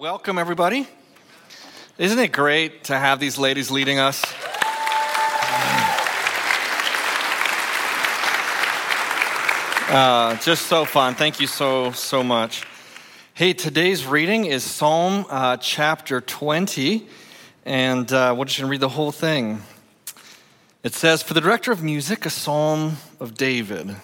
Welcome, 0.00 0.38
everybody. 0.38 0.88
Isn't 1.98 2.18
it 2.18 2.32
great 2.32 2.84
to 2.84 2.98
have 2.98 3.20
these 3.20 3.36
ladies 3.36 3.70
leading 3.70 3.98
us? 3.98 4.24
Uh, 9.90 10.36
just 10.36 10.68
so 10.68 10.86
fun. 10.86 11.14
Thank 11.16 11.38
you 11.38 11.46
so, 11.46 11.92
so 11.92 12.22
much. 12.22 12.64
Hey, 13.34 13.52
today's 13.52 14.06
reading 14.06 14.46
is 14.46 14.64
Psalm 14.64 15.26
uh, 15.28 15.58
chapter 15.58 16.22
20, 16.22 17.06
and 17.66 18.10
uh, 18.10 18.34
we're 18.38 18.46
just 18.46 18.58
going 18.58 18.68
to 18.68 18.70
read 18.70 18.80
the 18.80 18.88
whole 18.88 19.12
thing. 19.12 19.60
It 20.82 20.94
says, 20.94 21.22
For 21.22 21.34
the 21.34 21.42
director 21.42 21.72
of 21.72 21.82
music, 21.82 22.24
a 22.24 22.30
psalm 22.30 22.96
of 23.20 23.34
David. 23.34 23.96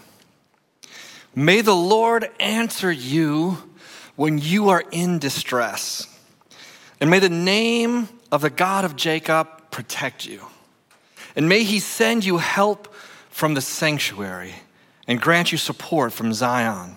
May 1.34 1.62
the 1.62 1.74
Lord 1.74 2.28
answer 2.38 2.92
you 2.92 3.62
when 4.16 4.38
you 4.38 4.70
are 4.70 4.82
in 4.90 5.18
distress. 5.18 6.06
And 7.00 7.10
may 7.10 7.18
the 7.18 7.28
name 7.28 8.08
of 8.32 8.40
the 8.40 8.50
God 8.50 8.84
of 8.84 8.96
Jacob 8.96 9.70
protect 9.70 10.26
you. 10.26 10.40
And 11.36 11.48
may 11.48 11.62
he 11.64 11.78
send 11.78 12.24
you 12.24 12.38
help 12.38 12.92
from 13.30 13.54
the 13.54 13.60
sanctuary 13.60 14.54
and 15.06 15.20
grant 15.20 15.52
you 15.52 15.58
support 15.58 16.12
from 16.12 16.32
Zion. 16.32 16.96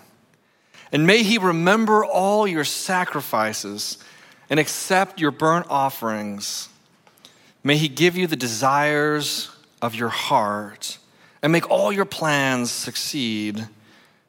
And 0.91 1.05
may 1.05 1.21
he 1.23 1.37
remember 1.37 2.03
all 2.03 2.47
your 2.47 2.63
sacrifices 2.63 3.97
and 4.49 4.59
accept 4.59 5.19
your 5.19 5.31
burnt 5.31 5.67
offerings. 5.69 6.69
May 7.63 7.77
he 7.77 7.87
give 7.87 8.17
you 8.17 8.25
the 8.25 8.35
desires 8.35 9.51
of 9.81 9.93
your 9.93 10.09
heart 10.09 10.97
and 11.41 11.51
make 11.51 11.69
all 11.69 11.91
your 11.91 12.05
plans 12.05 12.71
succeed. 12.71 13.67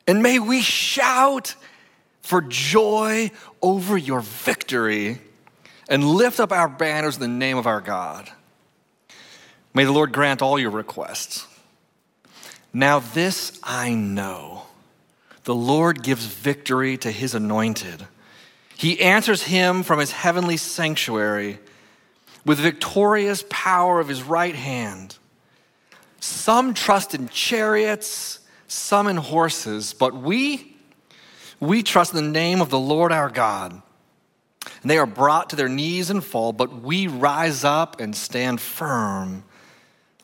And 0.06 0.22
may 0.22 0.38
we 0.38 0.60
shout 0.60 1.54
for 2.22 2.40
joy 2.40 3.30
over 3.62 3.96
your 3.96 4.20
victory 4.20 5.20
and 5.88 6.04
lift 6.04 6.40
up 6.40 6.52
our 6.52 6.68
banners 6.68 7.16
in 7.16 7.22
the 7.22 7.28
name 7.28 7.56
of 7.56 7.66
our 7.66 7.80
God. 7.80 8.30
May 9.74 9.84
the 9.84 9.92
Lord 9.92 10.12
grant 10.12 10.42
all 10.42 10.58
your 10.58 10.70
requests. 10.70 11.46
Now, 12.72 13.00
this 13.00 13.58
I 13.62 13.94
know 13.94 14.62
the 15.44 15.54
Lord 15.54 16.02
gives 16.02 16.24
victory 16.24 16.96
to 16.98 17.10
his 17.10 17.34
anointed. 17.34 18.06
He 18.76 19.00
answers 19.00 19.42
him 19.42 19.82
from 19.82 19.98
his 19.98 20.12
heavenly 20.12 20.56
sanctuary 20.56 21.58
with 22.44 22.58
victorious 22.58 23.44
power 23.48 24.00
of 24.00 24.08
his 24.08 24.22
right 24.22 24.54
hand. 24.54 25.18
Some 26.20 26.74
trust 26.74 27.14
in 27.14 27.28
chariots, 27.28 28.40
some 28.68 29.06
in 29.06 29.16
horses, 29.16 29.92
but 29.92 30.14
we, 30.14 30.69
we 31.60 31.82
trust 31.82 32.14
in 32.14 32.16
the 32.16 32.30
name 32.30 32.60
of 32.60 32.70
the 32.70 32.78
Lord 32.78 33.12
our 33.12 33.28
God. 33.28 33.80
And 34.82 34.90
they 34.90 34.98
are 34.98 35.06
brought 35.06 35.50
to 35.50 35.56
their 35.56 35.68
knees 35.68 36.10
and 36.10 36.24
fall, 36.24 36.52
but 36.52 36.82
we 36.82 37.06
rise 37.06 37.64
up 37.64 38.00
and 38.00 38.16
stand 38.16 38.60
firm. 38.60 39.44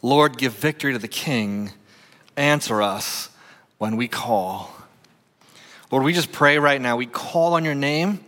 Lord, 0.03 0.39
give 0.39 0.55
victory 0.55 0.93
to 0.93 0.99
the 0.99 1.09
king. 1.09 1.71
Answer 2.37 2.83
us 2.83 3.31
when 3.79 3.97
we 3.97 4.09
call. 4.09 4.75
Lord, 5.91 6.05
we 6.05 6.13
just 6.13 6.33
pray 6.33 6.59
right 6.59 6.81
now. 6.81 6.97
We 6.97 7.07
call 7.07 7.55
on 7.55 7.65
your 7.65 7.75
name 7.75 8.25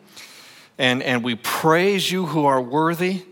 and, 0.79 1.03
and 1.03 1.25
we 1.25 1.35
praise 1.35 2.11
you 2.11 2.27
who 2.27 2.47
are 2.47 2.61
worthy. 2.61 3.23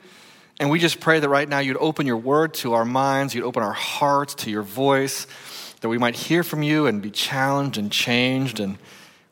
And 0.59 0.71
we 0.71 0.79
just 0.79 1.01
pray 1.01 1.21
that 1.21 1.29
right 1.29 1.49
now 1.49 1.59
you'd 1.59 1.77
open 1.77 2.07
your 2.07 2.17
word 2.17 2.55
to 2.55 2.73
our 2.73 2.85
minds, 2.85 3.35
you'd 3.35 3.45
open 3.45 3.63
our 3.63 3.75
hearts 3.75 4.35
to 4.37 4.51
your 4.51 4.63
voice, 4.63 5.27
that 5.81 5.89
we 5.89 5.99
might 5.99 6.17
hear 6.17 6.43
from 6.43 6.63
you 6.63 6.87
and 6.87 7.03
be 7.03 7.11
challenged 7.11 7.79
and 7.79 7.93
changed. 7.93 8.59
And 8.59 8.79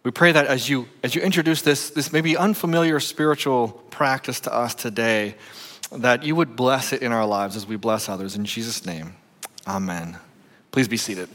we 0.05 0.11
pray 0.11 0.33
that 0.33 0.47
as 0.47 0.69
you, 0.69 0.87
as 1.03 1.15
you 1.15 1.23
introduce 1.23 1.63
this, 1.63 1.89
this 1.89 2.13
maybe 2.13 2.37
unfamiliar 2.37 3.01
spiritual 3.01 3.69
practice 3.89 4.39
to 4.41 4.55
us 4.55 4.75
today, 4.75 5.35
that 5.91 6.23
you 6.23 6.37
would 6.37 6.57
bless 6.57 6.93
it 6.93 7.01
in 7.01 7.11
our 7.11 7.25
lives 7.25 7.57
as 7.57 7.67
we 7.67 7.77
bless 7.77 8.07
others. 8.11 8.37
In 8.37 8.45
Jesus' 8.45 8.85
name, 8.85 9.15
amen. 9.67 10.19
Please 10.73 10.89
be 10.89 10.99
seated. 10.99 11.31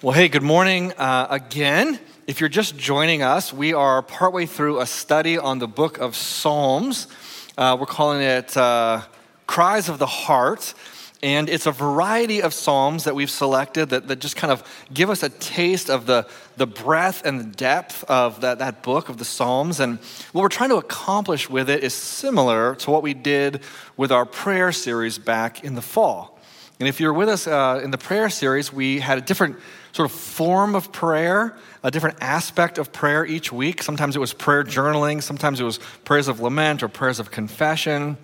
Well, 0.00 0.14
hey, 0.14 0.28
good 0.28 0.42
morning 0.42 0.92
uh, 0.92 1.26
again. 1.28 2.00
If 2.26 2.40
you're 2.40 2.48
just 2.48 2.78
joining 2.78 3.22
us, 3.22 3.52
we 3.52 3.74
are 3.74 4.00
partway 4.00 4.46
through 4.46 4.80
a 4.80 4.86
study 4.86 5.36
on 5.36 5.58
the 5.58 5.68
book 5.68 5.98
of 5.98 6.16
Psalms. 6.16 7.08
Uh, 7.58 7.76
we're 7.78 7.86
calling 7.86 8.22
it 8.22 8.56
uh, 8.56 9.02
Cries 9.46 9.90
of 9.90 9.98
the 9.98 10.06
Heart. 10.06 10.72
And 11.22 11.48
it's 11.48 11.66
a 11.66 11.72
variety 11.72 12.42
of 12.42 12.54
Psalms 12.54 13.04
that 13.04 13.14
we've 13.14 13.30
selected 13.30 13.88
that, 13.88 14.06
that 14.06 14.20
just 14.20 14.36
kind 14.36 14.52
of 14.52 14.62
give 14.94 15.10
us 15.10 15.24
a 15.24 15.28
taste 15.28 15.90
of 15.90 16.06
the, 16.06 16.28
the 16.56 16.66
breadth 16.66 17.22
and 17.24 17.40
the 17.40 17.56
depth 17.56 18.04
of 18.04 18.42
that, 18.42 18.60
that 18.60 18.84
book 18.84 19.08
of 19.08 19.18
the 19.18 19.24
Psalms. 19.24 19.80
And 19.80 19.98
what 20.30 20.42
we're 20.42 20.48
trying 20.48 20.70
to 20.70 20.76
accomplish 20.76 21.50
with 21.50 21.68
it 21.68 21.82
is 21.82 21.92
similar 21.92 22.76
to 22.76 22.90
what 22.92 23.02
we 23.02 23.14
did 23.14 23.62
with 23.96 24.12
our 24.12 24.24
prayer 24.24 24.70
series 24.70 25.18
back 25.18 25.64
in 25.64 25.74
the 25.74 25.82
fall. 25.82 26.38
And 26.78 26.88
if 26.88 27.00
you're 27.00 27.12
with 27.12 27.28
us 27.28 27.48
uh, 27.48 27.80
in 27.82 27.90
the 27.90 27.98
prayer 27.98 28.30
series, 28.30 28.72
we 28.72 29.00
had 29.00 29.18
a 29.18 29.20
different 29.20 29.56
sort 29.90 30.08
of 30.08 30.16
form 30.16 30.76
of 30.76 30.92
prayer, 30.92 31.56
a 31.82 31.90
different 31.90 32.18
aspect 32.20 32.78
of 32.78 32.92
prayer 32.92 33.26
each 33.26 33.50
week. 33.50 33.82
Sometimes 33.82 34.14
it 34.14 34.20
was 34.20 34.32
prayer 34.32 34.62
journaling, 34.62 35.20
sometimes 35.20 35.58
it 35.58 35.64
was 35.64 35.78
prayers 36.04 36.28
of 36.28 36.38
lament 36.38 36.84
or 36.84 36.88
prayers 36.88 37.18
of 37.18 37.32
confession 37.32 38.16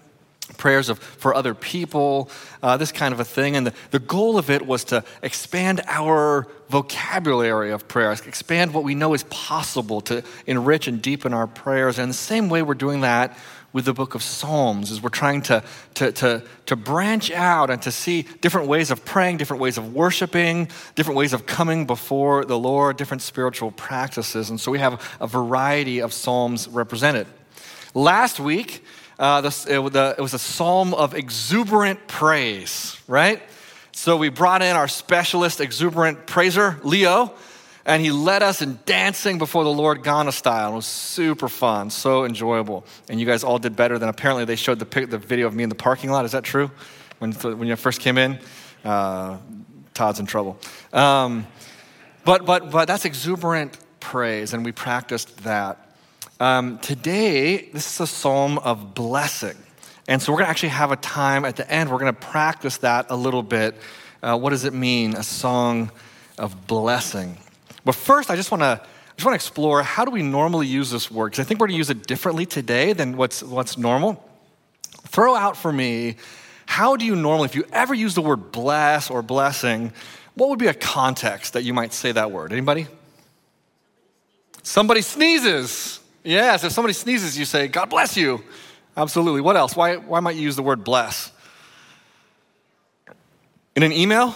prayers 0.57 0.89
of, 0.89 0.99
for 0.99 1.35
other 1.35 1.55
people, 1.55 2.31
uh, 2.63 2.77
this 2.77 2.93
kind 2.93 3.15
of 3.15 3.21
a 3.21 3.25
thing. 3.25 3.57
And 3.57 3.67
the, 3.67 3.75
the 3.91 3.99
goal 3.99 4.39
of 4.39 4.51
it 4.51 4.67
was 4.67 4.85
to 4.85 5.05
expand 5.23 5.81
our 5.87 6.47
vocabulary 6.69 7.71
of 7.71 7.89
prayer, 7.89 8.13
expand 8.13 8.75
what 8.75 8.85
we 8.85 8.95
know 8.95 9.15
is 9.15 9.25
possible 9.25 10.01
to 10.03 10.23
enrich 10.47 10.87
and 10.87 11.01
deepen 11.01 11.33
our 11.33 11.47
prayers. 11.47 11.99
And 11.99 12.11
the 12.11 12.15
same 12.15 12.49
way 12.49 12.63
we're 12.63 12.75
doing 12.75 13.01
that 13.01 13.37
with 13.73 13.87
the 13.87 13.93
book 13.93 14.15
of 14.15 14.23
Psalms, 14.23 14.93
is 14.93 15.03
we're 15.03 15.09
trying 15.09 15.43
to, 15.43 15.61
to, 15.95 16.13
to, 16.13 16.43
to 16.67 16.77
branch 16.77 17.33
out 17.33 17.71
and 17.71 17.83
to 17.83 17.91
see 17.91 18.23
different 18.41 18.69
ways 18.69 18.93
of 18.93 19.05
praying, 19.05 19.37
different 19.37 19.61
ways 19.61 19.77
of 19.77 19.93
worshiping, 19.93 20.69
different 20.95 21.19
ways 21.19 21.33
of 21.33 21.45
coming 21.45 21.85
before 21.85 22.45
the 22.45 22.57
Lord, 22.57 22.97
different 22.97 23.21
spiritual 23.21 23.73
practices. 23.73 24.49
And 24.49 24.61
so 24.61 24.71
we 24.71 24.79
have 24.79 25.03
a 25.21 25.27
variety 25.27 25.99
of 25.99 26.13
Psalms 26.13 26.69
represented. 26.69 27.27
Last 27.95 28.39
week, 28.39 28.85
uh, 29.19 29.43
it, 29.45 29.93
the, 29.93 30.15
it 30.19 30.21
was 30.21 30.35
a 30.35 30.39
psalm 30.39 30.95
of 30.95 31.15
exuberant 31.15 32.07
praise, 32.09 33.01
right? 33.07 33.43
So 33.93 34.17
we 34.17 34.29
brought 34.29 34.63
in 34.63 34.75
our 34.75 34.89
specialist 34.89 35.61
exuberant 35.61 36.27
praiser, 36.27 36.81
Leo, 36.83 37.33
and 37.87 38.03
he 38.03 38.11
led 38.11 38.43
us 38.43 38.61
in 38.61 38.79
dancing 38.87 39.39
before 39.39 39.63
the 39.63 39.71
Lord 39.71 40.03
Ghana 40.03 40.33
style. 40.33 40.73
It 40.73 40.77
was 40.77 40.87
super 40.87 41.49
fun, 41.49 41.91
so 41.91 42.25
enjoyable. 42.25 42.85
And 43.09 43.21
you 43.21 43.27
guys 43.27 43.45
all 43.45 43.59
did 43.59 43.77
better 43.77 43.99
than 43.99 44.09
apparently 44.09 44.45
they 44.47 44.57
showed 44.57 44.79
the, 44.79 45.07
the 45.07 45.19
video 45.19 45.47
of 45.47 45.55
me 45.55 45.63
in 45.63 45.69
the 45.69 45.75
parking 45.75 46.11
lot. 46.11 46.25
Is 46.25 46.33
that 46.33 46.45
true? 46.45 46.71
When, 47.19 47.33
when 47.33 47.69
you 47.69 47.77
first 47.77 48.01
came 48.01 48.19
in? 48.19 48.39
Uh, 48.85 49.39
Todd's 49.93 50.19
in 50.19 50.27
trouble. 50.27 50.59
Um, 50.93 51.47
but, 52.25 52.45
but, 52.45 52.71
but 52.71 52.87
that's 52.87 53.05
exuberant 53.05 53.79
praise, 54.01 54.55
and 54.55 54.65
we 54.65 54.73
practiced 54.73 55.45
that. 55.45 55.84
Um, 56.41 56.79
today, 56.81 57.69
this 57.73 57.95
is 57.95 58.01
a 58.01 58.07
psalm 58.09 58.59
of 58.59 58.93
blessing. 58.93 59.57
And 60.09 60.21
so 60.21 60.33
we're 60.33 60.39
going 60.39 60.47
to 60.47 60.51
actually 60.51 60.71
have 60.71 60.91
a 60.91 60.97
time 60.97 61.45
at 61.45 61.55
the 61.55 61.71
end, 61.71 61.91
we're 61.91 61.99
going 61.99 62.13
to 62.13 62.21
practice 62.21 62.79
that 62.79 63.07
a 63.11 63.17
little 63.17 63.43
bit. 63.43 63.77
Uh, 64.21 64.37
what 64.37 64.51
does 64.51 64.65
it 64.65 64.75
mean, 64.75 65.15
a 65.15 65.23
song 65.23 65.93
of 66.37 66.67
blessing? 66.67 67.39
But 67.85 67.95
first, 67.95 68.31
I 68.31 68.37
just 68.37 68.51
want 68.51 68.63
to. 68.63 68.81
I 68.83 69.17
just 69.17 69.27
want 69.27 69.41
to 69.41 69.47
explore 69.47 69.81
how 69.85 70.05
do 70.05 70.11
we 70.11 70.23
normally 70.23 70.67
use 70.67 70.91
this 70.91 71.09
word 71.09 71.31
because 71.31 71.39
I 71.39 71.47
think 71.47 71.61
we're 71.61 71.69
going 71.69 71.77
to 71.77 71.79
use 71.79 71.91
it 71.91 72.05
differently 72.05 72.47
today 72.47 72.95
than 72.95 73.17
what's, 73.17 73.45
what's 73.45 73.79
normal. 73.79 74.29
Throw 75.07 75.37
out 75.37 75.57
for 75.57 75.73
me, 75.73 76.17
how 76.67 76.97
do 76.97 77.05
you 77.05 77.15
normally, 77.15 77.45
if 77.45 77.55
you 77.55 77.65
ever 77.73 77.95
use 77.95 78.17
the 78.17 78.23
word 78.23 78.51
bless 78.51 79.11
or 79.11 79.23
blessing, 79.23 79.93
what 80.35 80.51
would 80.51 80.59
be 80.59 80.67
a 80.67 80.75
context 80.75 81.53
that 81.53 81.63
you 81.63 81.73
might 81.73 81.93
say 81.93 82.11
that 82.11 82.33
word? 82.33 82.53
Anybody? 82.53 82.89
Somebody 84.65 85.01
sneezes. 85.01 86.01
Yes, 86.25 86.65
if 86.65 86.73
somebody 86.73 86.95
sneezes, 86.95 87.39
you 87.39 87.45
say, 87.45 87.69
God 87.69 87.91
bless 87.91 88.17
you. 88.17 88.43
Absolutely. 88.97 89.43
What 89.43 89.57
else? 89.57 89.77
Why, 89.77 89.97
why 89.97 90.21
might 90.21 90.37
you 90.37 90.43
use 90.43 90.57
the 90.57 90.63
word 90.63 90.83
bless? 90.83 91.31
In 93.77 93.83
an 93.83 93.93
email? 93.93 94.35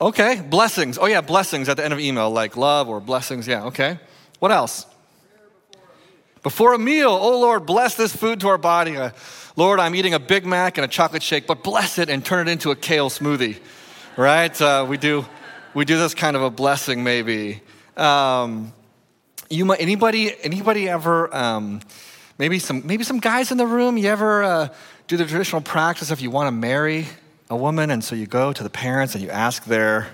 Okay, 0.00 0.40
blessings. 0.40 0.98
Oh, 0.98 1.06
yeah, 1.06 1.20
blessings 1.20 1.68
at 1.68 1.76
the 1.76 1.84
end 1.84 1.94
of 1.94 2.00
email, 2.00 2.30
like 2.30 2.56
love 2.56 2.88
or 2.88 3.00
blessings. 3.00 3.46
Yeah, 3.46 3.64
okay. 3.66 3.98
What 4.40 4.50
else? 4.50 4.84
Before 6.42 6.74
a 6.74 6.78
meal, 6.78 7.10
oh 7.10 7.40
Lord, 7.40 7.66
bless 7.66 7.96
this 7.96 8.14
food 8.14 8.40
to 8.40 8.48
our 8.48 8.58
body. 8.58 8.96
Uh, 8.96 9.10
Lord, 9.56 9.80
I'm 9.80 9.94
eating 9.94 10.14
a 10.14 10.18
Big 10.18 10.44
Mac 10.44 10.78
and 10.78 10.84
a 10.84 10.88
chocolate 10.88 11.22
shake, 11.22 11.46
but 11.46 11.64
bless 11.64 11.98
it 11.98 12.08
and 12.08 12.24
turn 12.24 12.46
it 12.46 12.52
into 12.52 12.70
a 12.70 12.76
kale 12.76 13.10
smoothie. 13.10 13.58
Right? 14.16 14.60
Uh, 14.60 14.86
we 14.88 14.96
do 14.96 15.26
we 15.74 15.84
do 15.84 15.98
this 15.98 16.14
kind 16.14 16.36
of 16.36 16.42
a 16.42 16.50
blessing, 16.50 17.02
maybe. 17.02 17.62
Um, 17.96 18.72
you 19.48 19.64
might 19.64 19.80
anybody 19.80 20.34
anybody 20.42 20.88
ever 20.88 21.34
um, 21.34 21.80
maybe 22.38 22.58
some 22.58 22.86
maybe 22.86 23.04
some 23.04 23.20
guys 23.20 23.50
in 23.50 23.58
the 23.58 23.66
room 23.66 23.96
you 23.96 24.08
ever 24.08 24.42
uh, 24.42 24.68
do 25.06 25.16
the 25.16 25.24
traditional 25.24 25.62
practice 25.62 26.10
if 26.10 26.20
you 26.20 26.30
want 26.30 26.48
to 26.48 26.52
marry 26.52 27.06
a 27.48 27.56
woman, 27.56 27.90
and 27.90 28.02
so 28.02 28.14
you 28.14 28.26
go 28.26 28.52
to 28.52 28.62
the 28.62 28.70
parents 28.70 29.14
and 29.14 29.22
you 29.22 29.30
ask 29.30 29.64
their, 29.64 30.08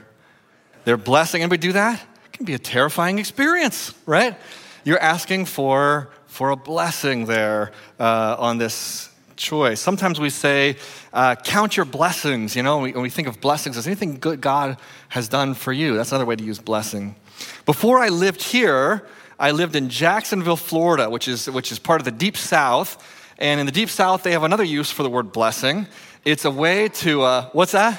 their 0.84 0.96
blessing. 0.96 1.42
Anybody 1.42 1.60
do 1.60 1.72
that? 1.72 2.00
It 2.26 2.32
can 2.32 2.44
be 2.44 2.54
a 2.54 2.58
terrifying 2.58 3.18
experience, 3.18 3.94
right? 4.04 4.36
You're 4.84 5.00
asking 5.00 5.46
for, 5.46 6.10
for 6.26 6.50
a 6.50 6.56
blessing 6.56 7.26
there 7.26 7.72
uh, 7.98 8.36
on 8.38 8.58
this 8.58 9.10
choice. 9.36 9.80
Sometimes 9.80 10.20
we 10.20 10.28
say, 10.28 10.76
uh, 11.12 11.36
count 11.36 11.76
your 11.76 11.86
blessings. 11.86 12.54
You 12.54 12.62
know, 12.62 12.76
when 12.76 12.84
we, 12.84 12.92
when 12.92 13.02
we 13.02 13.10
think 13.10 13.28
of 13.28 13.40
blessings, 13.40 13.76
is 13.76 13.86
anything 13.86 14.18
good 14.18 14.40
God 14.40 14.76
has 15.08 15.28
done 15.28 15.54
for 15.54 15.72
you? 15.72 15.96
That's 15.96 16.12
another 16.12 16.26
way 16.26 16.36
to 16.36 16.44
use 16.44 16.58
blessing. 16.58 17.16
Before 17.64 17.98
I 17.98 18.10
lived 18.10 18.42
here, 18.42 19.06
I 19.42 19.50
lived 19.50 19.74
in 19.74 19.88
Jacksonville, 19.88 20.56
Florida, 20.56 21.10
which 21.10 21.26
is, 21.26 21.50
which 21.50 21.72
is 21.72 21.80
part 21.80 22.00
of 22.00 22.04
the 22.04 22.12
deep 22.12 22.36
south. 22.36 22.96
And 23.38 23.58
in 23.58 23.66
the 23.66 23.72
deep 23.72 23.90
south, 23.90 24.22
they 24.22 24.30
have 24.30 24.44
another 24.44 24.62
use 24.62 24.92
for 24.92 25.02
the 25.02 25.10
word 25.10 25.32
blessing. 25.32 25.88
It's 26.24 26.44
a 26.44 26.50
way 26.50 26.88
to, 26.88 27.22
uh, 27.22 27.48
what's 27.50 27.72
that? 27.72 27.98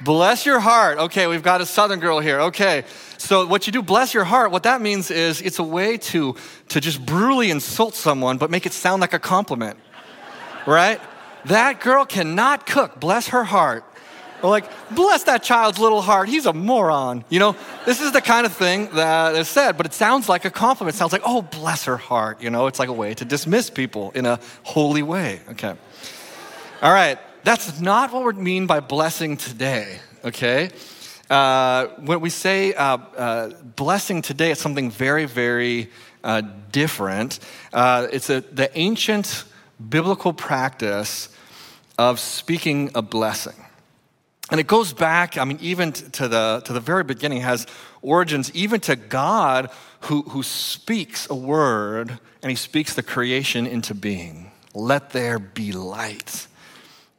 Bless 0.00 0.46
your 0.46 0.58
heart. 0.58 0.96
Okay, 0.96 1.26
we've 1.26 1.42
got 1.42 1.60
a 1.60 1.66
southern 1.66 2.00
girl 2.00 2.18
here. 2.18 2.40
Okay. 2.40 2.84
So 3.18 3.46
what 3.46 3.66
you 3.66 3.74
do, 3.74 3.82
bless 3.82 4.14
your 4.14 4.24
heart, 4.24 4.50
what 4.50 4.62
that 4.62 4.80
means 4.80 5.10
is 5.10 5.42
it's 5.42 5.58
a 5.58 5.62
way 5.62 5.98
to, 5.98 6.34
to 6.70 6.80
just 6.80 7.04
brutally 7.04 7.50
insult 7.50 7.94
someone, 7.94 8.38
but 8.38 8.50
make 8.50 8.64
it 8.64 8.72
sound 8.72 9.02
like 9.02 9.12
a 9.12 9.18
compliment. 9.18 9.78
right? 10.66 10.98
That 11.44 11.82
girl 11.82 12.06
cannot 12.06 12.64
cook. 12.64 12.98
Bless 12.98 13.28
her 13.28 13.44
heart. 13.44 13.84
Like, 14.42 14.70
bless 14.94 15.24
that 15.24 15.42
child's 15.42 15.78
little 15.78 16.00
heart. 16.00 16.28
He's 16.28 16.46
a 16.46 16.52
moron. 16.52 17.24
You 17.28 17.40
know, 17.40 17.56
this 17.84 18.00
is 18.00 18.12
the 18.12 18.20
kind 18.20 18.46
of 18.46 18.52
thing 18.52 18.88
that 18.94 19.34
is 19.34 19.48
said, 19.48 19.76
but 19.76 19.86
it 19.86 19.94
sounds 19.94 20.28
like 20.28 20.44
a 20.44 20.50
compliment. 20.50 20.94
It 20.94 20.98
sounds 20.98 21.12
like, 21.12 21.22
oh, 21.24 21.42
bless 21.42 21.84
her 21.84 21.96
heart. 21.96 22.40
You 22.40 22.50
know, 22.50 22.66
it's 22.66 22.78
like 22.78 22.88
a 22.88 22.92
way 22.92 23.14
to 23.14 23.24
dismiss 23.24 23.70
people 23.70 24.12
in 24.12 24.26
a 24.26 24.38
holy 24.62 25.02
way. 25.02 25.40
Okay. 25.50 25.74
All 26.82 26.92
right. 26.92 27.18
That's 27.44 27.80
not 27.80 28.12
what 28.12 28.36
we 28.36 28.42
mean 28.42 28.66
by 28.66 28.80
blessing 28.80 29.36
today. 29.36 29.98
Okay. 30.24 30.70
Uh, 31.30 31.88
when 31.98 32.20
we 32.20 32.30
say 32.30 32.72
uh, 32.74 32.96
uh, 32.96 33.48
blessing 33.76 34.22
today, 34.22 34.50
it's 34.52 34.60
something 34.60 34.90
very, 34.90 35.24
very 35.26 35.90
uh, 36.24 36.42
different. 36.72 37.38
Uh, 37.72 38.06
it's 38.12 38.30
a, 38.30 38.40
the 38.40 38.70
ancient 38.78 39.44
biblical 39.88 40.32
practice 40.32 41.28
of 41.98 42.18
speaking 42.18 42.90
a 42.94 43.02
blessing. 43.02 43.64
And 44.50 44.58
it 44.58 44.66
goes 44.66 44.92
back, 44.92 45.36
I 45.36 45.44
mean, 45.44 45.58
even 45.60 45.92
to 45.92 46.26
the, 46.26 46.62
to 46.64 46.72
the 46.72 46.80
very 46.80 47.04
beginning, 47.04 47.42
has 47.42 47.66
origins 48.00 48.50
even 48.54 48.80
to 48.80 48.96
God 48.96 49.70
who, 50.02 50.22
who 50.22 50.42
speaks 50.42 51.28
a 51.28 51.34
word 51.34 52.18
and 52.42 52.50
he 52.50 52.56
speaks 52.56 52.94
the 52.94 53.02
creation 53.02 53.66
into 53.66 53.94
being. 53.94 54.50
Let 54.74 55.10
there 55.10 55.38
be 55.38 55.72
light. 55.72 56.46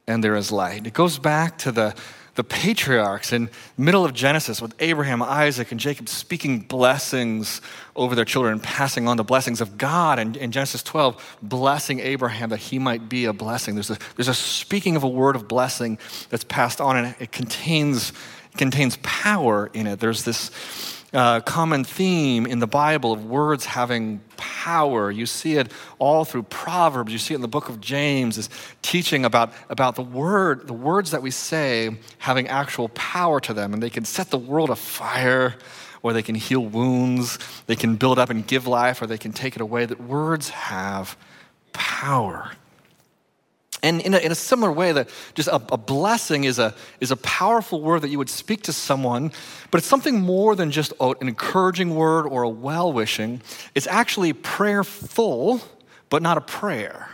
And 0.06 0.24
there 0.24 0.34
is 0.34 0.50
light. 0.50 0.88
It 0.88 0.92
goes 0.92 1.18
back 1.18 1.58
to 1.58 1.70
the, 1.70 1.94
the 2.34 2.44
patriarchs 2.44 3.32
in 3.32 3.50
middle 3.76 4.04
of 4.04 4.14
Genesis 4.14 4.62
with 4.62 4.74
Abraham, 4.78 5.22
Isaac, 5.22 5.70
and 5.72 5.80
Jacob 5.80 6.08
speaking 6.08 6.60
blessings 6.60 7.60
over 7.96 8.14
their 8.14 8.24
children 8.24 8.60
passing 8.60 9.08
on 9.08 9.16
the 9.16 9.24
blessings 9.24 9.60
of 9.60 9.76
God. 9.76 10.18
And 10.18 10.36
in 10.36 10.52
Genesis 10.52 10.82
12, 10.82 11.38
blessing 11.42 12.00
Abraham 12.00 12.50
that 12.50 12.58
he 12.58 12.78
might 12.78 13.08
be 13.08 13.24
a 13.24 13.32
blessing. 13.32 13.74
There's 13.74 13.90
a, 13.90 13.98
there's 14.16 14.28
a 14.28 14.34
speaking 14.34 14.96
of 14.96 15.02
a 15.02 15.08
word 15.08 15.36
of 15.36 15.48
blessing 15.48 15.98
that's 16.30 16.44
passed 16.44 16.80
on, 16.80 16.96
and 16.96 17.14
it 17.18 17.32
contains, 17.32 18.10
it 18.52 18.58
contains 18.58 18.96
power 19.02 19.70
in 19.74 19.86
it. 19.86 20.00
There's 20.00 20.24
this 20.24 20.50
common 21.12 21.84
theme 21.84 22.46
in 22.46 22.58
the 22.58 22.66
Bible 22.66 23.12
of 23.12 23.24
words 23.24 23.64
having 23.64 24.20
power. 24.36 25.10
You 25.10 25.26
see 25.26 25.56
it 25.56 25.72
all 25.98 26.24
through 26.24 26.44
Proverbs. 26.44 27.12
You 27.12 27.18
see 27.18 27.34
it 27.34 27.36
in 27.36 27.40
the 27.40 27.48
book 27.48 27.68
of 27.68 27.80
James, 27.80 28.38
is 28.38 28.48
teaching 28.82 29.24
about, 29.24 29.52
about 29.68 29.96
the 29.96 30.02
word, 30.02 30.66
the 30.66 30.72
words 30.72 31.10
that 31.10 31.22
we 31.22 31.30
say 31.30 31.96
having 32.18 32.48
actual 32.48 32.88
power 32.90 33.40
to 33.40 33.52
them, 33.52 33.74
and 33.74 33.82
they 33.82 33.90
can 33.90 34.04
set 34.04 34.30
the 34.30 34.38
world 34.38 34.70
afire, 34.70 35.56
or 36.02 36.12
they 36.12 36.22
can 36.22 36.34
heal 36.34 36.64
wounds, 36.64 37.38
they 37.66 37.76
can 37.76 37.96
build 37.96 38.18
up 38.18 38.30
and 38.30 38.46
give 38.46 38.66
life, 38.66 39.02
or 39.02 39.06
they 39.06 39.18
can 39.18 39.32
take 39.32 39.54
it 39.54 39.60
away. 39.60 39.84
That 39.84 40.00
words 40.00 40.48
have 40.48 41.16
power. 41.72 42.52
And 43.82 44.00
in 44.02 44.14
a, 44.14 44.18
in 44.18 44.30
a, 44.30 44.34
similar 44.34 44.70
way, 44.70 44.92
that 44.92 45.08
just 45.34 45.48
a, 45.48 45.56
a, 45.72 45.78
blessing 45.78 46.44
is 46.44 46.58
a, 46.58 46.74
is 47.00 47.10
a 47.10 47.16
powerful 47.16 47.80
word 47.80 48.02
that 48.02 48.08
you 48.08 48.18
would 48.18 48.28
speak 48.28 48.62
to 48.64 48.72
someone, 48.72 49.32
but 49.70 49.78
it's 49.78 49.86
something 49.86 50.20
more 50.20 50.54
than 50.54 50.70
just 50.70 50.92
an 51.00 51.14
encouraging 51.20 51.94
word 51.94 52.26
or 52.26 52.42
a 52.42 52.48
well 52.48 52.92
wishing. 52.92 53.40
It's 53.74 53.86
actually 53.86 54.34
prayerful, 54.34 55.62
but 56.10 56.22
not 56.22 56.36
a 56.36 56.42
prayer. 56.42 57.08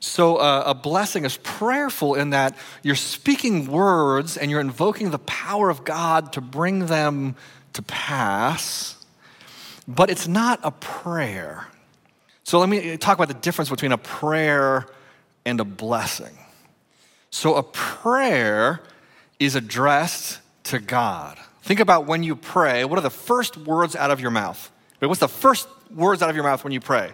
So 0.00 0.36
uh, 0.36 0.64
a 0.66 0.74
blessing 0.74 1.24
is 1.24 1.36
prayerful 1.38 2.16
in 2.16 2.30
that 2.30 2.56
you're 2.82 2.96
speaking 2.96 3.68
words 3.68 4.36
and 4.36 4.50
you're 4.50 4.60
invoking 4.60 5.12
the 5.12 5.20
power 5.20 5.70
of 5.70 5.84
God 5.84 6.32
to 6.32 6.40
bring 6.40 6.86
them 6.86 7.36
to 7.74 7.82
pass, 7.82 8.96
but 9.86 10.10
it's 10.10 10.26
not 10.26 10.58
a 10.64 10.72
prayer. 10.72 11.68
So 12.42 12.58
let 12.58 12.68
me 12.68 12.96
talk 12.96 13.16
about 13.16 13.28
the 13.28 13.34
difference 13.34 13.70
between 13.70 13.92
a 13.92 13.98
prayer 13.98 14.86
and 15.44 15.60
a 15.60 15.64
blessing. 15.64 16.36
So 17.30 17.54
a 17.54 17.62
prayer 17.62 18.80
is 19.38 19.54
addressed 19.54 20.40
to 20.64 20.78
God. 20.78 21.38
Think 21.62 21.80
about 21.80 22.06
when 22.06 22.22
you 22.22 22.36
pray, 22.36 22.84
what 22.84 22.98
are 22.98 23.02
the 23.02 23.10
first 23.10 23.56
words 23.56 23.96
out 23.96 24.10
of 24.10 24.20
your 24.20 24.30
mouth? 24.30 24.70
What's 24.98 25.20
the 25.20 25.28
first 25.28 25.68
words 25.94 26.22
out 26.22 26.30
of 26.30 26.36
your 26.36 26.44
mouth 26.44 26.62
when 26.64 26.72
you 26.72 26.80
pray? 26.80 27.12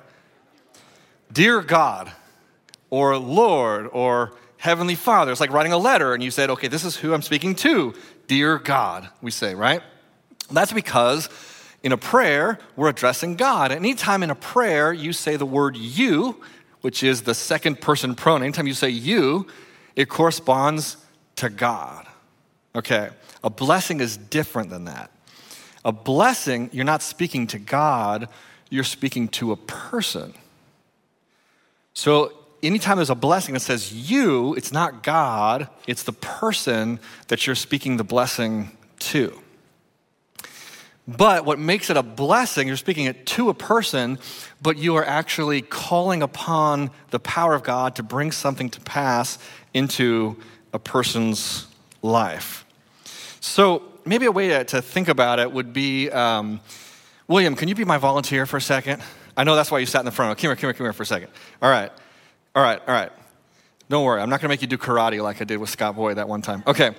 Dear 1.33 1.63
God, 1.63 2.13
or 2.91 3.17
Lord, 3.19 3.89
or 3.93 4.33
Heavenly 4.59 4.97
Father. 4.97 5.31
It's 5.31 5.41
like 5.41 5.53
writing 5.53 5.73
a 5.73 5.79
letter 5.79 6.15
and 6.15 6.23
you 6.23 6.31
said, 6.31 6.51
okay, 6.51 6.69
this 6.69 6.85
is 6.85 6.97
who 6.97 7.15
I'm 7.15 7.23
speaking 7.23 7.55
to. 7.57 7.95
Dear 8.27 8.59
God, 8.59 9.09
we 9.23 9.31
say, 9.31 9.55
right? 9.55 9.83
That's 10.51 10.73
because 10.73 11.29
in 11.83 11.93
a 11.93 11.97
prayer, 11.97 12.59
we're 12.75 12.89
addressing 12.89 13.37
God. 13.37 13.71
Anytime 13.71 14.23
in 14.23 14.31
a 14.31 14.35
prayer 14.35 14.93
you 14.93 15.13
say 15.13 15.37
the 15.37 15.47
word 15.47 15.77
you, 15.77 16.43
which 16.81 17.03
is 17.03 17.23
the 17.23 17.35
second 17.35 17.81
person 17.81 18.15
pronoun, 18.15 18.43
anytime 18.43 18.67
you 18.67 18.75
say 18.75 18.89
you, 18.89 19.47
it 19.97 20.09
corresponds 20.09 20.97
to 21.37 21.49
God. 21.49 22.07
Okay, 22.75 23.11
a 23.43 23.51
blessing 23.51 24.01
is 24.01 24.17
different 24.17 24.71
than 24.71 24.85
that. 24.85 25.11
A 25.85 25.93
blessing, 25.93 26.71
you're 26.73 26.85
not 26.85 27.03
speaking 27.03 27.47
to 27.49 27.59
God, 27.59 28.29
you're 28.71 28.85
speaking 28.85 29.29
to 29.29 29.53
a 29.53 29.57
person. 29.57 30.35
So 31.95 32.33
anytime 32.63 32.97
there's 32.97 33.11
a 33.11 33.15
blessing 33.15 33.55
that 33.55 33.61
says 33.61 33.93
you, 33.93 34.55
it's 34.55 34.73
not 34.73 35.03
God, 35.03 35.69
it's 35.87 36.03
the 36.03 36.13
person 36.13 37.01
that 37.29 37.47
you're 37.47 37.57
speaking 37.57 37.97
the 37.97 38.05
blessing 38.05 38.77
to. 39.01 39.41
But 41.09 41.47
what 41.47 41.59
makes 41.59 41.89
it 41.89 41.97
a 41.97 42.03
blessing, 42.03 42.69
you're 42.69 42.77
speaking 42.77 43.07
it 43.07 43.25
to 43.29 43.49
a 43.49 43.55
person, 43.55 44.19
but 44.61 44.77
you 44.77 44.97
are 44.97 45.05
actually 45.05 45.63
calling 45.63 46.23
upon 46.23 46.91
the 47.11 47.19
power 47.19 47.55
of 47.55 47.63
God 47.63 47.97
to 47.97 48.03
bring 48.03 48.31
something 48.31 48.69
to 48.69 48.81
pass 48.83 49.39
into 49.73 50.37
a 50.75 50.79
person's 50.79 51.67
life. 52.03 52.67
So 53.41 53.85
maybe 54.05 54.27
a 54.27 54.33
way 54.33 54.63
to, 54.65 54.83
think 54.83 55.09
about 55.09 55.39
it 55.39 55.51
would 55.51 55.73
be 55.73 56.11
um, 56.11 56.61
William, 57.27 57.57
can 57.57 57.69
you 57.69 57.75
be 57.75 57.87
my 57.87 57.97
volunteer 57.97 58.45
for 58.45 58.59
a 58.59 58.61
second? 58.61 59.03
I 59.35 59.45
know 59.45 59.57
that's 59.57 59.71
why 59.71 59.79
you 59.79 59.87
sat 59.87 60.01
in 60.01 60.05
the 60.05 60.11
front. 60.11 60.37
Come 60.39 60.49
here, 60.49 60.57
come 60.57 60.69
here, 60.69 60.75
come 60.75 60.85
here 60.85 60.93
for 60.93 61.05
a 61.05 61.07
second. 61.07 61.31
All 61.63 61.71
right, 61.71 61.91
all 62.55 62.63
right, 62.63 62.81
all 62.87 62.95
right. 62.95 63.13
Don't 63.89 64.05
worry, 64.05 64.21
I'm 64.21 64.29
not 64.29 64.41
going 64.41 64.49
to 64.49 64.53
make 64.53 64.61
you 64.61 64.69
do 64.69 64.77
karate 64.77 65.23
like 65.23 65.41
I 65.41 65.45
did 65.45 65.57
with 65.57 65.71
Scott 65.71 65.97
Boyd 65.97 66.19
that 66.19 66.29
one 66.29 66.43
time. 66.43 66.63
Okay, 66.67 66.91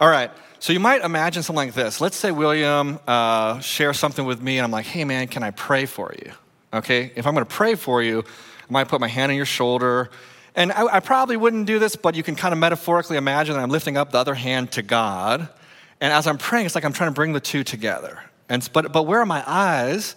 all 0.00 0.08
right. 0.08 0.30
So 0.58 0.72
you 0.72 0.80
might 0.80 1.02
imagine 1.02 1.42
something 1.42 1.66
like 1.66 1.74
this. 1.74 2.00
Let's 2.00 2.16
say 2.16 2.30
William 2.30 2.98
uh, 3.06 3.60
shares 3.60 3.98
something 3.98 4.24
with 4.24 4.40
me, 4.40 4.58
and 4.58 4.64
I'm 4.64 4.70
like, 4.70 4.86
hey 4.86 5.04
man, 5.04 5.28
can 5.28 5.42
I 5.42 5.50
pray 5.50 5.86
for 5.86 6.14
you? 6.18 6.32
Okay, 6.72 7.12
if 7.14 7.26
I'm 7.26 7.34
going 7.34 7.46
to 7.46 7.54
pray 7.54 7.74
for 7.74 8.02
you, 8.02 8.20
I 8.20 8.72
might 8.72 8.88
put 8.88 9.00
my 9.00 9.08
hand 9.08 9.30
on 9.30 9.36
your 9.36 9.46
shoulder. 9.46 10.10
And 10.56 10.72
I, 10.72 10.96
I 10.96 11.00
probably 11.00 11.36
wouldn't 11.36 11.66
do 11.66 11.78
this, 11.78 11.96
but 11.96 12.14
you 12.14 12.22
can 12.22 12.34
kind 12.34 12.52
of 12.52 12.58
metaphorically 12.58 13.16
imagine 13.16 13.54
that 13.54 13.62
I'm 13.62 13.70
lifting 13.70 13.96
up 13.96 14.10
the 14.10 14.18
other 14.18 14.34
hand 14.34 14.72
to 14.72 14.82
God. 14.82 15.48
And 16.00 16.12
as 16.12 16.26
I'm 16.26 16.38
praying, 16.38 16.66
it's 16.66 16.74
like 16.74 16.84
I'm 16.84 16.92
trying 16.92 17.10
to 17.10 17.14
bring 17.14 17.32
the 17.32 17.40
two 17.40 17.62
together. 17.62 18.22
And, 18.48 18.68
but, 18.72 18.92
but 18.92 19.04
where 19.04 19.20
are 19.20 19.26
my 19.26 19.44
eyes? 19.46 20.16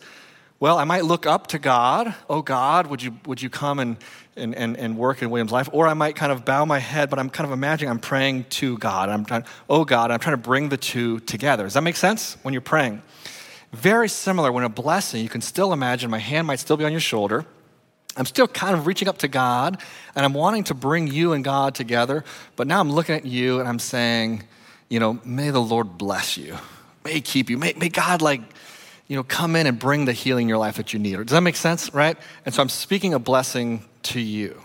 Well, 0.59 0.79
I 0.79 0.85
might 0.85 1.05
look 1.05 1.25
up 1.27 1.47
to 1.47 1.59
God. 1.59 2.15
Oh, 2.29 2.41
God, 2.41 2.87
would 2.87 3.01
you, 3.01 3.15
would 3.27 3.41
you 3.41 3.49
come 3.49 3.77
and, 3.77 3.97
and, 4.35 4.55
and, 4.55 4.77
and 4.77 4.97
work 4.97 5.21
in 5.21 5.29
William's 5.29 5.51
life. 5.51 5.69
Or 5.71 5.87
I 5.87 5.93
might 5.93 6.15
kind 6.15 6.31
of 6.31 6.45
bow 6.45 6.65
my 6.65 6.79
head, 6.79 7.09
but 7.09 7.19
I'm 7.19 7.29
kind 7.29 7.45
of 7.45 7.51
imagining 7.51 7.91
I'm 7.91 7.99
praying 7.99 8.45
to 8.45 8.77
God. 8.77 9.09
I'm 9.09 9.25
trying, 9.25 9.45
oh 9.69 9.85
God, 9.85 10.11
I'm 10.11 10.19
trying 10.19 10.35
to 10.35 10.41
bring 10.41 10.69
the 10.69 10.77
two 10.77 11.19
together. 11.21 11.63
Does 11.63 11.73
that 11.73 11.83
make 11.83 11.95
sense 11.95 12.37
when 12.43 12.53
you're 12.53 12.61
praying? 12.61 13.01
Very 13.73 14.09
similar 14.09 14.51
when 14.51 14.63
a 14.63 14.69
blessing, 14.69 15.21
you 15.21 15.29
can 15.29 15.41
still 15.41 15.73
imagine 15.73 16.09
my 16.09 16.19
hand 16.19 16.47
might 16.47 16.59
still 16.59 16.77
be 16.77 16.85
on 16.85 16.91
your 16.91 17.01
shoulder. 17.01 17.45
I'm 18.15 18.25
still 18.25 18.47
kind 18.47 18.73
of 18.73 18.87
reaching 18.87 19.07
up 19.07 19.19
to 19.19 19.27
God 19.27 19.79
and 20.15 20.25
I'm 20.25 20.33
wanting 20.33 20.63
to 20.65 20.73
bring 20.73 21.07
you 21.07 21.33
and 21.33 21.43
God 21.43 21.75
together, 21.75 22.23
but 22.55 22.65
now 22.65 22.79
I'm 22.79 22.91
looking 22.91 23.13
at 23.13 23.25
you 23.25 23.59
and 23.59 23.67
I'm 23.67 23.77
saying, 23.77 24.43
you 24.89 24.99
know, 24.99 25.19
may 25.23 25.51
the 25.51 25.61
Lord 25.61 25.97
bless 25.99 26.37
you. 26.37 26.57
May 27.03 27.21
keep 27.21 27.49
you. 27.49 27.57
May, 27.57 27.73
may 27.77 27.89
God 27.89 28.21
like 28.21 28.41
you 29.07 29.15
know, 29.15 29.23
come 29.23 29.55
in 29.55 29.67
and 29.67 29.79
bring 29.79 30.05
the 30.05 30.13
healing 30.13 30.43
in 30.43 30.49
your 30.49 30.57
life 30.57 30.77
that 30.77 30.93
you 30.93 30.99
need. 30.99 31.15
Does 31.17 31.27
that 31.27 31.41
make 31.41 31.55
sense, 31.55 31.93
right? 31.93 32.17
And 32.45 32.53
so 32.53 32.61
I'm 32.61 32.69
speaking 32.69 33.13
a 33.13 33.19
blessing 33.19 33.85
to 34.03 34.19
you. 34.19 34.61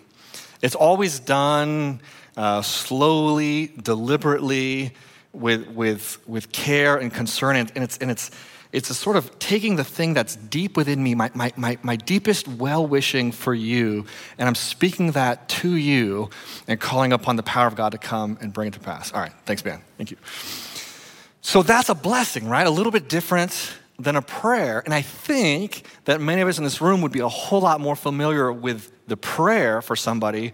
It's 0.60 0.74
always 0.74 1.20
done 1.20 2.00
uh, 2.36 2.62
slowly, 2.62 3.72
deliberately, 3.80 4.94
with, 5.32 5.68
with, 5.68 6.18
with 6.28 6.52
care 6.52 6.96
and 6.96 7.12
concern. 7.12 7.56
And, 7.56 7.72
and, 7.74 7.84
it's, 7.84 7.98
and 7.98 8.10
it's, 8.10 8.30
it's 8.72 8.90
a 8.90 8.94
sort 8.94 9.16
of 9.16 9.38
taking 9.38 9.76
the 9.76 9.84
thing 9.84 10.14
that's 10.14 10.36
deep 10.36 10.76
within 10.76 11.02
me, 11.02 11.14
my, 11.14 11.30
my, 11.34 11.52
my, 11.56 11.78
my 11.82 11.96
deepest 11.96 12.48
well 12.48 12.86
wishing 12.86 13.32
for 13.32 13.54
you, 13.54 14.06
and 14.38 14.48
I'm 14.48 14.54
speaking 14.54 15.12
that 15.12 15.48
to 15.50 15.74
you 15.76 16.30
and 16.66 16.80
calling 16.80 17.12
upon 17.12 17.36
the 17.36 17.42
power 17.42 17.66
of 17.66 17.76
God 17.76 17.92
to 17.92 17.98
come 17.98 18.38
and 18.40 18.52
bring 18.52 18.68
it 18.68 18.74
to 18.74 18.80
pass. 18.80 19.12
All 19.12 19.20
right, 19.20 19.32
thanks, 19.44 19.62
Ben. 19.62 19.80
Thank 19.96 20.10
you. 20.10 20.16
So 21.42 21.62
that's 21.62 21.88
a 21.88 21.94
blessing, 21.94 22.48
right? 22.48 22.66
A 22.66 22.70
little 22.70 22.92
bit 22.92 23.08
different 23.08 23.72
than 23.98 24.16
a 24.16 24.22
prayer. 24.22 24.82
And 24.84 24.94
I 24.94 25.02
think 25.02 25.84
that 26.04 26.20
many 26.20 26.40
of 26.40 26.48
us 26.48 26.58
in 26.58 26.64
this 26.64 26.80
room 26.80 27.02
would 27.02 27.12
be 27.12 27.20
a 27.20 27.28
whole 27.28 27.60
lot 27.60 27.80
more 27.80 27.96
familiar 27.96 28.52
with 28.52 28.90
the 29.06 29.16
prayer 29.16 29.82
for 29.82 29.96
somebody 29.96 30.52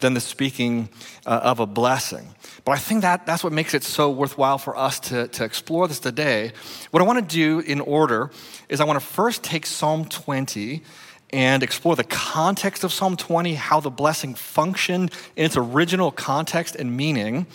than 0.00 0.14
the 0.14 0.20
speaking 0.20 0.88
uh, 1.26 1.40
of 1.42 1.60
a 1.60 1.66
blessing. 1.66 2.34
But 2.64 2.72
I 2.72 2.78
think 2.78 3.02
that 3.02 3.26
that's 3.26 3.42
what 3.42 3.52
makes 3.52 3.74
it 3.74 3.82
so 3.82 4.10
worthwhile 4.10 4.58
for 4.58 4.76
us 4.76 5.00
to, 5.00 5.28
to 5.28 5.44
explore 5.44 5.88
this 5.88 5.98
today. 5.98 6.52
What 6.90 7.02
I 7.02 7.06
want 7.06 7.18
to 7.18 7.34
do 7.34 7.60
in 7.60 7.80
order 7.80 8.30
is 8.68 8.80
I 8.80 8.84
want 8.84 9.00
to 9.00 9.04
first 9.04 9.42
take 9.42 9.66
Psalm 9.66 10.04
20 10.04 10.82
and 11.30 11.62
explore 11.62 11.96
the 11.96 12.04
context 12.04 12.84
of 12.84 12.92
Psalm 12.92 13.16
20, 13.16 13.54
how 13.54 13.80
the 13.80 13.90
blessing 13.90 14.34
functioned 14.34 15.12
in 15.36 15.44
its 15.44 15.56
original 15.56 16.10
context 16.10 16.74
and 16.74 16.96
meaning. 16.96 17.46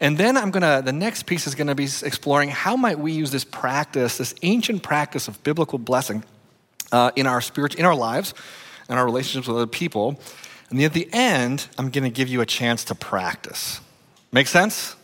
And 0.00 0.18
then 0.18 0.36
I'm 0.36 0.50
gonna, 0.50 0.82
the 0.82 0.92
next 0.92 1.26
piece 1.26 1.46
is 1.46 1.54
gonna 1.54 1.74
be 1.74 1.88
exploring 2.02 2.50
how 2.50 2.76
might 2.76 2.98
we 2.98 3.12
use 3.12 3.30
this 3.30 3.44
practice, 3.44 4.18
this 4.18 4.34
ancient 4.42 4.82
practice 4.82 5.28
of 5.28 5.42
biblical 5.42 5.78
blessing 5.78 6.24
uh, 6.92 7.10
in 7.16 7.26
our 7.26 7.40
spirit, 7.40 7.74
in 7.74 7.84
our 7.84 7.94
lives, 7.94 8.34
and 8.88 8.98
our 8.98 9.04
relationships 9.04 9.46
with 9.46 9.56
other 9.56 9.66
people. 9.66 10.18
And 10.70 10.78
then 10.78 10.86
at 10.86 10.92
the 10.92 11.08
end, 11.12 11.68
I'm 11.78 11.90
gonna 11.90 12.10
give 12.10 12.28
you 12.28 12.40
a 12.40 12.46
chance 12.46 12.84
to 12.84 12.94
practice. 12.94 13.80
Make 14.32 14.48
sense? 14.48 14.96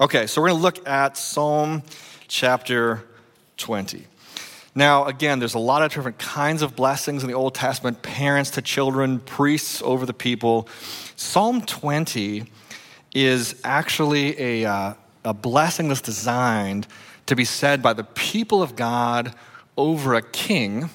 Okay, 0.00 0.26
so 0.26 0.40
we're 0.40 0.48
gonna 0.48 0.60
look 0.60 0.88
at 0.88 1.16
Psalm 1.16 1.82
chapter 2.28 3.02
20. 3.56 4.06
Now, 4.74 5.06
again, 5.06 5.40
there's 5.40 5.54
a 5.54 5.58
lot 5.58 5.82
of 5.82 5.92
different 5.92 6.18
kinds 6.18 6.62
of 6.62 6.76
blessings 6.76 7.22
in 7.22 7.28
the 7.28 7.34
Old 7.34 7.54
Testament 7.54 8.02
parents 8.02 8.50
to 8.52 8.62
children, 8.62 9.18
priests 9.18 9.82
over 9.82 10.06
the 10.06 10.14
people. 10.14 10.68
Psalm 11.16 11.60
20 11.62 12.44
is 13.14 13.60
actually 13.64 14.40
a, 14.40 14.64
uh, 14.64 14.94
a 15.24 15.34
blessing 15.34 15.88
that's 15.88 16.00
designed 16.00 16.86
to 17.26 17.36
be 17.36 17.44
said 17.44 17.82
by 17.82 17.92
the 17.92 18.04
people 18.04 18.62
of 18.62 18.76
God 18.76 19.34
over 19.76 20.14
a 20.14 20.22
king 20.22 20.90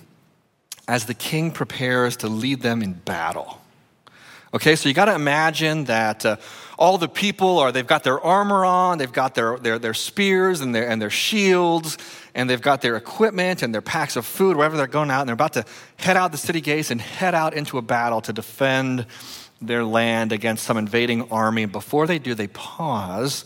as 0.87 1.05
the 1.05 1.13
king 1.13 1.51
prepares 1.51 2.17
to 2.17 2.27
lead 2.27 2.61
them 2.61 2.81
in 2.81 2.93
battle. 2.93 3.61
Okay, 4.53 4.75
so 4.75 4.87
you 4.87 4.95
got 4.95 5.05
to 5.05 5.15
imagine 5.15 5.85
that 5.85 6.25
uh, 6.25 6.37
all 6.79 6.97
the 6.97 7.09
people 7.09 7.59
are, 7.59 7.71
they've 7.71 7.85
got 7.85 8.03
their 8.03 8.21
armor 8.21 8.63
on, 8.63 8.97
they've 8.97 9.11
got 9.11 9.35
their, 9.35 9.57
their, 9.57 9.79
their 9.79 9.93
spears 9.93 10.61
and 10.61 10.73
their, 10.73 10.87
and 10.87 11.01
their 11.01 11.09
shields, 11.09 11.97
and 12.33 12.49
they've 12.49 12.61
got 12.61 12.81
their 12.81 12.95
equipment 12.95 13.63
and 13.63 13.73
their 13.73 13.81
packs 13.81 14.15
of 14.15 14.25
food, 14.25 14.55
wherever 14.55 14.77
they're 14.77 14.87
going 14.87 15.11
out, 15.11 15.21
and 15.21 15.27
they're 15.27 15.33
about 15.33 15.53
to 15.53 15.65
head 15.97 16.15
out 16.15 16.31
the 16.31 16.37
city 16.37 16.61
gates 16.61 16.89
and 16.89 17.01
head 17.01 17.35
out 17.35 17.53
into 17.53 17.77
a 17.77 17.81
battle 17.81 18.21
to 18.21 18.31
defend 18.31 19.05
their 19.61 19.83
land 19.83 20.31
against 20.31 20.63
some 20.63 20.77
invading 20.77 21.31
army. 21.31 21.65
Before 21.65 22.07
they 22.07 22.19
do, 22.19 22.33
they 22.33 22.47
pause 22.47 23.45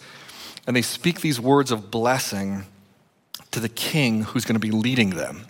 and 0.68 0.76
they 0.76 0.82
speak 0.82 1.22
these 1.22 1.40
words 1.40 1.72
of 1.72 1.92
blessing 1.92 2.66
to 3.52 3.60
the 3.60 3.70
king 3.70 4.24
who's 4.24 4.46
going 4.46 4.56
to 4.56 4.60
be 4.60 4.72
leading 4.72 5.12
them. 5.12 5.46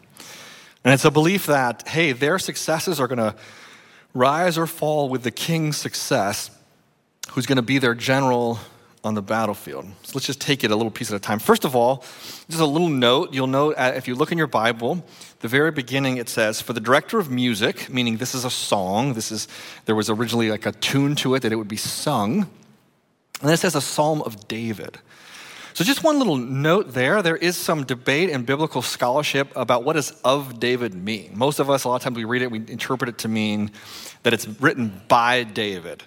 And 0.83 0.93
it's 0.93 1.05
a 1.05 1.11
belief 1.11 1.45
that, 1.47 1.87
hey, 1.89 2.13
their 2.13 2.39
successes 2.39 2.99
are 2.99 3.07
going 3.07 3.17
to 3.17 3.35
rise 4.13 4.57
or 4.57 4.65
fall 4.65 5.09
with 5.09 5.23
the 5.23 5.31
king's 5.31 5.77
success, 5.77 6.51
who's 7.31 7.45
going 7.45 7.57
to 7.57 7.61
be 7.61 7.77
their 7.77 7.95
general 7.95 8.59
on 9.03 9.13
the 9.13 9.21
battlefield. 9.21 9.85
So 10.03 10.11
let's 10.15 10.25
just 10.25 10.41
take 10.41 10.63
it 10.63 10.71
a 10.71 10.75
little 10.75 10.91
piece 10.91 11.09
at 11.09 11.15
a 11.15 11.19
time. 11.19 11.39
First 11.39 11.63
of 11.63 11.75
all, 11.75 12.03
just 12.49 12.61
a 12.61 12.65
little 12.65 12.89
note. 12.89 13.33
You'll 13.33 13.47
note 13.47 13.75
uh, 13.77 13.93
if 13.95 14.07
you 14.07 14.15
look 14.15 14.31
in 14.31 14.37
your 14.37 14.47
Bible, 14.47 15.05
the 15.39 15.47
very 15.47 15.71
beginning 15.71 16.17
it 16.17 16.27
says, 16.27 16.61
for 16.61 16.73
the 16.73 16.81
director 16.81 17.17
of 17.17 17.31
music, 17.31 17.89
meaning 17.89 18.17
this 18.17 18.35
is 18.35 18.43
a 18.43 18.49
song, 18.49 19.13
this 19.13 19.31
is, 19.31 19.47
there 19.85 19.95
was 19.95 20.09
originally 20.09 20.51
like 20.51 20.65
a 20.65 20.73
tune 20.73 21.15
to 21.15 21.35
it 21.35 21.41
that 21.41 21.51
it 21.51 21.55
would 21.55 21.69
be 21.69 21.77
sung. 21.77 22.39
And 23.41 23.47
then 23.47 23.53
it 23.53 23.57
says 23.57 23.75
a 23.75 23.81
psalm 23.81 24.21
of 24.23 24.47
David. 24.49 24.97
So 25.73 25.85
just 25.85 26.03
one 26.03 26.17
little 26.17 26.35
note 26.35 26.93
there, 26.93 27.21
there 27.21 27.37
is 27.37 27.55
some 27.55 27.85
debate 27.85 28.29
in 28.29 28.43
biblical 28.43 28.81
scholarship 28.81 29.49
about 29.55 29.85
what 29.85 29.93
does 29.93 30.11
of 30.25 30.59
David 30.59 30.93
mean. 30.93 31.31
Most 31.35 31.59
of 31.59 31.69
us, 31.69 31.85
a 31.85 31.87
lot 31.87 31.95
of 31.95 32.01
times 32.01 32.17
we 32.17 32.25
read 32.25 32.41
it, 32.41 32.51
we 32.51 32.57
interpret 32.57 33.07
it 33.07 33.19
to 33.19 33.29
mean 33.29 33.71
that 34.23 34.33
it's 34.33 34.45
written 34.59 35.01
by 35.07 35.43
David. 35.43 36.03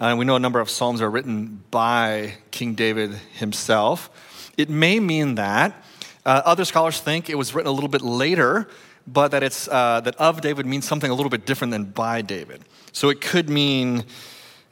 Uh, 0.00 0.16
we 0.18 0.24
know 0.24 0.36
a 0.36 0.40
number 0.40 0.58
of 0.58 0.68
Psalms 0.68 1.00
are 1.00 1.10
written 1.10 1.62
by 1.70 2.34
King 2.50 2.74
David 2.74 3.12
himself. 3.34 4.10
It 4.56 4.68
may 4.68 4.98
mean 4.98 5.36
that. 5.36 5.84
Uh, 6.24 6.42
other 6.44 6.64
scholars 6.64 6.98
think 7.00 7.28
it 7.28 7.36
was 7.36 7.54
written 7.54 7.68
a 7.68 7.72
little 7.72 7.88
bit 7.88 8.02
later, 8.02 8.68
but 9.06 9.28
that, 9.28 9.42
it's, 9.42 9.68
uh, 9.68 10.00
that 10.00 10.16
of 10.16 10.40
David 10.40 10.66
means 10.66 10.86
something 10.86 11.10
a 11.10 11.14
little 11.14 11.30
bit 11.30 11.46
different 11.46 11.72
than 11.72 11.84
by 11.84 12.22
David. 12.22 12.62
So 12.92 13.10
it 13.10 13.20
could 13.20 13.48
mean, 13.48 14.04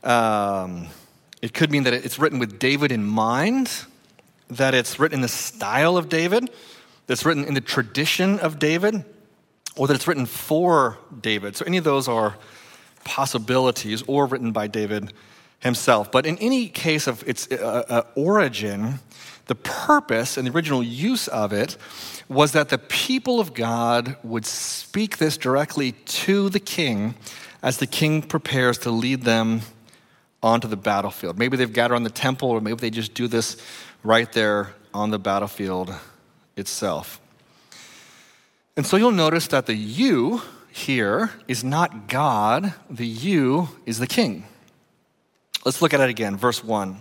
um, 0.02 0.88
it 1.42 1.54
could 1.54 1.70
mean 1.70 1.84
that 1.84 1.92
it's 1.92 2.18
written 2.18 2.38
with 2.38 2.58
David 2.58 2.90
in 2.90 3.04
mind, 3.04 3.70
that 4.48 4.74
it's 4.74 4.98
written 4.98 5.16
in 5.18 5.22
the 5.22 5.28
style 5.28 5.96
of 5.96 6.08
David, 6.08 6.50
that's 7.06 7.24
written 7.24 7.44
in 7.44 7.54
the 7.54 7.60
tradition 7.60 8.38
of 8.40 8.58
David, 8.58 9.04
or 9.76 9.86
that 9.86 9.94
it's 9.94 10.08
written 10.08 10.26
for 10.26 10.98
David. 11.20 11.56
So 11.56 11.64
any 11.66 11.76
of 11.76 11.84
those 11.84 12.08
are 12.08 12.36
possibilities 13.04 14.02
or 14.06 14.26
written 14.26 14.52
by 14.52 14.66
David 14.66 15.12
himself. 15.60 16.10
But 16.10 16.26
in 16.26 16.38
any 16.38 16.68
case 16.68 17.06
of 17.06 17.26
its 17.28 17.50
uh, 17.50 17.84
uh, 17.88 18.02
origin, 18.14 19.00
the 19.46 19.54
purpose 19.54 20.36
and 20.36 20.46
the 20.46 20.52
original 20.52 20.82
use 20.82 21.28
of 21.28 21.52
it 21.52 21.76
was 22.28 22.52
that 22.52 22.68
the 22.68 22.78
people 22.78 23.40
of 23.40 23.52
God 23.52 24.16
would 24.22 24.46
speak 24.46 25.18
this 25.18 25.36
directly 25.36 25.92
to 25.92 26.48
the 26.48 26.60
king 26.60 27.14
as 27.62 27.78
the 27.78 27.86
king 27.86 28.22
prepares 28.22 28.78
to 28.78 28.90
lead 28.90 29.22
them 29.22 29.60
onto 30.42 30.68
the 30.68 30.76
battlefield. 30.76 31.38
Maybe 31.38 31.56
they've 31.56 31.72
gathered 31.72 31.96
on 31.96 32.04
the 32.04 32.10
temple, 32.10 32.48
or 32.48 32.60
maybe 32.60 32.76
they 32.76 32.90
just 32.90 33.12
do 33.14 33.28
this 33.28 33.56
right 34.02 34.30
there 34.32 34.72
on 34.94 35.10
the 35.10 35.18
battlefield 35.18 35.94
itself. 36.56 37.20
And 38.76 38.86
so 38.86 38.96
you'll 38.96 39.10
notice 39.12 39.48
that 39.48 39.66
the 39.66 39.74
you 39.74 40.40
here 40.72 41.30
is 41.48 41.64
not 41.64 42.08
God, 42.08 42.74
the 42.88 43.06
you 43.06 43.68
is 43.86 43.98
the 43.98 44.06
king. 44.06 44.44
Let's 45.64 45.82
look 45.82 45.92
at 45.92 46.00
it 46.00 46.08
again. 46.08 46.36
Verse 46.36 46.64
1. 46.64 46.98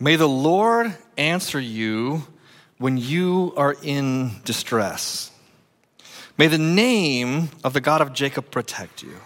May 0.00 0.16
the 0.16 0.28
Lord 0.28 0.94
answer 1.16 1.60
you 1.60 2.24
when 2.78 2.96
you 2.96 3.54
are 3.56 3.76
in 3.82 4.32
distress. 4.44 5.30
May 6.36 6.48
the 6.48 6.58
name 6.58 7.50
of 7.62 7.72
the 7.72 7.80
God 7.80 8.00
of 8.00 8.12
Jacob 8.12 8.50
protect 8.50 9.02
you. 9.02 9.16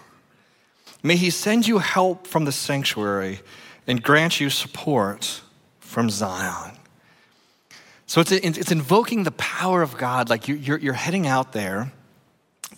May 1.01 1.15
he 1.15 1.29
send 1.29 1.67
you 1.67 1.79
help 1.79 2.27
from 2.27 2.45
the 2.45 2.51
sanctuary 2.51 3.39
and 3.87 4.03
grant 4.03 4.39
you 4.39 4.49
support 4.49 5.41
from 5.79 6.09
Zion. 6.09 6.77
So 8.05 8.21
it's, 8.21 8.31
it's 8.31 8.71
invoking 8.71 9.23
the 9.23 9.31
power 9.31 9.81
of 9.81 9.97
God. 9.97 10.29
Like 10.29 10.47
you're, 10.47 10.77
you're 10.77 10.93
heading 10.93 11.25
out 11.25 11.53
there 11.53 11.91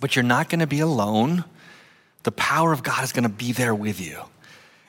but 0.01 0.15
you're 0.15 0.23
not 0.23 0.49
going 0.49 0.59
to 0.59 0.67
be 0.67 0.81
alone. 0.81 1.45
The 2.23 2.31
power 2.33 2.73
of 2.73 2.83
God 2.83 3.05
is 3.05 3.13
going 3.13 3.23
to 3.23 3.29
be 3.29 3.53
there 3.53 3.73
with 3.73 4.01
you. 4.01 4.19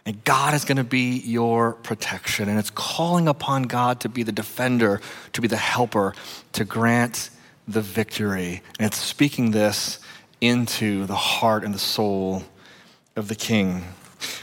And 0.04 0.24
God 0.24 0.54
is 0.54 0.64
going 0.64 0.78
to 0.78 0.84
be 0.84 1.20
your 1.20 1.74
protection. 1.74 2.48
And 2.48 2.58
it's 2.58 2.70
calling 2.70 3.28
upon 3.28 3.64
God 3.64 4.00
to 4.00 4.08
be 4.08 4.24
the 4.24 4.32
defender, 4.32 5.00
to 5.32 5.40
be 5.40 5.46
the 5.46 5.56
helper, 5.56 6.14
to 6.54 6.64
grant 6.64 7.30
the 7.68 7.80
victory. 7.80 8.62
And 8.80 8.86
it's 8.86 8.98
speaking 8.98 9.52
this 9.52 10.00
into 10.40 11.06
the 11.06 11.14
heart 11.14 11.62
and 11.62 11.72
the 11.72 11.78
soul 11.78 12.42
of 13.14 13.28
the 13.28 13.36
king. 13.36 13.84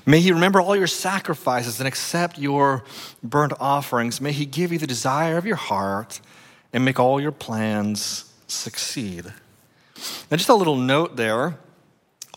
May 0.05 0.21
he 0.21 0.31
remember 0.31 0.61
all 0.61 0.75
your 0.75 0.87
sacrifices 0.87 1.79
and 1.79 1.87
accept 1.87 2.37
your 2.37 2.83
burnt 3.21 3.53
offerings. 3.59 4.21
May 4.21 4.31
he 4.31 4.45
give 4.45 4.71
you 4.71 4.77
the 4.77 4.87
desire 4.87 5.37
of 5.37 5.45
your 5.45 5.57
heart 5.57 6.21
and 6.71 6.85
make 6.85 6.99
all 6.99 7.19
your 7.19 7.31
plans 7.31 8.31
succeed. 8.47 9.33
Now, 10.29 10.37
just 10.37 10.49
a 10.49 10.55
little 10.55 10.75
note 10.75 11.15
there. 11.15 11.57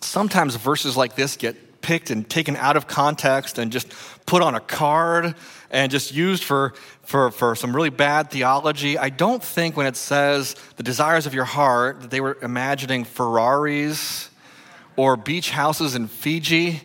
Sometimes 0.01 0.57
verses 0.57 0.97
like 0.97 1.15
this 1.15 1.37
get 1.37 1.81
picked 1.83 2.11
and 2.11 2.29
taken 2.29 2.57
out 2.57 2.77
of 2.77 2.87
context 2.87 3.59
and 3.59 3.73
just 3.73 3.93
put 4.25 4.41
on 4.41 4.55
a 4.55 4.61
card 4.61 5.35
and 5.71 5.91
just 5.91 6.15
used 6.15 6.45
for, 6.45 6.75
for, 7.03 7.31
for 7.31 7.57
some 7.57 7.75
really 7.75 7.91
bad 7.91 8.31
theology. 8.31 8.97
I 8.97 9.09
don't 9.09 9.43
think 9.43 9.77
when 9.77 9.87
it 9.87 9.97
says 9.97 10.55
the 10.77 10.83
desires 10.83 11.27
of 11.27 11.35
your 11.35 11.45
heart 11.45 12.03
that 12.03 12.11
they 12.11 12.21
were 12.21 12.39
imagining 12.41 13.05
Ferraris 13.05 14.31
or 14.97 15.17
beach 15.17 15.51
houses 15.51 15.95
in 15.95 16.07
Fiji. 16.07 16.83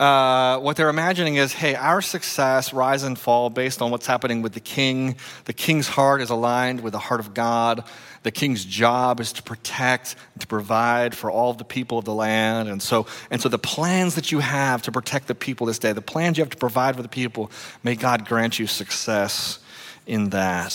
uh, 0.00 0.58
what 0.58 0.76
they're 0.76 0.88
imagining 0.88 1.36
is 1.36 1.52
hey, 1.52 1.74
our 1.74 2.00
success 2.00 2.72
rise 2.72 3.02
and 3.02 3.18
fall 3.18 3.50
based 3.50 3.82
on 3.82 3.90
what's 3.90 4.06
happening 4.06 4.40
with 4.40 4.54
the 4.54 4.60
king. 4.60 5.16
The 5.44 5.52
king's 5.52 5.88
heart 5.88 6.22
is 6.22 6.30
aligned 6.30 6.80
with 6.80 6.94
the 6.94 6.98
heart 6.98 7.20
of 7.20 7.34
God. 7.34 7.84
The 8.22 8.30
king's 8.30 8.64
job 8.64 9.18
is 9.18 9.32
to 9.34 9.42
protect, 9.42 10.14
to 10.40 10.46
provide 10.46 11.14
for 11.14 11.30
all 11.30 11.54
the 11.54 11.64
people 11.64 11.98
of 11.98 12.04
the 12.04 12.12
land. 12.12 12.68
And 12.68 12.82
so, 12.82 13.06
and 13.30 13.40
so 13.40 13.48
the 13.48 13.58
plans 13.58 14.14
that 14.16 14.30
you 14.30 14.40
have 14.40 14.82
to 14.82 14.92
protect 14.92 15.26
the 15.26 15.34
people 15.34 15.66
this 15.66 15.78
day, 15.78 15.92
the 15.92 16.02
plans 16.02 16.36
you 16.36 16.44
have 16.44 16.50
to 16.50 16.56
provide 16.56 16.96
for 16.96 17.02
the 17.02 17.08
people, 17.08 17.50
may 17.82 17.94
God 17.94 18.26
grant 18.26 18.58
you 18.58 18.66
success 18.66 19.58
in 20.06 20.30
that. 20.30 20.72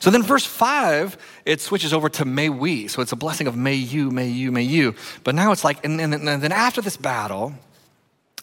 So 0.00 0.10
then, 0.10 0.22
verse 0.22 0.44
5, 0.44 1.16
it 1.44 1.60
switches 1.60 1.92
over 1.92 2.08
to 2.10 2.24
may 2.24 2.48
we. 2.48 2.88
So 2.88 3.02
it's 3.02 3.12
a 3.12 3.16
blessing 3.16 3.46
of 3.46 3.56
may 3.56 3.74
you, 3.74 4.10
may 4.10 4.28
you, 4.28 4.50
may 4.50 4.62
you. 4.62 4.94
But 5.22 5.34
now 5.34 5.52
it's 5.52 5.64
like, 5.64 5.84
and, 5.84 6.00
and, 6.00 6.14
and 6.14 6.42
then 6.42 6.52
after 6.52 6.80
this 6.80 6.96
battle, 6.96 7.54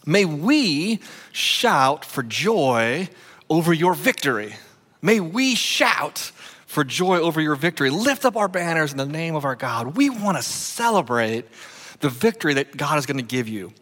may 0.06 0.24
we 0.24 1.00
shout 1.32 2.04
for 2.04 2.22
joy 2.22 3.08
over 3.50 3.72
your 3.72 3.94
victory. 3.94 4.54
May 5.02 5.20
we 5.20 5.54
shout 5.54 6.32
for 6.74 6.82
joy 6.82 7.20
over 7.20 7.40
your 7.40 7.54
victory. 7.54 7.88
Lift 7.88 8.24
up 8.24 8.36
our 8.36 8.48
banners 8.48 8.90
in 8.90 8.98
the 8.98 9.06
name 9.06 9.36
of 9.36 9.44
our 9.44 9.54
God. 9.54 9.96
We 9.96 10.10
want 10.10 10.36
to 10.36 10.42
celebrate 10.42 11.46
the 12.00 12.08
victory 12.08 12.54
that 12.54 12.76
God 12.76 12.98
is 12.98 13.06
going 13.06 13.18
to 13.18 13.22
give 13.22 13.48
you. 13.48 13.72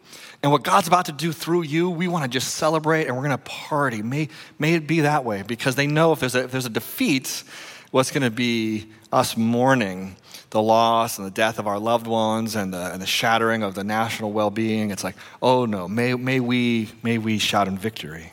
And 0.43 0.51
what 0.51 0.63
God's 0.63 0.87
about 0.87 1.05
to 1.05 1.11
do 1.11 1.31
through 1.31 1.63
you, 1.63 1.89
we 1.89 2.07
want 2.07 2.23
to 2.23 2.29
just 2.29 2.53
celebrate 2.53 3.07
and 3.07 3.15
we're 3.15 3.23
going 3.23 3.31
to 3.31 3.43
party. 3.43 4.03
May, 4.03 4.29
may 4.59 4.75
it 4.75 4.85
be 4.85 5.01
that 5.01 5.25
way 5.25 5.41
because 5.41 5.73
they 5.73 5.87
know 5.87 6.11
if 6.11 6.19
there's 6.19 6.35
a, 6.35 6.43
if 6.43 6.51
there's 6.51 6.67
a 6.67 6.69
defeat, 6.69 7.43
what's 7.89 8.11
going 8.11 8.23
to 8.23 8.29
be 8.29 8.85
us 9.11 9.35
mourning 9.35 10.15
the 10.51 10.61
loss 10.61 11.17
and 11.17 11.25
the 11.25 11.31
death 11.31 11.57
of 11.57 11.65
our 11.65 11.79
loved 11.79 12.05
ones 12.05 12.55
and 12.55 12.71
the, 12.71 12.93
and 12.93 13.01
the 13.01 13.07
shattering 13.07 13.63
of 13.63 13.73
the 13.73 13.83
national 13.83 14.31
well 14.31 14.51
being. 14.51 14.91
It's 14.91 15.03
like, 15.03 15.15
oh 15.41 15.65
no, 15.65 15.87
may, 15.87 16.13
may, 16.13 16.39
we, 16.39 16.89
may 17.01 17.17
we 17.17 17.39
shout 17.39 17.67
in 17.67 17.75
victory. 17.75 18.31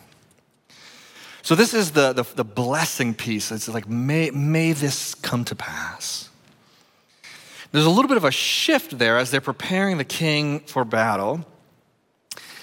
So, 1.43 1.55
this 1.55 1.75
is 1.75 1.93
the, 1.93 2.13
the, 2.13 2.25
the 2.35 2.45
blessing 2.45 3.15
piece. 3.15 3.51
It's 3.51 3.69
like, 3.69 3.89
may, 3.89 4.31
may 4.31 4.73
this 4.73 5.15
come 5.15 5.45
to 5.47 5.55
pass. 5.55 6.29
There's 7.73 7.87
a 7.87 7.91
little 7.91 8.09
bit 8.09 8.17
of 8.17 8.25
a 8.25 8.31
shift 8.31 8.99
there 8.99 9.17
as 9.17 9.31
they're 9.31 9.41
preparing 9.41 9.99
the 9.99 10.05
king 10.05 10.61
for 10.61 10.85
battle. 10.85 11.45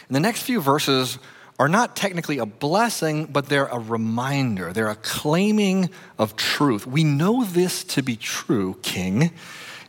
And 0.07 0.15
the 0.15 0.19
next 0.19 0.43
few 0.43 0.59
verses 0.59 1.17
are 1.59 1.69
not 1.69 1.95
technically 1.95 2.37
a 2.37 2.45
blessing, 2.45 3.25
but 3.25 3.47
they're 3.47 3.65
a 3.65 3.79
reminder. 3.79 4.73
They're 4.73 4.89
a 4.89 4.95
claiming 4.95 5.89
of 6.19 6.35
truth. 6.35 6.85
We 6.85 7.03
know 7.03 7.43
this 7.45 7.83
to 7.85 8.03
be 8.03 8.15
true, 8.15 8.77
king. 8.83 9.31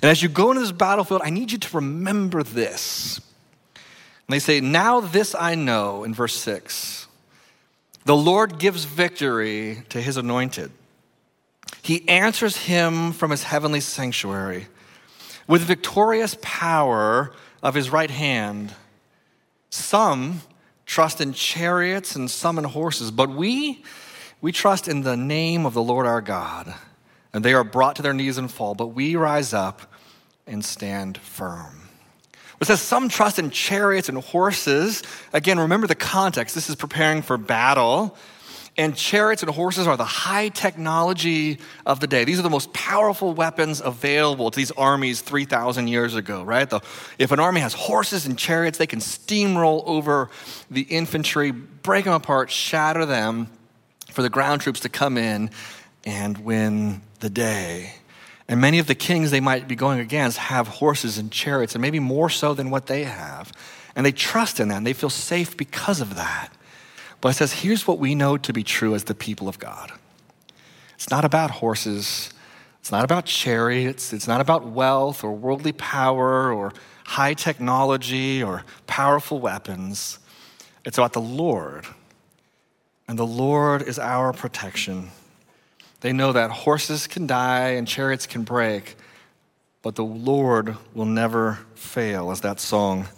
And 0.01 0.11
as 0.11 0.23
you 0.23 0.29
go 0.29 0.51
into 0.51 0.61
this 0.61 0.73
battlefield, 0.73 1.23
I 1.25 1.31
need 1.31 1.53
you 1.53 1.59
to 1.59 1.77
remember 1.77 2.43
this. 2.43 3.21
And 3.75 4.35
they 4.35 4.39
say, 4.39 4.61
Now 4.61 5.01
this 5.01 5.35
I 5.35 5.57
know, 5.57 6.05
in 6.05 6.15
verse 6.15 6.37
6 6.37 7.08
the 8.09 8.17
Lord 8.17 8.59
gives 8.59 8.87
victory 8.87 9.83
to 9.91 10.01
his 10.01 10.17
anointed. 10.17 10.73
He 11.83 12.09
answers 12.09 12.57
him 12.57 13.13
from 13.13 13.31
his 13.31 13.43
heavenly 13.43 13.81
sanctuary 13.81 14.67
with 15.47 15.61
victorious 15.61 16.35
power 16.41 17.35
of 17.63 17.75
his 17.75 17.91
right 17.91 18.11
hand. 18.11 18.75
Some 19.69 20.41
trust 20.87 21.21
in 21.21 21.35
chariots 21.35 22.17
and 22.17 22.31
some 22.31 22.57
in 22.57 22.65
horses, 22.65 23.11
but 23.11 23.29
we, 23.29 23.85
we 24.41 24.53
trust 24.53 24.89
in 24.89 25.03
the 25.03 25.15
name 25.15 25.67
of 25.67 25.75
the 25.75 25.83
Lord 25.83 26.07
our 26.07 26.23
God. 26.23 26.75
And 27.35 27.45
they 27.45 27.53
are 27.53 27.63
brought 27.63 27.97
to 27.97 28.03
their 28.03 28.15
knees 28.15 28.39
and 28.39 28.51
fall, 28.51 28.75
but 28.75 28.87
we 28.87 29.17
rise 29.17 29.53
up 29.53 29.83
and 30.47 30.65
stand 30.65 31.19
firm. 31.19 31.88
It 32.61 32.67
says 32.67 32.81
some 32.81 33.09
trust 33.09 33.39
in 33.39 33.51
chariots 33.51 34.09
and 34.09 34.19
horses. 34.19 35.03
Again, 35.33 35.59
remember 35.61 35.87
the 35.87 35.95
context. 35.95 36.55
This 36.55 36.69
is 36.69 36.75
preparing 36.75 37.23
for 37.23 37.37
battle. 37.37 38.17
And 38.77 38.95
chariots 38.97 39.43
and 39.43 39.53
horses 39.53 39.89
are 39.89 39.97
the 39.97 40.05
high 40.05 40.51
technology 40.51 41.59
of 41.85 41.99
the 41.99 42.07
day. 42.07 42.25
These 42.25 42.39
are 42.39 42.43
the 42.43 42.51
most 42.51 42.73
powerful 42.73 43.35
weapons 43.35 43.81
available 43.81 44.53
to 44.53 44.57
these 44.57 44.71
armies 44.71 45.21
3,000 45.21 45.89
years 45.89 46.15
ago, 46.15 46.45
right? 46.45 46.71
The, 46.71 46.81
if 47.19 47.33
an 47.33 47.41
army 47.41 47.61
has 47.61 47.75
horses 47.75 48.25
and 48.25 48.39
chariots, 48.39 48.79
they 48.79 48.87
can 48.87 49.01
steamroll 49.01 49.83
over 49.85 50.31
the 50.71 50.83
infantry, 50.83 51.51
break 51.51 52.05
them 52.05 52.15
apart, 52.15 52.53
shatter 52.53 53.05
them 53.05 53.49
for 54.13 54.23
the 54.23 54.31
ground 54.31 54.61
troops 54.61 54.81
to 54.81 54.89
come 54.89 55.19
in 55.19 55.51
and 56.05 56.39
win 56.39 57.03
the 57.19 57.31
day. 57.31 57.95
And 58.49 58.61
many 58.61 58.79
of 58.79 58.87
the 58.87 58.95
kings 58.95 59.31
they 59.31 59.41
might 59.41 59.69
be 59.69 59.77
going 59.77 60.01
against 60.01 60.39
have 60.39 60.69
horses 60.69 61.19
and 61.19 61.31
chariots, 61.31 61.75
and 61.75 61.83
maybe 61.83 62.01
more 62.01 62.31
so 62.31 62.55
than 62.55 62.71
what 62.71 62.87
they 62.87 63.05
have. 63.05 63.53
And 63.95 64.07
they 64.07 64.13
trust 64.13 64.59
in 64.59 64.69
that, 64.69 64.79
and 64.79 64.87
they 64.87 64.95
feel 64.95 65.11
safe 65.11 65.57
because 65.57 66.01
of 66.01 66.15
that. 66.15 66.51
But 67.21 67.31
it 67.31 67.35
says, 67.35 67.53
here's 67.53 67.87
what 67.87 67.99
we 67.99 68.15
know 68.15 68.37
to 68.39 68.53
be 68.53 68.63
true 68.63 68.95
as 68.95 69.05
the 69.05 69.15
people 69.15 69.49
of 69.49 69.59
God 69.59 69.93
it's 70.95 71.11
not 71.11 71.25
about 71.25 71.51
horses, 71.51 72.31
it's 72.81 72.91
not 72.91 73.05
about 73.05 73.27
chariots, 73.27 74.13
it's 74.13 74.27
not 74.27 74.41
about 74.41 74.67
wealth 74.67 75.23
or 75.23 75.33
worldly 75.33 75.73
power 75.73 76.53
or 76.53 76.73
high 77.05 77.35
technology 77.35 78.43
or 78.43 78.65
powerful 78.87 79.39
weapons. 79.39 80.19
It's 80.85 80.99
about 80.99 81.13
the 81.13 81.21
Lord. 81.21 81.87
And 83.07 83.19
the 83.19 83.27
Lord 83.27 83.83
is 83.83 83.99
our 83.99 84.33
protection. 84.33 85.11
They 86.01 86.13
know 86.13 86.33
that 86.33 86.51
horses 86.51 87.07
can 87.07 87.27
die 87.27 87.71
and 87.71 87.87
chariots 87.87 88.27
can 88.27 88.45
break, 88.45 88.97
but 89.83 89.97
the 89.97 90.05
Lord 90.05 90.77
will 90.95 91.07
never 91.07 91.59
fail, 91.75 92.31
as 92.31 92.41
that 92.43 92.61
song 92.61 93.09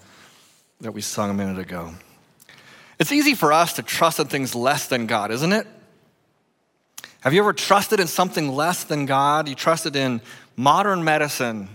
that 0.80 0.92
we 0.92 1.02
sung 1.02 1.30
a 1.30 1.34
minute 1.34 1.58
ago. 1.58 1.94
It's 2.98 3.12
easy 3.12 3.34
for 3.34 3.52
us 3.52 3.74
to 3.74 3.82
trust 3.82 4.18
in 4.18 4.26
things 4.26 4.54
less 4.54 4.86
than 4.86 5.06
God, 5.06 5.30
isn't 5.30 5.52
it? 5.52 5.66
Have 7.20 7.34
you 7.34 7.40
ever 7.40 7.52
trusted 7.52 8.00
in 8.00 8.06
something 8.06 8.48
less 8.48 8.84
than 8.84 9.04
God? 9.04 9.46
You 9.46 9.54
trusted 9.54 9.94
in 9.94 10.22
modern 10.56 11.04
medicine, 11.04 11.68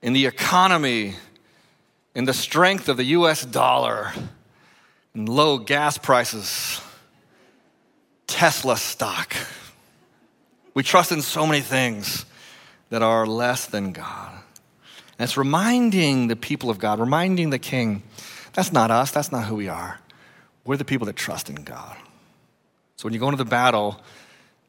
in 0.00 0.14
the 0.14 0.24
economy, 0.24 1.16
in 2.14 2.24
the 2.24 2.32
strength 2.32 2.88
of 2.88 2.96
the 2.96 3.04
US 3.04 3.44
dollar, 3.44 4.12
in 5.14 5.26
low 5.26 5.58
gas 5.58 5.98
prices. 5.98 6.80
Tesla 8.30 8.76
stock. 8.76 9.34
We 10.72 10.82
trust 10.82 11.12
in 11.12 11.20
so 11.20 11.46
many 11.46 11.60
things 11.60 12.24
that 12.88 13.02
are 13.02 13.26
less 13.26 13.66
than 13.66 13.92
God. 13.92 14.32
And 15.18 15.24
it's 15.24 15.36
reminding 15.36 16.28
the 16.28 16.36
people 16.36 16.70
of 16.70 16.78
God, 16.78 17.00
reminding 17.00 17.50
the 17.50 17.58
king, 17.58 18.02
that's 18.52 18.72
not 18.72 18.90
us, 18.90 19.10
that's 19.10 19.32
not 19.32 19.44
who 19.44 19.56
we 19.56 19.68
are. 19.68 19.98
We're 20.64 20.76
the 20.76 20.84
people 20.84 21.06
that 21.06 21.16
trust 21.16 21.50
in 21.50 21.56
God. 21.56 21.96
So 22.96 23.06
when 23.06 23.14
you 23.14 23.20
go 23.20 23.26
into 23.26 23.42
the 23.42 23.50
battle, 23.50 24.00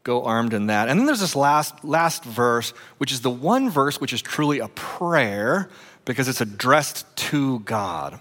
go 0.03 0.23
armed 0.23 0.53
in 0.53 0.67
that. 0.67 0.89
And 0.89 0.99
then 0.99 1.05
there's 1.05 1.19
this 1.19 1.35
last, 1.35 1.85
last 1.85 2.23
verse, 2.23 2.71
which 2.97 3.11
is 3.11 3.21
the 3.21 3.29
one 3.29 3.69
verse 3.69 4.01
which 4.01 4.13
is 4.13 4.21
truly 4.21 4.59
a 4.59 4.69
prayer 4.69 5.69
because 6.05 6.27
it's 6.27 6.41
addressed 6.41 7.15
to 7.15 7.59
God. 7.59 8.19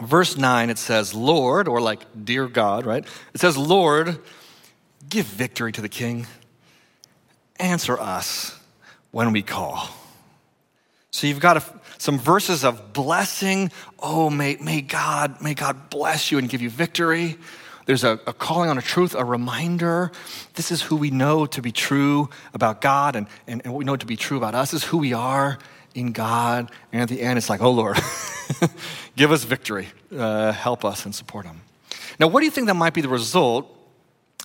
Verse 0.00 0.36
9, 0.36 0.70
it 0.70 0.78
says, 0.78 1.14
Lord, 1.14 1.68
or 1.68 1.80
like, 1.80 2.00
dear 2.24 2.48
God, 2.48 2.86
right? 2.86 3.04
It 3.34 3.40
says, 3.40 3.56
Lord, 3.56 4.18
Give 5.14 5.24
victory 5.24 5.70
to 5.70 5.80
the 5.80 5.88
king. 5.88 6.26
Answer 7.60 7.96
us 7.96 8.58
when 9.12 9.30
we 9.30 9.42
call. 9.42 9.88
So 11.12 11.28
you've 11.28 11.38
got 11.38 11.56
a, 11.56 11.62
some 11.98 12.18
verses 12.18 12.64
of 12.64 12.92
blessing. 12.92 13.70
Oh, 14.00 14.28
may, 14.28 14.56
may 14.56 14.80
God, 14.80 15.40
may 15.40 15.54
God 15.54 15.88
bless 15.88 16.32
you 16.32 16.38
and 16.38 16.48
give 16.48 16.62
you 16.62 16.68
victory. 16.68 17.38
There's 17.86 18.02
a, 18.02 18.18
a, 18.26 18.32
calling 18.32 18.70
on 18.70 18.76
a 18.76 18.82
truth, 18.82 19.14
a 19.14 19.24
reminder. 19.24 20.10
This 20.54 20.72
is 20.72 20.82
who 20.82 20.96
we 20.96 21.10
know 21.10 21.46
to 21.46 21.62
be 21.62 21.70
true 21.70 22.28
about 22.52 22.80
God, 22.80 23.14
and, 23.14 23.28
and, 23.46 23.62
and 23.62 23.72
what 23.72 23.78
we 23.78 23.84
know 23.84 23.94
to 23.94 24.06
be 24.06 24.16
true 24.16 24.36
about 24.36 24.56
us 24.56 24.74
is 24.74 24.82
who 24.82 24.98
we 24.98 25.12
are 25.12 25.60
in 25.94 26.10
God. 26.10 26.72
And 26.92 27.00
at 27.00 27.08
the 27.08 27.22
end, 27.22 27.38
it's 27.38 27.48
like, 27.48 27.62
oh 27.62 27.70
Lord, 27.70 28.00
give 29.16 29.30
us 29.30 29.44
victory, 29.44 29.86
uh, 30.10 30.50
help 30.50 30.84
us, 30.84 31.04
and 31.04 31.14
support 31.14 31.46
Him. 31.46 31.60
Now, 32.18 32.26
what 32.26 32.40
do 32.40 32.46
you 32.46 32.50
think 32.50 32.66
that 32.66 32.74
might 32.74 32.94
be 32.94 33.00
the 33.00 33.08
result 33.08 33.70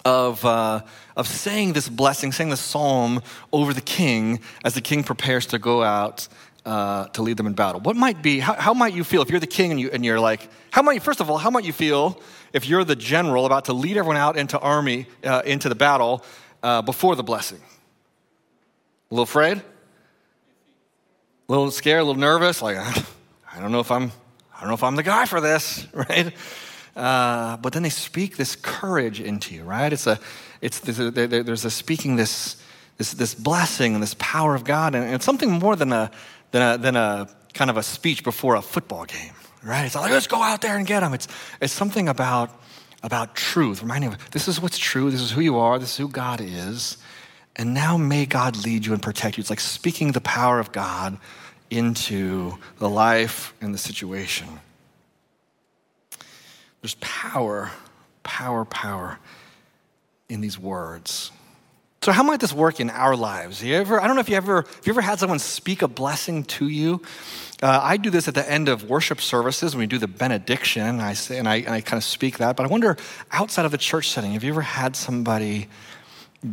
of, 0.05 0.43
uh, 0.45 0.81
of 1.15 1.27
saying 1.27 1.73
this 1.73 1.89
blessing, 1.89 2.31
saying 2.31 2.49
this 2.49 2.62
psalm 2.62 3.21
over 3.51 3.73
the 3.73 3.81
king 3.81 4.39
as 4.63 4.73
the 4.73 4.81
king 4.81 5.03
prepares 5.03 5.45
to 5.47 5.59
go 5.59 5.83
out 5.83 6.27
uh, 6.65 7.07
to 7.07 7.21
lead 7.21 7.38
them 7.38 7.47
in 7.47 7.53
battle. 7.53 7.81
What 7.81 7.95
might 7.95 8.21
be, 8.21 8.39
how, 8.39 8.53
how, 8.53 8.73
might 8.73 8.93
you 8.93 9.03
feel 9.03 9.21
if 9.21 9.29
you're 9.29 9.39
the 9.39 9.47
king 9.47 9.71
and, 9.71 9.79
you, 9.79 9.89
and 9.91 10.05
you're 10.05 10.19
like, 10.19 10.47
how 10.71 10.81
might, 10.81 11.01
first 11.01 11.19
of 11.19 11.29
all, 11.29 11.38
how 11.38 11.49
might 11.49 11.63
you 11.63 11.73
feel 11.73 12.21
if 12.53 12.67
you're 12.67 12.83
the 12.83 12.95
general 12.95 13.45
about 13.45 13.65
to 13.65 13.73
lead 13.73 13.97
everyone 13.97 14.17
out 14.17 14.38
into 14.38 14.59
army, 14.59 15.07
uh, 15.23 15.41
into 15.45 15.69
the 15.69 15.75
battle 15.75 16.23
uh, 16.62 16.81
before 16.81 17.15
the 17.15 17.23
blessing? 17.23 17.59
A 19.09 19.15
little 19.15 19.23
afraid? 19.23 19.57
A 19.57 19.63
little 21.47 21.71
scared, 21.71 22.01
a 22.01 22.03
little 22.03 22.19
nervous, 22.19 22.62
like, 22.62 22.77
I 23.53 23.59
don't 23.59 23.71
know 23.71 23.79
if 23.79 23.91
I'm, 23.91 24.12
I 24.55 24.59
don't 24.59 24.69
know 24.69 24.75
if 24.75 24.83
I'm 24.83 24.95
the 24.95 25.03
guy 25.03 25.25
for 25.25 25.41
this, 25.41 25.88
right? 25.93 26.33
Uh, 26.95 27.58
but 27.58 27.73
then 27.73 27.84
they 27.84 27.89
speak 27.89 28.38
this 28.38 28.56
courage 28.56 29.21
into 29.21 29.56
you, 29.56 29.63
right? 29.63 29.93
It's 29.93 30.08
a, 30.08 30.19
it's 30.62 30.80
there's 30.80 30.99
a, 30.99 31.12
there's 31.12 31.65
a 31.65 31.71
speaking 31.71 32.15
this, 32.15 32.62
this, 32.97 33.13
this 33.13 33.34
blessing 33.34 33.93
and 33.93 34.04
this 34.04 34.15
power 34.19 34.56
of 34.56 34.63
God, 34.63 34.95
and 34.95 35.13
it's 35.13 35.25
something 35.25 35.52
more 35.52 35.75
than 35.75 35.93
a, 35.93 36.12
than 36.52 36.62
a, 36.62 36.78
than 36.78 36.95
a 36.95 37.30
kind 37.54 37.69
of 37.69 37.78
a 37.78 37.84
speech 37.84 38.23
before 38.23 38.56
a 38.56 38.62
football 38.62 39.06
game, 39.06 39.34
right? 39.63 39.86
It's 39.86 39.95
like, 39.95 40.12
let's 40.12 40.28
go 40.28 40.41
out 40.41 40.62
there 40.62 40.78
and 40.78 40.86
get 40.86 41.02
them. 41.02 41.13
It's, 41.13 41.28
it's 41.62 41.73
something 41.73 42.10
about, 42.10 42.52
about 43.04 43.36
truth, 43.36 43.82
reminding 43.82 44.13
of 44.13 44.32
this 44.32 44.47
is 44.47 44.62
what's 44.62 44.78
true, 44.78 45.10
this 45.12 45.21
is 45.21 45.32
who 45.32 45.41
you 45.41 45.58
are, 45.58 45.80
this 45.80 45.91
is 45.91 45.97
who 45.97 46.10
God 46.10 46.41
is. 46.41 46.97
And 47.56 47.73
now 47.73 47.97
may 47.97 48.25
God 48.25 48.63
lead 48.65 48.86
you 48.86 48.93
and 48.93 49.02
protect 49.02 49.38
you. 49.38 49.41
It's 49.41 49.49
like 49.49 49.60
speaking 49.60 50.13
the 50.13 50.21
power 50.21 50.60
of 50.60 50.71
God 50.71 51.17
into 51.69 52.58
the 52.78 52.89
life 52.89 53.54
and 53.62 53.73
the 53.73 53.78
situation. 53.78 54.47
There's 56.81 56.95
power, 56.95 57.71
power, 58.23 58.65
power 58.65 59.19
in 60.29 60.41
these 60.41 60.57
words. 60.57 61.31
So, 62.01 62.13
how 62.13 62.23
might 62.23 62.39
this 62.39 62.53
work 62.53 62.79
in 62.79 62.89
our 62.89 63.15
lives? 63.15 63.61
You 63.61 63.75
ever, 63.75 64.01
I 64.01 64.07
don't 64.07 64.15
know 64.15 64.21
if 64.21 64.29
you 64.29 64.37
ever, 64.37 64.59
if 64.59 64.87
you 64.87 64.93
ever 64.93 65.01
had 65.01 65.19
someone 65.19 65.39
speak 65.39 65.81
a 65.81 65.87
blessing 65.87 66.45
to 66.45 66.67
you. 66.67 67.01
Uh, 67.61 67.77
I 67.83 67.97
do 67.97 68.09
this 68.09 68.29
at 68.29 68.35
the 68.35 68.49
end 68.49 68.69
of 68.69 68.89
worship 68.89 69.19
services 69.19 69.75
when 69.75 69.81
we 69.81 69.87
do 69.87 69.97
the 69.97 70.07
benediction. 70.07 71.01
I 71.01 71.11
say, 71.13 71.37
and 71.37 71.47
I, 71.47 71.57
and 71.57 71.69
I 71.69 71.81
kind 71.81 71.97
of 71.97 72.05
speak 72.05 72.37
that. 72.37 72.55
But 72.55 72.65
I 72.65 72.69
wonder, 72.69 72.95
outside 73.31 73.65
of 73.65 73.71
the 73.71 73.77
church 73.77 74.09
setting, 74.09 74.31
have 74.31 74.45
you 74.45 74.51
ever 74.51 74.61
had 74.61 74.95
somebody 74.95 75.67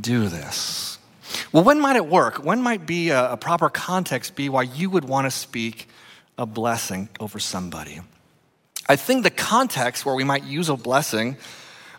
do 0.00 0.28
this? 0.28 0.98
Well, 1.52 1.62
when 1.62 1.80
might 1.80 1.94
it 1.94 2.06
work? 2.06 2.44
When 2.44 2.60
might 2.60 2.84
be 2.84 3.10
a, 3.10 3.32
a 3.32 3.36
proper 3.36 3.68
context 3.68 4.34
be 4.34 4.48
why 4.48 4.62
you 4.62 4.90
would 4.90 5.04
want 5.04 5.26
to 5.26 5.30
speak 5.30 5.88
a 6.36 6.44
blessing 6.44 7.08
over 7.20 7.38
somebody? 7.38 8.00
I 8.88 8.96
think 8.96 9.25
the 9.25 9.31
context 9.31 10.07
where 10.07 10.14
we 10.14 10.25
might 10.25 10.44
use 10.44 10.68
a 10.68 10.77
blessing 10.77 11.37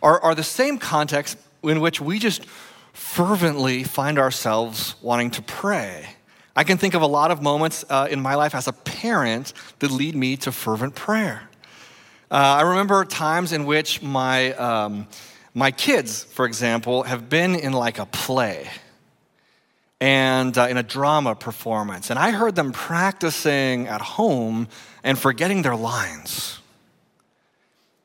are, 0.01 0.21
are 0.21 0.35
the 0.35 0.43
same 0.43 0.77
context 0.77 1.37
in 1.63 1.81
which 1.81 1.99
we 1.99 2.19
just 2.19 2.45
fervently 2.93 3.83
find 3.83 4.17
ourselves 4.17 4.95
wanting 5.01 5.31
to 5.31 5.41
pray. 5.41 6.07
I 6.55 6.63
can 6.63 6.77
think 6.77 6.93
of 6.93 7.01
a 7.01 7.07
lot 7.07 7.29
of 7.29 7.41
moments 7.41 7.83
uh, 7.89 8.07
in 8.09 8.21
my 8.21 8.35
life 8.35 8.55
as 8.55 8.67
a 8.67 8.73
parent 8.73 9.53
that 9.79 9.91
lead 9.91 10.15
me 10.15 10.37
to 10.37 10.51
fervent 10.51 10.95
prayer. 10.95 11.47
Uh, 12.31 12.35
I 12.35 12.61
remember 12.61 13.03
times 13.05 13.51
in 13.51 13.65
which 13.65 14.01
my, 14.01 14.53
um, 14.53 15.07
my 15.53 15.71
kids, 15.71 16.23
for 16.23 16.45
example, 16.45 17.03
have 17.03 17.29
been 17.29 17.53
in 17.55 17.73
like 17.73 17.99
a 17.99 18.05
play 18.05 18.69
and 19.99 20.57
uh, 20.57 20.67
in 20.69 20.77
a 20.77 20.83
drama 20.83 21.35
performance. 21.35 22.09
And 22.09 22.17
I 22.17 22.31
heard 22.31 22.55
them 22.55 22.71
practicing 22.71 23.87
at 23.87 24.01
home 24.01 24.67
and 25.03 25.17
forgetting 25.17 25.61
their 25.61 25.75
lines 25.75 26.56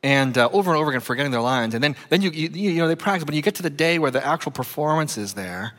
and 0.03 0.37
uh, 0.37 0.49
over 0.51 0.71
and 0.71 0.79
over 0.79 0.91
again 0.91 1.01
forgetting 1.01 1.31
their 1.31 1.41
lines. 1.41 1.73
And 1.73 1.83
then, 1.83 1.95
then 2.09 2.21
you, 2.21 2.29
you, 2.29 2.49
you 2.49 2.73
know, 2.75 2.87
they 2.87 2.95
practice, 2.95 3.23
but 3.23 3.33
you 3.33 3.41
get 3.41 3.55
to 3.55 3.63
the 3.63 3.69
day 3.69 3.97
where 3.97 4.11
the 4.11 4.25
actual 4.25 4.51
performance 4.51 5.17
is 5.17 5.33
there, 5.33 5.73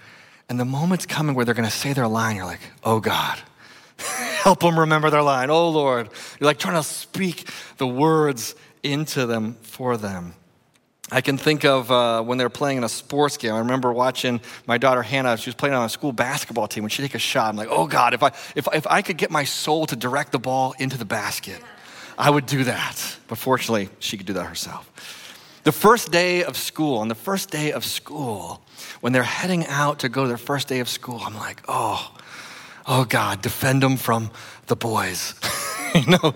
and 0.48 0.58
the 0.58 0.64
moment's 0.64 1.06
coming 1.06 1.34
where 1.34 1.44
they're 1.44 1.54
going 1.54 1.68
to 1.68 1.74
say 1.74 1.92
their 1.92 2.08
line. 2.08 2.36
You're 2.36 2.46
like, 2.46 2.60
oh 2.82 3.00
God, 3.00 3.38
help 3.98 4.60
them 4.60 4.78
remember 4.78 5.10
their 5.10 5.22
line. 5.22 5.50
Oh 5.50 5.68
Lord. 5.68 6.08
You're 6.40 6.46
like 6.46 6.58
trying 6.58 6.76
to 6.76 6.82
speak 6.82 7.48
the 7.76 7.86
words 7.86 8.54
into 8.82 9.26
them 9.26 9.54
for 9.62 9.96
them. 9.96 10.34
I 11.12 11.20
can 11.20 11.36
think 11.36 11.64
of 11.66 11.90
uh, 11.90 12.22
when 12.22 12.38
they 12.38 12.44
were 12.44 12.50
playing 12.50 12.78
in 12.78 12.84
a 12.84 12.88
sports 12.88 13.36
game. 13.36 13.52
I 13.52 13.58
remember 13.58 13.92
watching 13.92 14.40
my 14.66 14.78
daughter 14.78 15.02
Hannah. 15.02 15.36
She 15.36 15.50
was 15.50 15.54
playing 15.54 15.74
on 15.74 15.84
a 15.84 15.88
school 15.88 16.12
basketball 16.12 16.66
team. 16.66 16.82
When 16.82 16.90
she 16.90 17.02
take 17.02 17.14
a 17.14 17.18
shot, 17.18 17.50
I'm 17.50 17.56
like, 17.56 17.68
"Oh 17.70 17.86
God, 17.86 18.14
if 18.14 18.22
I 18.22 18.28
if 18.56 18.66
if 18.72 18.86
I 18.86 19.02
could 19.02 19.18
get 19.18 19.30
my 19.30 19.44
soul 19.44 19.84
to 19.86 19.96
direct 19.96 20.32
the 20.32 20.38
ball 20.38 20.74
into 20.78 20.96
the 20.96 21.04
basket." 21.04 21.60
I 22.18 22.30
would 22.30 22.46
do 22.46 22.64
that. 22.64 23.16
But 23.28 23.38
fortunately, 23.38 23.88
she 23.98 24.16
could 24.16 24.26
do 24.26 24.34
that 24.34 24.46
herself. 24.46 24.90
The 25.64 25.72
first 25.72 26.12
day 26.12 26.44
of 26.44 26.56
school, 26.56 26.98
on 26.98 27.08
the 27.08 27.14
first 27.14 27.50
day 27.50 27.72
of 27.72 27.84
school, 27.84 28.60
when 29.00 29.12
they're 29.12 29.22
heading 29.22 29.66
out 29.66 30.00
to 30.00 30.08
go 30.08 30.22
to 30.22 30.28
their 30.28 30.36
first 30.36 30.68
day 30.68 30.80
of 30.80 30.88
school, 30.88 31.20
I'm 31.24 31.34
like, 31.34 31.62
oh, 31.68 32.14
oh 32.86 33.04
God, 33.04 33.40
defend 33.40 33.82
them 33.82 33.96
from 33.96 34.30
the 34.66 34.76
boys. 34.76 35.34
you 35.94 36.06
know, 36.06 36.34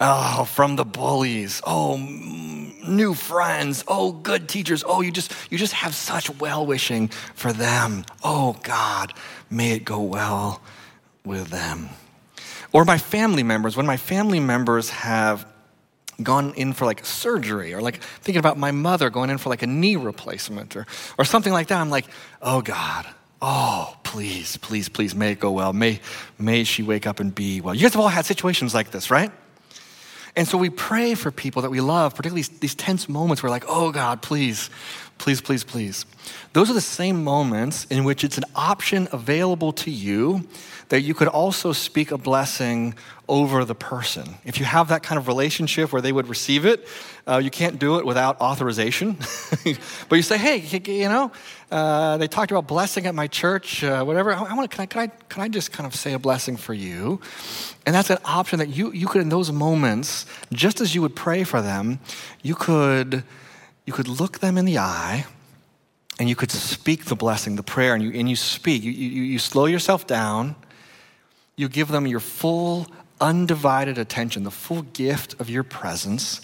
oh, 0.00 0.44
from 0.44 0.76
the 0.76 0.84
bullies. 0.84 1.62
Oh, 1.66 1.96
new 1.96 3.14
friends. 3.14 3.84
Oh, 3.88 4.12
good 4.12 4.48
teachers. 4.48 4.84
Oh, 4.86 5.00
you 5.00 5.12
just 5.12 5.32
you 5.50 5.58
just 5.58 5.72
have 5.72 5.94
such 5.94 6.30
well 6.38 6.66
wishing 6.66 7.08
for 7.08 7.52
them. 7.52 8.04
Oh 8.22 8.56
God, 8.62 9.14
may 9.50 9.72
it 9.72 9.84
go 9.84 10.02
well 10.02 10.60
with 11.24 11.48
them. 11.48 11.88
Or 12.72 12.84
my 12.84 12.98
family 12.98 13.42
members, 13.42 13.76
when 13.76 13.86
my 13.86 13.96
family 13.96 14.40
members 14.40 14.90
have 14.90 15.46
gone 16.22 16.52
in 16.54 16.72
for 16.72 16.84
like 16.84 17.04
surgery 17.04 17.72
or 17.72 17.80
like 17.80 18.02
thinking 18.02 18.40
about 18.40 18.58
my 18.58 18.72
mother 18.72 19.08
going 19.08 19.30
in 19.30 19.38
for 19.38 19.48
like 19.48 19.62
a 19.62 19.66
knee 19.66 19.96
replacement 19.96 20.76
or, 20.76 20.86
or 21.16 21.24
something 21.24 21.52
like 21.52 21.68
that, 21.68 21.80
I'm 21.80 21.90
like, 21.90 22.06
oh 22.42 22.60
God, 22.60 23.06
oh, 23.40 23.96
please, 24.02 24.56
please, 24.56 24.88
please, 24.88 25.14
may 25.14 25.32
it 25.32 25.40
go 25.40 25.52
well. 25.52 25.72
May, 25.72 26.00
may 26.38 26.64
she 26.64 26.82
wake 26.82 27.06
up 27.06 27.20
and 27.20 27.34
be 27.34 27.60
well. 27.60 27.74
You 27.74 27.82
guys 27.82 27.94
have 27.94 28.02
all 28.02 28.08
had 28.08 28.26
situations 28.26 28.74
like 28.74 28.90
this, 28.90 29.10
right? 29.10 29.30
And 30.38 30.46
so 30.46 30.56
we 30.56 30.70
pray 30.70 31.16
for 31.16 31.32
people 31.32 31.62
that 31.62 31.70
we 31.70 31.80
love, 31.80 32.14
particularly 32.14 32.44
these 32.60 32.76
tense 32.76 33.08
moments 33.08 33.42
where, 33.42 33.50
like, 33.50 33.64
oh 33.66 33.90
God, 33.90 34.22
please, 34.22 34.70
please, 35.18 35.40
please, 35.40 35.64
please. 35.64 36.06
Those 36.52 36.70
are 36.70 36.74
the 36.74 36.80
same 36.80 37.24
moments 37.24 37.86
in 37.86 38.04
which 38.04 38.22
it's 38.22 38.38
an 38.38 38.44
option 38.54 39.08
available 39.10 39.72
to 39.72 39.90
you 39.90 40.46
that 40.90 41.00
you 41.00 41.12
could 41.12 41.26
also 41.26 41.72
speak 41.72 42.12
a 42.12 42.18
blessing 42.18 42.94
over 43.28 43.64
the 43.64 43.74
person. 43.74 44.26
If 44.44 44.58
you 44.58 44.64
have 44.64 44.88
that 44.88 45.02
kind 45.02 45.18
of 45.18 45.28
relationship 45.28 45.92
where 45.92 46.00
they 46.00 46.12
would 46.12 46.28
receive 46.28 46.64
it, 46.64 46.86
uh, 47.26 47.38
you 47.38 47.50
can't 47.50 47.78
do 47.78 47.98
it 47.98 48.06
without 48.06 48.40
authorization. 48.40 49.16
but 50.08 50.16
you 50.16 50.22
say, 50.22 50.38
hey, 50.38 50.56
you 50.56 51.08
know, 51.08 51.30
uh, 51.70 52.16
they 52.16 52.26
talked 52.26 52.50
about 52.50 52.66
blessing 52.66 53.06
at 53.06 53.14
my 53.14 53.26
church, 53.26 53.84
uh, 53.84 54.02
whatever. 54.04 54.32
I, 54.32 54.42
I 54.42 54.54
want 54.54 54.70
to, 54.70 54.74
can 54.74 54.82
I, 54.82 54.86
can, 54.86 55.00
I, 55.02 55.06
can 55.28 55.42
I 55.42 55.48
just 55.48 55.72
kind 55.72 55.86
of 55.86 55.94
say 55.94 56.14
a 56.14 56.18
blessing 56.18 56.56
for 56.56 56.72
you? 56.72 57.20
And 57.84 57.94
that's 57.94 58.10
an 58.10 58.18
option 58.24 58.58
that 58.60 58.68
you, 58.68 58.92
you 58.92 59.06
could, 59.06 59.20
in 59.20 59.28
those 59.28 59.52
moments, 59.52 60.24
just 60.52 60.80
as 60.80 60.94
you 60.94 61.02
would 61.02 61.14
pray 61.14 61.44
for 61.44 61.60
them, 61.60 62.00
you 62.42 62.54
could, 62.54 63.24
you 63.84 63.92
could 63.92 64.08
look 64.08 64.38
them 64.38 64.56
in 64.56 64.64
the 64.64 64.78
eye 64.78 65.26
and 66.18 66.28
you 66.28 66.34
could 66.34 66.50
speak 66.50 67.04
the 67.04 67.14
blessing, 67.14 67.56
the 67.56 67.62
prayer, 67.62 67.94
and 67.94 68.02
you, 68.02 68.10
and 68.18 68.28
you 68.28 68.36
speak. 68.36 68.82
You, 68.82 68.90
you, 68.90 69.22
you 69.22 69.38
slow 69.38 69.66
yourself 69.66 70.06
down 70.06 70.56
you 71.58 71.68
give 71.68 71.88
them 71.88 72.06
your 72.06 72.20
full, 72.20 72.86
undivided 73.20 73.98
attention, 73.98 74.42
the 74.44 74.50
full 74.50 74.82
gift 74.82 75.40
of 75.40 75.50
your 75.50 75.62
presence, 75.62 76.40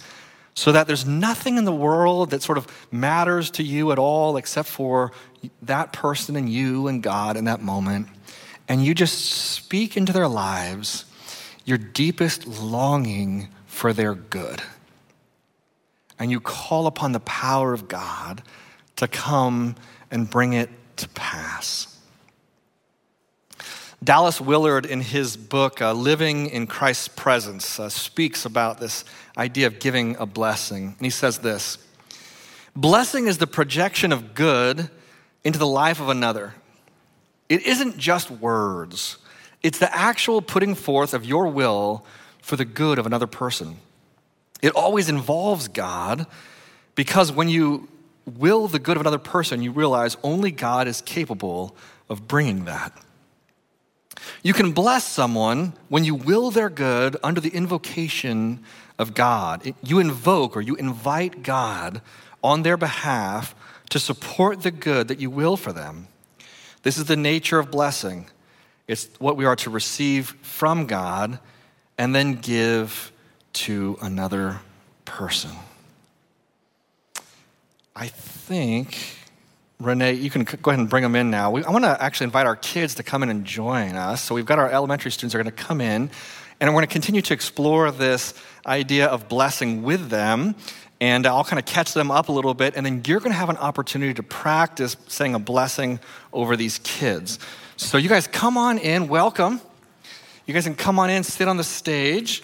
so 0.54 0.72
that 0.72 0.86
there's 0.86 1.04
nothing 1.04 1.58
in 1.58 1.64
the 1.64 1.74
world 1.74 2.30
that 2.30 2.42
sort 2.42 2.58
of 2.58 2.66
matters 2.92 3.50
to 3.52 3.62
you 3.62 3.90
at 3.92 3.98
all 3.98 4.36
except 4.36 4.68
for 4.68 5.12
that 5.62 5.92
person 5.92 6.36
and 6.36 6.48
you 6.48 6.86
and 6.86 7.02
God 7.02 7.36
in 7.36 7.44
that 7.44 7.60
moment. 7.60 8.08
And 8.68 8.84
you 8.84 8.94
just 8.94 9.24
speak 9.24 9.96
into 9.96 10.12
their 10.12 10.28
lives 10.28 11.04
your 11.64 11.78
deepest 11.78 12.46
longing 12.46 13.48
for 13.66 13.92
their 13.92 14.14
good. 14.14 14.62
And 16.18 16.30
you 16.30 16.40
call 16.40 16.86
upon 16.86 17.12
the 17.12 17.20
power 17.20 17.72
of 17.72 17.88
God 17.88 18.42
to 18.96 19.08
come 19.08 19.74
and 20.10 20.28
bring 20.28 20.52
it 20.52 20.70
to 20.98 21.08
pass. 21.10 21.93
Dallas 24.04 24.38
Willard, 24.38 24.84
in 24.84 25.00
his 25.00 25.34
book, 25.34 25.80
uh, 25.80 25.94
Living 25.94 26.50
in 26.50 26.66
Christ's 26.66 27.08
Presence, 27.08 27.80
uh, 27.80 27.88
speaks 27.88 28.44
about 28.44 28.78
this 28.78 29.02
idea 29.38 29.66
of 29.66 29.78
giving 29.78 30.16
a 30.16 30.26
blessing. 30.26 30.94
And 30.98 31.00
he 31.00 31.10
says 31.10 31.38
this 31.38 31.78
Blessing 32.76 33.26
is 33.28 33.38
the 33.38 33.46
projection 33.46 34.12
of 34.12 34.34
good 34.34 34.90
into 35.42 35.58
the 35.58 35.66
life 35.66 36.00
of 36.00 36.10
another. 36.10 36.54
It 37.48 37.64
isn't 37.64 37.96
just 37.96 38.30
words, 38.30 39.16
it's 39.62 39.78
the 39.78 39.94
actual 39.96 40.42
putting 40.42 40.74
forth 40.74 41.14
of 41.14 41.24
your 41.24 41.46
will 41.48 42.04
for 42.42 42.56
the 42.56 42.66
good 42.66 42.98
of 42.98 43.06
another 43.06 43.26
person. 43.26 43.78
It 44.60 44.74
always 44.74 45.08
involves 45.08 45.68
God 45.68 46.26
because 46.94 47.32
when 47.32 47.48
you 47.48 47.88
will 48.26 48.68
the 48.68 48.78
good 48.78 48.96
of 48.96 49.00
another 49.00 49.18
person, 49.18 49.62
you 49.62 49.72
realize 49.72 50.18
only 50.22 50.50
God 50.50 50.88
is 50.88 51.00
capable 51.00 51.74
of 52.10 52.28
bringing 52.28 52.66
that. 52.66 52.92
You 54.42 54.52
can 54.52 54.72
bless 54.72 55.04
someone 55.04 55.74
when 55.88 56.04
you 56.04 56.14
will 56.14 56.50
their 56.50 56.68
good 56.68 57.16
under 57.22 57.40
the 57.40 57.50
invocation 57.50 58.62
of 58.98 59.14
God. 59.14 59.74
You 59.82 59.98
invoke 59.98 60.56
or 60.56 60.60
you 60.60 60.74
invite 60.76 61.42
God 61.42 62.00
on 62.42 62.62
their 62.62 62.76
behalf 62.76 63.54
to 63.90 63.98
support 63.98 64.62
the 64.62 64.70
good 64.70 65.08
that 65.08 65.20
you 65.20 65.30
will 65.30 65.56
for 65.56 65.72
them. 65.72 66.08
This 66.82 66.98
is 66.98 67.06
the 67.06 67.16
nature 67.16 67.58
of 67.58 67.70
blessing. 67.70 68.28
It's 68.86 69.08
what 69.18 69.36
we 69.36 69.46
are 69.46 69.56
to 69.56 69.70
receive 69.70 70.36
from 70.42 70.86
God 70.86 71.38
and 71.96 72.14
then 72.14 72.34
give 72.34 73.12
to 73.54 73.96
another 74.02 74.60
person. 75.04 75.52
I 77.96 78.08
think 78.08 79.18
Renee, 79.80 80.12
you 80.14 80.30
can 80.30 80.44
go 80.44 80.70
ahead 80.70 80.78
and 80.78 80.88
bring 80.88 81.02
them 81.02 81.16
in 81.16 81.30
now. 81.30 81.50
We, 81.50 81.64
I 81.64 81.70
want 81.70 81.84
to 81.84 82.00
actually 82.00 82.24
invite 82.24 82.46
our 82.46 82.56
kids 82.56 82.94
to 82.96 83.02
come 83.02 83.22
in 83.22 83.28
and 83.28 83.44
join 83.44 83.96
us. 83.96 84.22
So 84.22 84.34
we've 84.34 84.46
got 84.46 84.58
our 84.58 84.70
elementary 84.70 85.10
students 85.10 85.34
are 85.34 85.42
going 85.42 85.54
to 85.54 85.64
come 85.64 85.80
in, 85.80 86.10
and 86.60 86.70
we're 86.70 86.80
going 86.80 86.86
to 86.86 86.92
continue 86.92 87.22
to 87.22 87.34
explore 87.34 87.90
this 87.90 88.34
idea 88.66 89.06
of 89.06 89.28
blessing 89.28 89.82
with 89.82 90.10
them. 90.10 90.54
And 91.00 91.26
I'll 91.26 91.44
kind 91.44 91.58
of 91.58 91.66
catch 91.66 91.92
them 91.92 92.12
up 92.12 92.28
a 92.28 92.32
little 92.32 92.54
bit, 92.54 92.76
and 92.76 92.86
then 92.86 93.02
you're 93.04 93.18
going 93.18 93.32
to 93.32 93.38
have 93.38 93.50
an 93.50 93.56
opportunity 93.56 94.14
to 94.14 94.22
practice 94.22 94.96
saying 95.08 95.34
a 95.34 95.40
blessing 95.40 95.98
over 96.32 96.56
these 96.56 96.78
kids. 96.78 97.40
So 97.76 97.98
you 97.98 98.08
guys 98.08 98.28
come 98.28 98.56
on 98.56 98.78
in, 98.78 99.08
welcome. 99.08 99.60
You 100.46 100.54
guys 100.54 100.64
can 100.64 100.76
come 100.76 101.00
on 101.00 101.10
in, 101.10 101.24
sit 101.24 101.48
on 101.48 101.56
the 101.56 101.64
stage. 101.64 102.42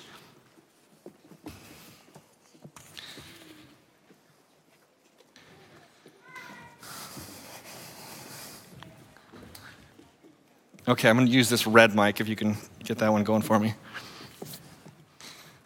Okay, 10.90 11.08
I'm 11.08 11.14
going 11.14 11.28
to 11.28 11.32
use 11.32 11.48
this 11.48 11.68
red 11.68 11.94
mic 11.94 12.20
if 12.20 12.28
you 12.28 12.34
can 12.34 12.56
get 12.82 12.98
that 12.98 13.12
one 13.12 13.22
going 13.22 13.42
for 13.42 13.60
me. 13.60 13.74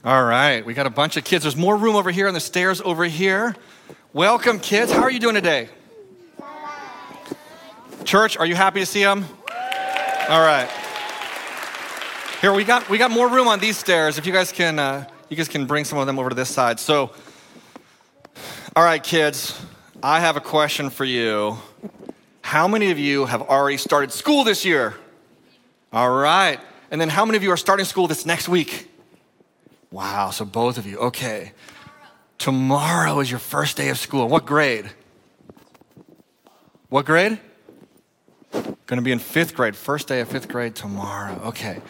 All 0.05 0.23
right, 0.23 0.63
we 0.67 0.75
got 0.75 0.87
a 0.87 0.91
bunch 0.91 1.17
of 1.17 1.25
kids. 1.25 1.45
There's 1.45 1.57
more 1.57 1.79
room 1.79 1.97
over 1.97 2.11
here 2.11 2.29
on 2.29 2.35
the 2.35 2.41
stairs 2.41 2.83
over 2.83 3.07
here. 3.07 3.57
Welcome, 4.13 4.61
kids. 4.61 4.93
How 4.93 5.01
are 5.01 5.11
you 5.11 5.19
doing 5.19 5.35
today? 5.35 5.71
Church, 8.05 8.37
are 8.37 8.45
you 8.45 8.55
happy 8.55 8.81
to 8.81 8.87
see 8.87 9.03
them? 9.03 9.25
All 10.29 10.43
right. 10.43 10.69
Here 12.43 12.53
we 12.53 12.63
got 12.63 12.91
we 12.91 12.99
got 12.99 13.11
more 13.11 13.31
room 13.31 13.49
on 13.49 13.61
these 13.61 13.79
stairs. 13.79 14.19
If 14.19 14.27
you 14.27 14.33
guys 14.35 14.53
can, 14.53 14.79
uh, 14.79 15.09
you 15.31 15.39
guys 15.39 15.49
can 15.49 15.65
bring 15.65 15.87
some 15.87 15.99
of 15.99 16.07
them 16.07 16.19
over 16.19 16.29
to 16.29 16.35
this 16.35 16.51
side. 16.51 16.79
So, 16.79 17.13
all 18.77 18.85
right, 18.85 19.03
kids, 19.03 19.59
I 20.03 20.21
have 20.21 20.37
a 20.37 20.43
question 20.43 20.91
for 20.91 21.07
you. 21.07 21.57
How 22.43 22.69
many 22.69 22.91
of 22.91 22.99
you 22.99 23.25
have 23.25 23.41
already 23.41 23.79
started 23.79 24.13
school 24.13 24.45
this 24.45 24.67
year? 24.67 24.97
All 25.95 26.11
right. 26.11 26.59
And 26.91 27.01
then 27.01 27.09
how 27.09 27.25
many 27.25 27.37
of 27.37 27.45
you 27.45 27.53
are 27.53 27.57
starting 27.57 27.87
school 27.87 28.09
this 28.09 28.27
next 28.27 28.49
week? 28.49 28.91
Wow, 29.93 30.31
so 30.31 30.45
both 30.45 30.77
of 30.77 30.87
you. 30.87 30.99
Okay. 30.99 31.53
Tomorrow 32.37 33.21
is 33.21 33.31
your 33.31 33.39
first 33.39 33.77
day 33.77 33.91
of 33.91 33.99
school. 33.99 34.27
What 34.27 34.45
grade? 34.45 34.91
What 36.89 37.07
grade? 37.07 37.39
Going 38.53 38.97
to 38.97 39.03
be 39.03 39.13
in 39.13 39.21
fifth 39.21 39.55
grade, 39.55 39.77
first 39.77 40.09
day 40.09 40.19
of 40.19 40.29
fifth 40.29 40.49
grade 40.49 40.75
tomorrow. 40.75 41.41
Okay. 41.45 41.81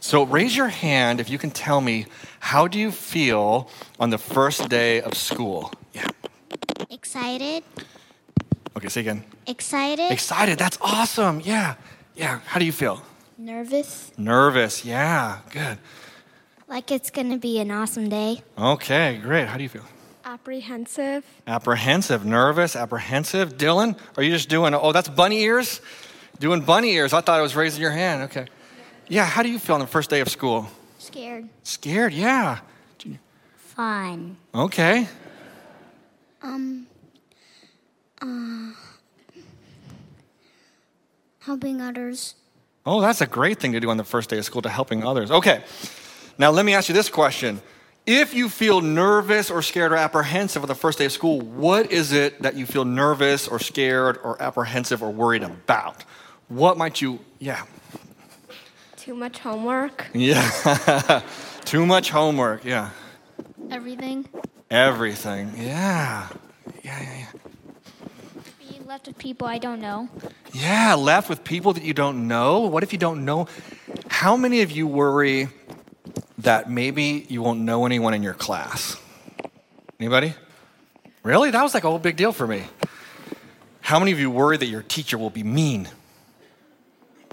So 0.00 0.24
raise 0.24 0.56
your 0.56 0.68
hand 0.68 1.20
if 1.20 1.30
you 1.30 1.38
can 1.38 1.52
tell 1.52 1.80
me 1.80 2.06
how 2.40 2.66
do 2.66 2.76
you 2.80 2.90
feel 2.90 3.70
on 4.00 4.10
the 4.10 4.18
first 4.18 4.68
day 4.68 5.00
of 5.00 5.14
school? 5.14 5.72
Yeah. 5.92 6.08
Excited. 6.90 7.62
Okay, 8.76 8.88
say 8.88 9.02
again. 9.02 9.22
Excited. 9.46 10.10
Excited. 10.10 10.58
That's 10.58 10.76
awesome. 10.80 11.40
Yeah. 11.44 11.76
Yeah. 12.16 12.40
How 12.46 12.58
do 12.58 12.66
you 12.66 12.72
feel? 12.72 13.00
Nervous. 13.36 14.12
Nervous. 14.16 14.84
Yeah. 14.84 15.40
Good. 15.50 15.78
Like 16.68 16.90
it's 16.90 17.10
going 17.10 17.30
to 17.30 17.36
be 17.38 17.58
an 17.60 17.70
awesome 17.70 18.08
day. 18.08 18.42
Okay, 18.56 19.18
great. 19.22 19.48
How 19.48 19.56
do 19.56 19.62
you 19.62 19.68
feel? 19.68 19.84
Apprehensive. 20.24 21.24
Apprehensive, 21.46 22.24
nervous, 22.24 22.74
apprehensive. 22.74 23.56
Dylan, 23.56 23.98
are 24.16 24.22
you 24.22 24.30
just 24.30 24.48
doing, 24.48 24.74
oh, 24.74 24.92
that's 24.92 25.08
bunny 25.08 25.42
ears? 25.42 25.80
Doing 26.40 26.62
bunny 26.62 26.92
ears. 26.92 27.12
I 27.12 27.20
thought 27.20 27.38
it 27.38 27.42
was 27.42 27.54
raising 27.54 27.82
your 27.82 27.90
hand. 27.90 28.22
Okay. 28.24 28.46
Yeah, 29.08 29.26
how 29.26 29.42
do 29.42 29.50
you 29.50 29.58
feel 29.58 29.74
on 29.74 29.80
the 29.80 29.86
first 29.86 30.10
day 30.10 30.20
of 30.20 30.28
school? 30.28 30.66
Scared. 30.98 31.48
Scared, 31.62 32.12
yeah. 32.12 32.60
Fun. 33.56 34.36
Okay. 34.54 35.08
Um. 36.42 36.86
Uh. 38.22 38.70
Helping 41.40 41.80
others. 41.82 42.36
Oh, 42.86 43.00
that's 43.00 43.20
a 43.20 43.26
great 43.26 43.58
thing 43.58 43.72
to 43.72 43.80
do 43.80 43.88
on 43.90 43.96
the 43.96 44.04
first 44.04 44.28
day 44.30 44.38
of 44.38 44.44
school 44.44 44.62
to 44.62 44.68
helping 44.68 45.04
others. 45.04 45.30
Okay. 45.30 45.62
Now, 46.36 46.50
let 46.50 46.64
me 46.64 46.74
ask 46.74 46.88
you 46.88 46.94
this 46.94 47.08
question. 47.08 47.62
If 48.06 48.34
you 48.34 48.50
feel 48.50 48.82
nervous 48.82 49.50
or 49.50 49.62
scared 49.62 49.92
or 49.92 49.96
apprehensive 49.96 50.62
on 50.62 50.68
the 50.68 50.74
first 50.74 50.98
day 50.98 51.06
of 51.06 51.12
school, 51.12 51.40
what 51.40 51.90
is 51.90 52.12
it 52.12 52.42
that 52.42 52.54
you 52.54 52.66
feel 52.66 52.84
nervous 52.84 53.48
or 53.48 53.58
scared 53.58 54.18
or 54.22 54.40
apprehensive 54.42 55.02
or 55.02 55.10
worried 55.10 55.42
about? 55.42 56.04
What 56.48 56.76
might 56.76 57.00
you, 57.00 57.20
yeah. 57.38 57.64
Too 58.98 59.14
much 59.14 59.38
homework. 59.38 60.06
Yeah. 60.12 61.22
Too 61.64 61.86
much 61.86 62.10
homework, 62.10 62.64
yeah. 62.64 62.90
Everything. 63.70 64.28
Everything, 64.70 65.52
yeah. 65.56 66.28
Yeah, 66.82 67.00
yeah, 67.00 67.18
yeah. 67.18 67.53
Left 68.94 69.08
with 69.08 69.18
people 69.18 69.48
I 69.48 69.58
don't 69.58 69.80
know. 69.80 70.08
Yeah, 70.52 70.94
left 70.94 71.28
with 71.28 71.42
people 71.42 71.72
that 71.72 71.82
you 71.82 71.92
don't 71.92 72.28
know. 72.28 72.60
What 72.60 72.84
if 72.84 72.92
you 72.92 72.98
don't 73.00 73.24
know? 73.24 73.48
How 74.06 74.36
many 74.36 74.62
of 74.62 74.70
you 74.70 74.86
worry 74.86 75.48
that 76.38 76.70
maybe 76.70 77.26
you 77.28 77.42
won't 77.42 77.58
know 77.58 77.86
anyone 77.86 78.14
in 78.14 78.22
your 78.22 78.34
class? 78.34 78.96
Anybody? 79.98 80.34
Really? 81.24 81.50
That 81.50 81.60
was 81.60 81.74
like 81.74 81.82
a 81.82 81.90
whole 81.90 81.98
big 81.98 82.14
deal 82.14 82.30
for 82.30 82.46
me. 82.46 82.62
How 83.80 83.98
many 83.98 84.12
of 84.12 84.20
you 84.20 84.30
worry 84.30 84.58
that 84.58 84.66
your 84.66 84.82
teacher 84.82 85.18
will 85.18 85.28
be 85.28 85.42
mean? 85.42 85.88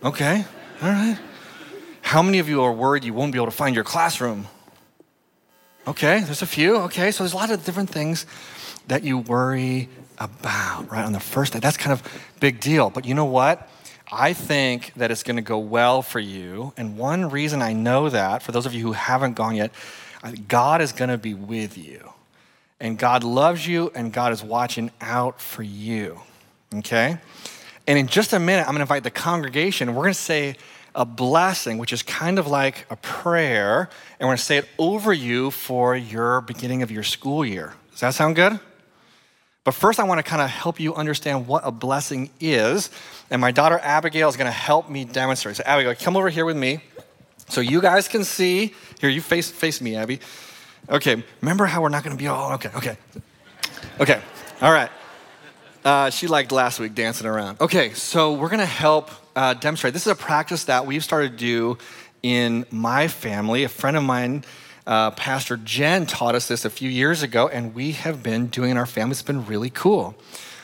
Okay, 0.04 0.43
all 0.82 0.89
right. 0.89 1.19
How 2.02 2.24
many 2.24 2.39
of 2.39 2.50
you 2.50 2.63
are 2.63 2.74
worried 2.74 3.04
you 3.04 3.13
won't 3.13 3.34
be 3.34 3.38
able 3.38 3.45
to 3.45 3.52
find 3.52 3.76
your 3.76 3.84
classroom? 3.84 4.47
Okay, 5.86 6.21
there's 6.21 6.41
a 6.41 6.47
few. 6.47 6.78
Okay, 6.78 7.12
so 7.12 7.24
there's 7.24 7.34
a 7.34 7.38
lot 7.38 7.52
of 7.52 7.63
different 7.63 7.91
things 7.91 8.26
that 8.88 9.04
you 9.04 9.19
worry 9.19 9.89
about, 10.21 10.91
right? 10.91 11.03
On 11.03 11.13
the 11.13 11.19
first 11.19 11.53
day. 11.53 11.60
That's 11.60 11.77
kind 11.77 11.91
of 11.91 12.03
big 12.39 12.60
deal. 12.60 12.89
But 12.89 13.05
you 13.05 13.15
know 13.15 13.25
what? 13.25 13.67
I 14.12 14.34
think 14.34 14.93
that 14.95 15.10
it's 15.10 15.23
going 15.23 15.38
to 15.38 15.41
go 15.41 15.57
well 15.57 16.01
for 16.01 16.19
you. 16.19 16.73
And 16.77 16.97
one 16.97 17.29
reason 17.29 17.62
I 17.62 17.73
know 17.73 18.10
that, 18.10 18.43
for 18.43 18.51
those 18.51 18.65
of 18.65 18.73
you 18.73 18.84
who 18.84 18.91
haven't 18.91 19.34
gone 19.34 19.55
yet, 19.55 19.71
God 20.47 20.81
is 20.81 20.91
going 20.91 21.10
to 21.10 21.17
be 21.17 21.34
with 21.34 21.77
you. 21.77 22.13
And 22.79 22.97
God 22.97 23.23
loves 23.23 23.65
you, 23.65 23.91
and 23.95 24.12
God 24.12 24.31
is 24.34 24.43
watching 24.43 24.91
out 25.01 25.41
for 25.41 25.63
you. 25.63 26.19
Okay? 26.75 27.17
And 27.88 27.97
in 27.97 28.07
just 28.07 28.34
a 28.34 28.39
minute, 28.39 28.62
I'm 28.62 28.73
going 28.73 28.77
to 28.77 28.81
invite 28.81 29.03
the 29.03 29.12
congregation. 29.12 29.95
We're 29.95 30.03
going 30.03 30.13
to 30.13 30.19
say 30.19 30.55
a 30.93 31.05
blessing, 31.05 31.77
which 31.77 31.93
is 31.93 32.03
kind 32.03 32.38
of 32.38 32.47
like 32.47 32.86
a 32.89 32.97
prayer, 32.97 33.89
and 34.19 34.27
we're 34.27 34.27
going 34.27 34.38
to 34.38 34.43
say 34.43 34.57
it 34.57 34.67
over 34.77 35.13
you 35.13 35.51
for 35.51 35.95
your 35.95 36.41
beginning 36.41 36.84
of 36.84 36.91
your 36.91 37.03
school 37.03 37.45
year. 37.45 37.73
Does 37.91 38.01
that 38.01 38.13
sound 38.13 38.36
good? 38.36 38.60
But 39.63 39.76
first, 39.76 40.00
I 40.00 40.04
want 40.04 40.17
to 40.17 40.24
kind 40.24 40.41
of 40.41 40.50
help 40.50 40.80
you 40.80 40.95
understand 40.95 41.45
what 41.45 41.62
a 41.65 41.71
blessing 41.71 42.32
is. 42.39 42.89
And 43.30 43.39
my 43.39 43.52
daughter 43.52 43.80
Abigail 43.82 44.28
is 44.28 44.36
going 44.36 44.47
to 44.47 44.52
help 44.52 44.89
me 44.89 45.06
demonstrate. 45.06 45.58
So, 45.58 45.63
Abigail, 45.65 45.93
come 45.95 46.17
over 46.17 46.30
here 46.30 46.45
with 46.45 46.58
me 46.58 46.80
so 47.47 47.62
you 47.62 47.80
guys 47.80 48.08
can 48.08 48.24
see. 48.24 48.74
Here, 49.00 49.10
you 49.10 49.21
face, 49.21 49.52
face 49.52 49.80
me, 49.80 49.95
Abby. 49.95 50.19
Okay, 50.89 51.24
remember 51.41 51.65
how 51.65 51.82
we're 51.82 51.89
not 51.89 52.04
going 52.04 52.17
to 52.17 52.21
be 52.21 52.28
all, 52.28 52.54
okay, 52.54 52.69
okay. 52.76 52.97
Okay, 54.00 54.19
all 54.62 54.71
right. 54.71 54.89
Uh, 55.86 56.10
she 56.10 56.28
liked 56.28 56.52
last 56.52 56.80
week 56.80 56.95
dancing 56.95 57.28
around. 57.28 57.62
Okay, 57.62 57.93
so 57.93 58.34
we're 58.34 58.50
going 58.50 58.60
to 58.60 58.65
help 58.65 59.12
uh, 59.36 59.54
demonstrate. 59.54 59.93
This 59.93 60.08
is 60.08 60.12
a 60.12 60.15
practice 60.15 60.65
that 60.65 60.86
we've 60.86 61.04
started 61.04 61.34
to 61.34 61.38
do 61.38 61.78
in 62.24 62.65
my 62.71 63.08
family. 63.08 63.63
A 63.63 63.69
friend 63.69 63.95
of 63.95 64.04
mine, 64.04 64.43
uh, 64.88 65.12
Pastor 65.12 65.58
Jen, 65.58 66.06
taught 66.06 66.36
us 66.36 66.48
this 66.48 66.65
a 66.65 66.70
few 66.70 66.89
years 66.89 67.24
ago, 67.24 67.48
and 67.48 67.74
we 67.74 67.91
have 67.91 68.24
been 68.24 68.48
doing 68.48 68.70
it 68.70 68.72
in 68.72 68.78
our 68.78 68.86
family. 68.86 69.12
It's 69.12 69.22
been 69.22 69.46
really 69.46 69.70
cool. 69.70 70.15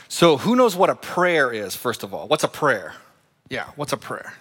So, 0.08 0.38
who 0.38 0.56
knows 0.56 0.76
what 0.76 0.90
a 0.90 0.96
prayer 0.96 1.52
is, 1.52 1.76
first 1.76 2.04
of 2.04 2.14
all? 2.14 2.28
What's 2.28 2.44
a 2.44 2.48
prayer? 2.48 2.96
Yeah, 3.50 3.68
what's 3.76 3.94
a 3.94 3.98
prayer? 3.98 4.34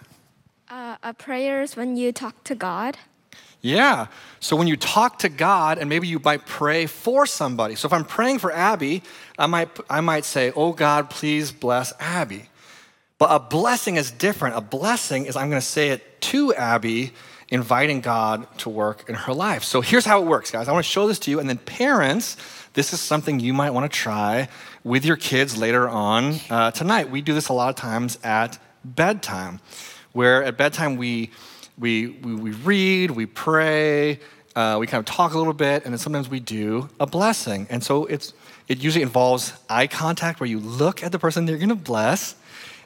Uh, 0.69 0.97
a 1.03 1.13
prayer 1.13 1.61
is 1.61 1.75
when 1.75 1.97
you 1.97 2.11
talk 2.11 2.43
to 2.45 2.55
God. 2.55 2.97
Yeah. 3.61 4.07
So 4.39 4.55
when 4.55 4.67
you 4.67 4.77
talk 4.77 5.19
to 5.19 5.29
God, 5.29 5.77
and 5.77 5.89
maybe 5.89 6.07
you 6.07 6.19
might 6.19 6.45
pray 6.45 6.85
for 6.85 7.25
somebody. 7.25 7.75
So 7.75 7.87
if 7.87 7.93
I'm 7.93 8.05
praying 8.05 8.39
for 8.39 8.51
Abby, 8.51 9.01
I 9.37 9.47
might, 9.47 9.69
I 9.89 10.01
might 10.01 10.25
say, 10.25 10.51
Oh 10.55 10.73
God, 10.73 11.09
please 11.09 11.51
bless 11.51 11.93
Abby. 11.99 12.49
But 13.17 13.29
a 13.31 13.39
blessing 13.39 13.95
is 13.95 14.11
different. 14.11 14.55
A 14.55 14.61
blessing 14.61 15.25
is 15.25 15.35
I'm 15.35 15.49
going 15.49 15.61
to 15.61 15.67
say 15.67 15.89
it 15.89 16.21
to 16.21 16.53
Abby, 16.53 17.13
inviting 17.49 18.01
God 18.01 18.47
to 18.59 18.69
work 18.69 19.07
in 19.09 19.15
her 19.15 19.33
life. 19.33 19.63
So 19.63 19.81
here's 19.81 20.05
how 20.05 20.21
it 20.21 20.27
works, 20.27 20.51
guys. 20.51 20.67
I 20.67 20.71
want 20.71 20.85
to 20.85 20.91
show 20.91 21.07
this 21.07 21.19
to 21.19 21.31
you. 21.31 21.39
And 21.39 21.49
then, 21.49 21.57
parents, 21.57 22.35
this 22.73 22.93
is 22.93 22.99
something 22.99 23.39
you 23.39 23.53
might 23.53 23.71
want 23.71 23.91
to 23.91 23.97
try 23.97 24.49
with 24.83 25.05
your 25.05 25.17
kids 25.17 25.57
later 25.57 25.87
on 25.87 26.35
uh, 26.49 26.71
tonight. 26.71 27.09
We 27.09 27.21
do 27.21 27.33
this 27.33 27.49
a 27.49 27.53
lot 27.53 27.69
of 27.69 27.75
times 27.75 28.19
at 28.23 28.59
bedtime, 28.83 29.59
where 30.11 30.43
at 30.43 30.57
bedtime 30.57 30.97
we 30.97 31.31
we, 31.77 32.07
we, 32.07 32.33
we 32.33 32.51
read, 32.51 33.11
we 33.11 33.25
pray, 33.25 34.19
uh, 34.55 34.77
we 34.79 34.87
kind 34.87 34.99
of 34.99 35.05
talk 35.05 35.33
a 35.33 35.37
little 35.37 35.53
bit, 35.53 35.83
and 35.83 35.93
then 35.93 35.99
sometimes 35.99 36.27
we 36.27 36.39
do 36.39 36.89
a 36.99 37.05
blessing. 37.05 37.67
And 37.69 37.83
so 37.83 38.05
it's, 38.05 38.33
it 38.67 38.79
usually 38.79 39.03
involves 39.03 39.53
eye 39.69 39.87
contact 39.87 40.39
where 40.39 40.49
you 40.49 40.59
look 40.59 41.03
at 41.03 41.11
the 41.11 41.19
person 41.19 41.47
you're 41.47 41.57
going 41.57 41.69
to 41.69 41.75
bless 41.75 42.35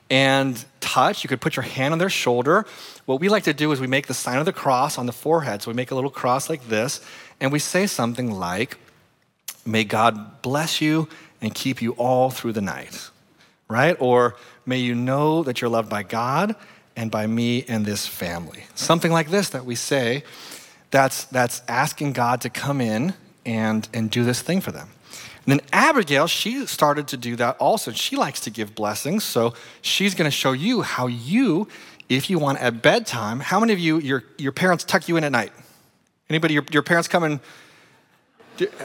and 0.09 0.63
touch. 0.81 1.23
You 1.23 1.29
could 1.29 1.39
put 1.39 1.55
your 1.55 1.63
hand 1.63 1.93
on 1.93 1.99
their 1.99 2.09
shoulder. 2.09 2.65
What 3.05 3.19
we 3.19 3.29
like 3.29 3.43
to 3.43 3.53
do 3.53 3.71
is 3.71 3.79
we 3.79 3.87
make 3.87 4.07
the 4.07 4.13
sign 4.13 4.37
of 4.37 4.45
the 4.45 4.53
cross 4.53 4.97
on 4.97 5.05
the 5.05 5.11
forehead. 5.11 5.61
So 5.61 5.71
we 5.71 5.75
make 5.75 5.91
a 5.91 5.95
little 5.95 6.09
cross 6.09 6.49
like 6.49 6.67
this, 6.67 7.01
and 7.39 7.51
we 7.51 7.59
say 7.59 7.87
something 7.87 8.31
like, 8.31 8.77
May 9.65 9.83
God 9.83 10.41
bless 10.41 10.81
you 10.81 11.07
and 11.39 11.53
keep 11.53 11.81
you 11.81 11.91
all 11.93 12.29
through 12.29 12.53
the 12.53 12.61
night, 12.61 13.09
right? 13.67 13.95
Or 13.99 14.35
may 14.65 14.77
you 14.77 14.95
know 14.95 15.43
that 15.43 15.61
you're 15.61 15.69
loved 15.69 15.89
by 15.89 16.03
God 16.03 16.55
and 16.95 17.11
by 17.11 17.27
me 17.27 17.63
and 17.67 17.85
this 17.85 18.07
family. 18.07 18.63
Something 18.75 19.11
like 19.11 19.29
this 19.29 19.49
that 19.49 19.65
we 19.65 19.75
say 19.75 20.23
that's, 20.89 21.25
that's 21.25 21.61
asking 21.67 22.13
God 22.13 22.41
to 22.41 22.49
come 22.49 22.81
in 22.81 23.13
and, 23.45 23.87
and 23.93 24.09
do 24.09 24.23
this 24.23 24.41
thing 24.41 24.61
for 24.61 24.71
them. 24.71 24.89
And 25.45 25.59
then 25.59 25.61
Abigail, 25.73 26.27
she 26.27 26.67
started 26.67 27.07
to 27.09 27.17
do 27.17 27.35
that 27.37 27.57
also. 27.57 27.91
She 27.91 28.15
likes 28.15 28.41
to 28.41 28.51
give 28.51 28.75
blessings, 28.75 29.23
so 29.23 29.55
she's 29.81 30.13
going 30.13 30.29
to 30.29 30.35
show 30.35 30.51
you 30.51 30.81
how 30.81 31.07
you, 31.07 31.67
if 32.11 32.29
you 32.29 32.39
want 32.39 32.59
at 32.59 32.81
bedtime, 32.81 33.39
how 33.39 33.59
many 33.61 33.71
of 33.71 33.79
you, 33.79 33.99
your, 33.99 34.23
your 34.37 34.51
parents 34.51 34.83
tuck 34.83 35.07
you 35.07 35.15
in 35.15 35.23
at 35.23 35.31
night? 35.31 35.53
Anybody, 36.29 36.53
your, 36.53 36.65
your 36.69 36.83
parents 36.83 37.07
come 37.07 37.23
and, 37.23 37.39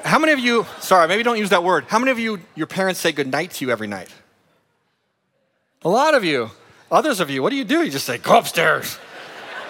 how 0.04 0.20
many 0.20 0.32
of 0.32 0.38
you, 0.38 0.64
sorry, 0.78 1.08
maybe 1.08 1.24
don't 1.24 1.36
use 1.36 1.50
that 1.50 1.64
word. 1.64 1.84
How 1.88 1.98
many 1.98 2.12
of 2.12 2.20
you, 2.20 2.38
your 2.54 2.68
parents 2.68 3.00
say 3.00 3.10
good 3.10 3.26
night 3.26 3.50
to 3.52 3.64
you 3.64 3.72
every 3.72 3.88
night? 3.88 4.10
A 5.82 5.88
lot 5.88 6.14
of 6.14 6.22
you. 6.22 6.52
Others 6.90 7.18
of 7.18 7.28
you, 7.28 7.42
what 7.42 7.50
do 7.50 7.56
you 7.56 7.64
do? 7.64 7.82
You 7.82 7.90
just 7.90 8.06
say, 8.06 8.18
go 8.18 8.38
upstairs. 8.38 8.96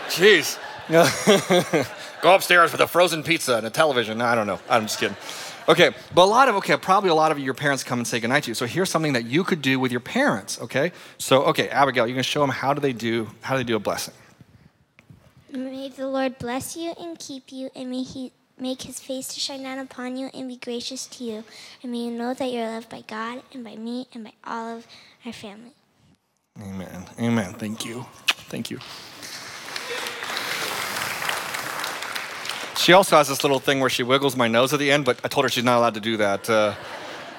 Jeez. 0.09 0.59
go 2.23 2.35
upstairs 2.35 2.73
with 2.73 2.83
a 2.83 2.87
frozen 2.87 3.23
pizza 3.23 3.57
and 3.57 3.67
a 3.67 3.71
television. 3.71 4.21
I 4.21 4.35
don't 4.35 4.47
know. 4.47 4.61
I'm 4.69 4.83
just 4.83 5.01
kidding. 5.01 5.17
Okay, 5.69 5.91
but 6.15 6.25
a 6.25 6.31
lot 6.31 6.49
of, 6.49 6.55
okay, 6.57 6.77
probably 6.77 7.11
a 7.11 7.15
lot 7.15 7.33
of 7.33 7.39
your 7.41 7.55
parents 7.55 7.83
come 7.83 7.99
and 7.99 8.07
say 8.07 8.21
goodnight 8.21 8.45
to 8.45 8.51
you. 8.51 8.55
So 8.55 8.67
here's 8.67 8.89
something 8.89 9.15
that 9.15 9.25
you 9.25 9.43
could 9.43 9.63
do 9.63 9.81
with 9.81 9.91
your 9.91 10.01
parents, 10.01 10.61
okay? 10.61 10.93
So, 11.19 11.43
okay, 11.45 11.69
Abigail, 11.69 12.07
you're 12.07 12.15
gonna 12.15 12.23
show 12.23 12.41
them 12.41 12.51
how 12.51 12.73
do 12.73 12.81
they 12.81 12.93
do, 12.93 13.29
how 13.41 13.55
do 13.55 13.59
they 13.59 13.65
do 13.67 13.75
a 13.75 13.81
blessing? 13.81 14.15
May 15.51 15.89
the 15.89 16.07
Lord 16.07 16.39
bless 16.39 16.77
you 16.77 16.95
and 17.01 17.19
keep 17.19 17.51
you, 17.51 17.71
and 17.75 17.91
may 17.91 18.03
He 18.03 18.33
make 18.59 18.83
His 18.83 19.01
face 19.01 19.29
to 19.29 19.41
shine 19.41 19.63
down 19.63 19.79
upon 19.79 20.17
you 20.17 20.31
and 20.33 20.49
be 20.49 20.57
gracious 20.57 21.07
to 21.07 21.25
you. 21.25 21.45
And 21.83 21.91
may 21.91 21.99
you 21.99 22.11
know 22.13 22.33
that 22.35 22.53
you're 22.53 22.67
loved 22.67 22.89
by 22.89 23.03
God 23.03 23.43
and 23.53 23.65
by 23.65 23.77
me 23.77 24.07
and 24.15 24.25
by 24.25 24.33
all 24.45 24.77
of 24.79 24.87
our 25.25 25.33
family. 25.33 25.73
Amen. 26.61 27.05
Amen. 27.19 27.53
Thank 27.55 27.85
you. 27.85 28.07
Thank 28.49 28.71
you. 28.71 28.79
She 32.77 32.93
also 32.93 33.17
has 33.17 33.29
this 33.29 33.43
little 33.43 33.59
thing 33.59 33.81
where 33.81 33.91
she 33.91 34.03
wiggles 34.03 34.37
my 34.37 34.49
nose 34.49 34.73
at 34.73 34.79
the 34.79 34.91
end, 34.91 35.05
but 35.05 35.19
I 35.25 35.29
told 35.29 35.45
her 35.45 35.49
she's 35.49 35.65
not 35.65 35.79
allowed 35.79 35.95
to 35.95 36.01
do 36.01 36.19
that. 36.19 36.49
Uh, 36.49 36.75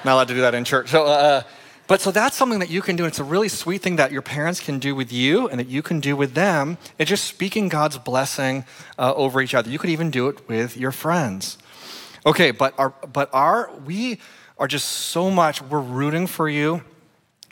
not 0.04 0.14
allowed 0.14 0.28
to 0.30 0.34
do 0.34 0.42
that 0.42 0.56
in 0.56 0.64
church. 0.64 0.90
So, 0.90 1.06
uh, 1.06 1.44
but 1.86 2.02
so 2.02 2.12
that's 2.12 2.36
something 2.36 2.60
that 2.60 2.70
you 2.70 2.82
can 2.82 2.96
do. 2.96 3.06
It's 3.06 3.20
a 3.20 3.24
really 3.24 3.48
sweet 3.48 3.82
thing 3.82 3.96
that 3.98 4.12
your 4.12 4.22
parents 4.22 4.60
can 4.60 4.80
do 4.80 4.94
with 4.96 5.12
you 5.12 5.48
and 5.48 5.60
that 5.60 5.68
you 5.68 5.82
can 5.82 6.00
do 6.00 6.16
with 6.16 6.34
them. 6.34 6.78
It's 6.98 7.10
just 7.10 7.26
speaking 7.26 7.70
God's 7.70 7.98
blessing 7.98 8.66
uh, 8.98 9.14
over 9.16 9.40
each 9.40 9.54
other. 9.54 9.70
You 9.70 9.80
could 9.80 9.90
even 9.90 10.12
do 10.12 10.28
it 10.28 10.48
with 10.50 10.76
your 10.76 10.92
friends. 10.92 11.58
Okay, 12.26 12.52
but 12.52 12.74
our, 12.78 12.90
but 12.90 13.30
our, 13.32 13.72
we 13.86 14.20
are 14.58 14.68
just 14.68 14.90
so 14.90 15.30
much, 15.30 15.62
we're 15.62 15.80
rooting 15.80 16.28
for 16.28 16.50
you. 16.50 16.84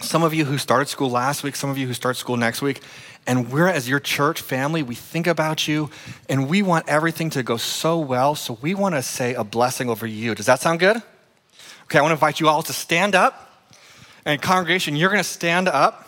Some 0.02 0.24
of 0.24 0.34
you 0.34 0.43
who 0.43 0.58
started 0.58 0.89
school 0.89 1.10
last 1.10 1.43
week, 1.43 1.56
some 1.56 1.69
of 1.69 1.78
you 1.78 1.88
who 1.88 1.93
start 1.93 2.17
school 2.17 2.36
next 2.36 2.62
week, 2.62 2.82
and 3.28 3.52
we're, 3.52 3.68
as 3.68 3.90
your 3.90 4.00
church 4.00 4.42
family, 4.42 4.84
we 4.84 4.96
think 4.96 5.26
about 5.26 5.68
you 5.68 5.90
and 6.30 6.48
we 6.48 6.62
want 6.62 6.88
everything 6.88 7.32
to 7.32 7.44
go 7.44 7.58
so 7.58 7.98
well. 8.00 8.36
So 8.36 8.58
we 8.62 8.76
want 8.76 8.96
to 8.96 9.02
say 9.02 9.34
a 9.34 9.44
blessing 9.44 9.90
over 9.90 10.06
you. 10.06 10.36
Does 10.36 10.46
that 10.46 10.62
sound 10.62 10.80
good? 10.80 10.98
Okay, 11.86 11.98
I 11.98 12.02
want 12.02 12.12
to 12.12 12.16
invite 12.16 12.40
you 12.40 12.48
all 12.48 12.62
to 12.64 12.74
stand 12.74 13.16
up. 13.16 13.42
And, 14.26 14.42
congregation, 14.42 14.96
you're 14.96 15.10
going 15.10 15.24
to 15.24 15.30
stand 15.30 15.68
up. 15.68 16.08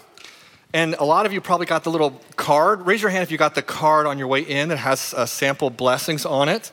And 0.73 0.95
a 0.99 1.03
lot 1.03 1.25
of 1.25 1.33
you 1.33 1.41
probably 1.41 1.65
got 1.65 1.83
the 1.83 1.91
little 1.91 2.21
card. 2.35 2.85
Raise 2.85 3.01
your 3.01 3.09
hand 3.09 3.23
if 3.23 3.31
you 3.31 3.37
got 3.37 3.55
the 3.55 3.61
card 3.61 4.05
on 4.05 4.19
your 4.19 4.27
way 4.27 4.41
in 4.41 4.69
that 4.69 4.77
has 4.77 5.13
uh, 5.13 5.25
sample 5.25 5.69
blessings 5.69 6.25
on 6.25 6.49
it. 6.49 6.71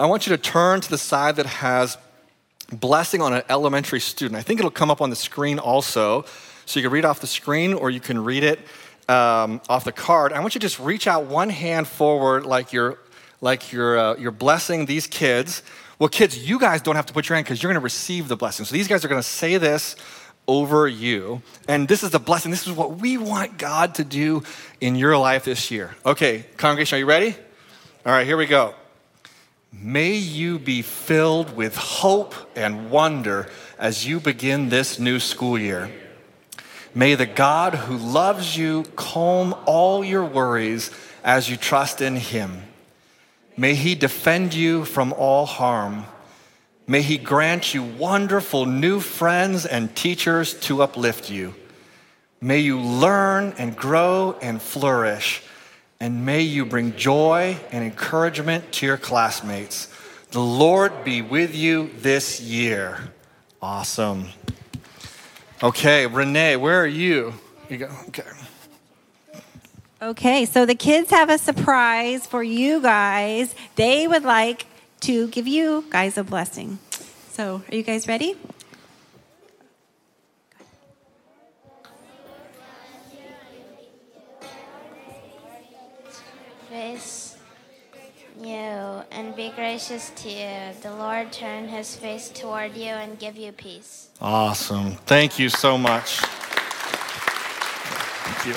I 0.00 0.06
want 0.06 0.26
you 0.26 0.36
to 0.36 0.42
turn 0.42 0.80
to 0.80 0.90
the 0.90 0.98
side 0.98 1.36
that 1.36 1.46
has 1.46 1.98
blessing 2.72 3.22
on 3.22 3.32
an 3.32 3.42
elementary 3.48 4.00
student. 4.00 4.36
I 4.36 4.42
think 4.42 4.58
it'll 4.58 4.70
come 4.70 4.90
up 4.90 5.00
on 5.00 5.10
the 5.10 5.16
screen 5.16 5.58
also. 5.58 6.24
So 6.64 6.80
you 6.80 6.84
can 6.84 6.92
read 6.92 7.04
off 7.04 7.20
the 7.20 7.28
screen 7.28 7.74
or 7.74 7.90
you 7.90 8.00
can 8.00 8.24
read 8.24 8.42
it 8.42 8.58
um, 9.08 9.60
off 9.68 9.84
the 9.84 9.92
card. 9.92 10.32
I 10.32 10.40
want 10.40 10.54
you 10.54 10.60
to 10.60 10.64
just 10.64 10.78
reach 10.78 11.06
out 11.06 11.24
one 11.24 11.50
hand 11.50 11.86
forward 11.88 12.44
like 12.44 12.72
you're, 12.72 12.98
like 13.40 13.72
you're, 13.72 13.98
uh, 13.98 14.16
you're 14.16 14.30
blessing 14.30 14.86
these 14.86 15.06
kids. 15.06 15.62
Well, 15.98 16.08
kids, 16.08 16.36
you 16.36 16.58
guys 16.58 16.82
don't 16.82 16.96
have 16.96 17.06
to 17.06 17.12
put 17.12 17.28
your 17.28 17.36
hand 17.36 17.46
because 17.46 17.62
you're 17.62 17.72
going 17.72 17.80
to 17.80 17.84
receive 17.84 18.28
the 18.28 18.36
blessing. 18.36 18.66
So 18.66 18.74
these 18.74 18.88
guys 18.88 19.04
are 19.04 19.08
going 19.08 19.22
to 19.22 19.28
say 19.28 19.56
this 19.56 19.96
over 20.48 20.86
you. 20.86 21.42
And 21.68 21.88
this 21.88 22.02
is 22.02 22.10
the 22.10 22.18
blessing. 22.18 22.50
This 22.50 22.66
is 22.66 22.72
what 22.72 22.98
we 22.98 23.18
want 23.18 23.58
God 23.58 23.94
to 23.96 24.04
do 24.04 24.42
in 24.80 24.96
your 24.96 25.16
life 25.16 25.44
this 25.44 25.70
year. 25.70 25.94
Okay, 26.04 26.44
congregation, 26.56 26.96
are 26.96 27.00
you 27.00 27.06
ready? 27.06 27.34
All 28.04 28.12
right, 28.12 28.26
here 28.26 28.36
we 28.36 28.46
go. 28.46 28.74
May 29.72 30.14
you 30.14 30.58
be 30.58 30.82
filled 30.82 31.56
with 31.56 31.76
hope 31.76 32.34
and 32.54 32.90
wonder 32.90 33.48
as 33.78 34.06
you 34.06 34.20
begin 34.20 34.68
this 34.68 34.98
new 34.98 35.18
school 35.18 35.58
year. 35.58 35.90
May 36.96 37.14
the 37.14 37.26
God 37.26 37.74
who 37.74 37.98
loves 37.98 38.56
you 38.56 38.84
calm 38.96 39.54
all 39.66 40.02
your 40.02 40.24
worries 40.24 40.90
as 41.22 41.50
you 41.50 41.58
trust 41.58 42.00
in 42.00 42.16
him. 42.16 42.62
May 43.54 43.74
he 43.74 43.94
defend 43.94 44.54
you 44.54 44.86
from 44.86 45.12
all 45.12 45.44
harm. 45.44 46.06
May 46.86 47.02
he 47.02 47.18
grant 47.18 47.74
you 47.74 47.82
wonderful 47.82 48.64
new 48.64 49.00
friends 49.00 49.66
and 49.66 49.94
teachers 49.94 50.54
to 50.60 50.82
uplift 50.82 51.28
you. 51.28 51.54
May 52.40 52.60
you 52.60 52.80
learn 52.80 53.52
and 53.58 53.76
grow 53.76 54.38
and 54.40 54.62
flourish. 54.62 55.42
And 56.00 56.24
may 56.24 56.40
you 56.40 56.64
bring 56.64 56.96
joy 56.96 57.58
and 57.72 57.84
encouragement 57.84 58.72
to 58.72 58.86
your 58.86 58.96
classmates. 58.96 59.92
The 60.30 60.40
Lord 60.40 61.04
be 61.04 61.20
with 61.20 61.54
you 61.54 61.90
this 61.98 62.40
year. 62.40 63.12
Awesome. 63.60 64.30
Okay, 65.62 66.06
Renee, 66.06 66.56
where 66.56 66.82
are 66.82 66.86
you? 66.86 67.32
You 67.70 67.78
go. 67.78 67.88
Okay. 68.08 68.22
Okay, 70.02 70.44
so 70.44 70.66
the 70.66 70.74
kids 70.74 71.10
have 71.10 71.30
a 71.30 71.38
surprise 71.38 72.26
for 72.26 72.42
you 72.42 72.82
guys. 72.82 73.54
They 73.76 74.06
would 74.06 74.24
like 74.24 74.66
to 75.00 75.28
give 75.28 75.48
you 75.48 75.86
guys 75.88 76.18
a 76.18 76.24
blessing. 76.24 76.78
So, 77.30 77.62
are 77.70 77.74
you 77.74 77.82
guys 77.82 78.06
ready? 78.06 78.36
Face 86.68 87.15
you 88.46 89.02
and 89.10 89.34
be 89.34 89.50
gracious 89.56 90.10
to 90.16 90.30
you. 90.30 90.72
The 90.82 90.94
Lord 90.94 91.32
turn 91.32 91.68
his 91.68 91.96
face 91.96 92.28
toward 92.28 92.76
you 92.76 92.90
and 92.90 93.18
give 93.18 93.36
you 93.36 93.52
peace. 93.52 94.08
Awesome. 94.20 94.92
Thank 95.06 95.38
you 95.38 95.48
so 95.48 95.76
much. 95.76 96.20
Thank 98.24 98.46
you. 98.46 98.54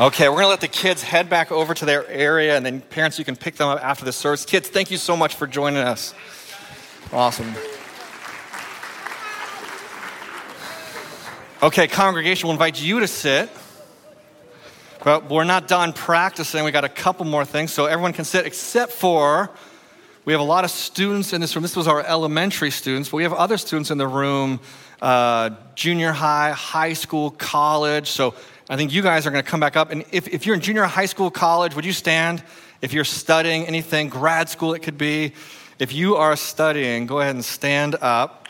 Okay, 0.00 0.28
we're 0.28 0.36
going 0.36 0.44
to 0.44 0.50
let 0.50 0.60
the 0.60 0.68
kids 0.68 1.02
head 1.02 1.28
back 1.28 1.50
over 1.50 1.74
to 1.74 1.84
their 1.84 2.06
area, 2.06 2.56
and 2.56 2.64
then 2.64 2.80
parents, 2.80 3.18
you 3.18 3.24
can 3.24 3.34
pick 3.34 3.56
them 3.56 3.68
up 3.68 3.82
after 3.82 4.04
the 4.04 4.12
service. 4.12 4.44
Kids, 4.44 4.68
thank 4.68 4.92
you 4.92 4.96
so 4.96 5.16
much 5.16 5.34
for 5.34 5.48
joining 5.48 5.80
us. 5.80 6.14
Awesome. 7.12 7.52
Okay, 11.60 11.88
congregation, 11.88 12.46
we'll 12.46 12.54
invite 12.54 12.80
you 12.80 13.00
to 13.00 13.08
sit. 13.08 13.50
But 15.08 15.30
we're 15.30 15.44
not 15.44 15.68
done 15.68 15.94
practicing. 15.94 16.64
We 16.64 16.70
got 16.70 16.84
a 16.84 16.88
couple 16.90 17.24
more 17.24 17.46
things, 17.46 17.72
so 17.72 17.86
everyone 17.86 18.12
can 18.12 18.26
sit 18.26 18.44
except 18.44 18.92
for 18.92 19.48
we 20.26 20.34
have 20.34 20.40
a 20.42 20.44
lot 20.44 20.64
of 20.64 20.70
students 20.70 21.32
in 21.32 21.40
this 21.40 21.56
room. 21.56 21.62
This 21.62 21.76
was 21.76 21.88
our 21.88 22.04
elementary 22.04 22.70
students, 22.70 23.08
but 23.08 23.16
we 23.16 23.22
have 23.22 23.32
other 23.32 23.56
students 23.56 23.90
in 23.90 23.96
the 23.96 24.06
room, 24.06 24.60
uh, 25.00 25.48
junior 25.74 26.12
high, 26.12 26.50
high 26.50 26.92
school, 26.92 27.30
college. 27.30 28.10
So 28.10 28.34
I 28.68 28.76
think 28.76 28.92
you 28.92 29.00
guys 29.00 29.26
are 29.26 29.30
going 29.30 29.42
to 29.42 29.50
come 29.50 29.60
back 29.60 29.76
up. 29.76 29.92
And 29.92 30.04
if, 30.12 30.28
if 30.28 30.44
you're 30.44 30.54
in 30.54 30.60
junior 30.60 30.84
high 30.84 31.06
school, 31.06 31.30
college, 31.30 31.74
would 31.74 31.86
you 31.86 31.94
stand? 31.94 32.44
If 32.82 32.92
you're 32.92 33.04
studying 33.04 33.66
anything, 33.66 34.10
grad 34.10 34.50
school 34.50 34.74
it 34.74 34.80
could 34.80 34.98
be. 34.98 35.32
If 35.78 35.94
you 35.94 36.16
are 36.16 36.36
studying, 36.36 37.06
go 37.06 37.20
ahead 37.20 37.34
and 37.34 37.42
stand 37.42 37.96
up. 38.02 38.46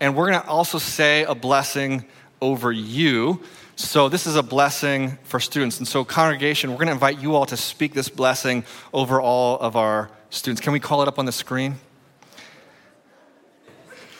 And 0.00 0.16
we're 0.16 0.28
going 0.28 0.42
to 0.42 0.48
also 0.48 0.78
say 0.78 1.22
a 1.22 1.36
blessing 1.36 2.04
over 2.40 2.72
you. 2.72 3.44
So, 3.82 4.10
this 4.10 4.26
is 4.26 4.36
a 4.36 4.42
blessing 4.42 5.16
for 5.22 5.40
students. 5.40 5.78
And 5.78 5.88
so, 5.88 6.04
congregation, 6.04 6.68
we're 6.70 6.76
going 6.76 6.88
to 6.88 6.92
invite 6.92 7.18
you 7.18 7.34
all 7.34 7.46
to 7.46 7.56
speak 7.56 7.94
this 7.94 8.10
blessing 8.10 8.64
over 8.92 9.22
all 9.22 9.58
of 9.58 9.74
our 9.74 10.10
students. 10.28 10.60
Can 10.60 10.74
we 10.74 10.80
call 10.80 11.00
it 11.00 11.08
up 11.08 11.18
on 11.18 11.24
the 11.24 11.32
screen? 11.32 11.76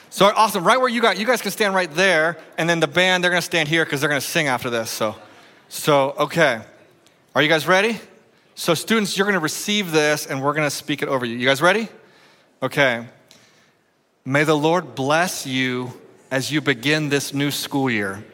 So, 0.09 0.25
awesome. 0.35 0.65
Right 0.65 0.81
where 0.81 0.89
you 0.89 1.03
got, 1.03 1.19
you 1.19 1.27
guys 1.27 1.43
can 1.43 1.51
stand 1.51 1.75
right 1.75 1.93
there. 1.93 2.39
And 2.57 2.71
then 2.71 2.81
the 2.81 2.89
band, 2.89 3.23
they're 3.23 3.31
going 3.31 3.43
to 3.43 3.47
stand 3.47 3.69
here 3.69 3.85
because 3.85 4.01
they're 4.01 4.09
going 4.09 4.21
to 4.21 4.27
sing 4.27 4.47
after 4.47 4.71
this. 4.71 4.89
So, 4.89 5.15
so, 5.69 6.13
okay. 6.13 6.63
Are 7.35 7.43
you 7.43 7.49
guys 7.49 7.69
ready? 7.69 8.01
So, 8.55 8.73
students, 8.73 9.19
you're 9.19 9.27
going 9.27 9.35
to 9.35 9.41
receive 9.41 9.93
this 9.93 10.25
and 10.25 10.43
we're 10.43 10.55
going 10.55 10.67
to 10.67 10.75
speak 10.75 11.03
it 11.03 11.09
over 11.11 11.27
you. 11.27 11.37
You 11.37 11.47
guys 11.47 11.61
ready? 11.61 11.87
Okay. 12.63 13.07
May 14.25 14.45
the 14.45 14.57
Lord 14.57 14.95
bless 14.95 15.47
you 15.47 15.93
as 16.31 16.51
you 16.51 16.63
begin 16.63 17.11
this 17.11 17.35
new 17.35 17.51
school 17.51 17.91
year. 17.91 18.25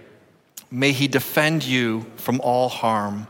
May 0.70 0.92
He 0.92 1.08
defend 1.08 1.64
you 1.64 2.06
from 2.16 2.40
all 2.40 2.68
harm. 2.68 3.26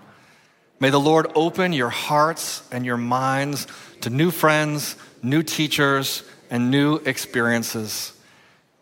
May 0.81 0.91
the 0.91 1.01
Lord 1.01 1.27
open 1.35 1.73
your 1.73 1.91
hearts 1.91 2.63
and 2.71 2.85
your 2.85 2.97
minds 2.97 3.67
to 4.03 4.11
new 4.11 4.31
friends, 4.31 4.97
new 5.23 5.43
teachers, 5.43 6.23
and 6.51 6.71
new 6.71 6.97
experiences. 6.97 8.13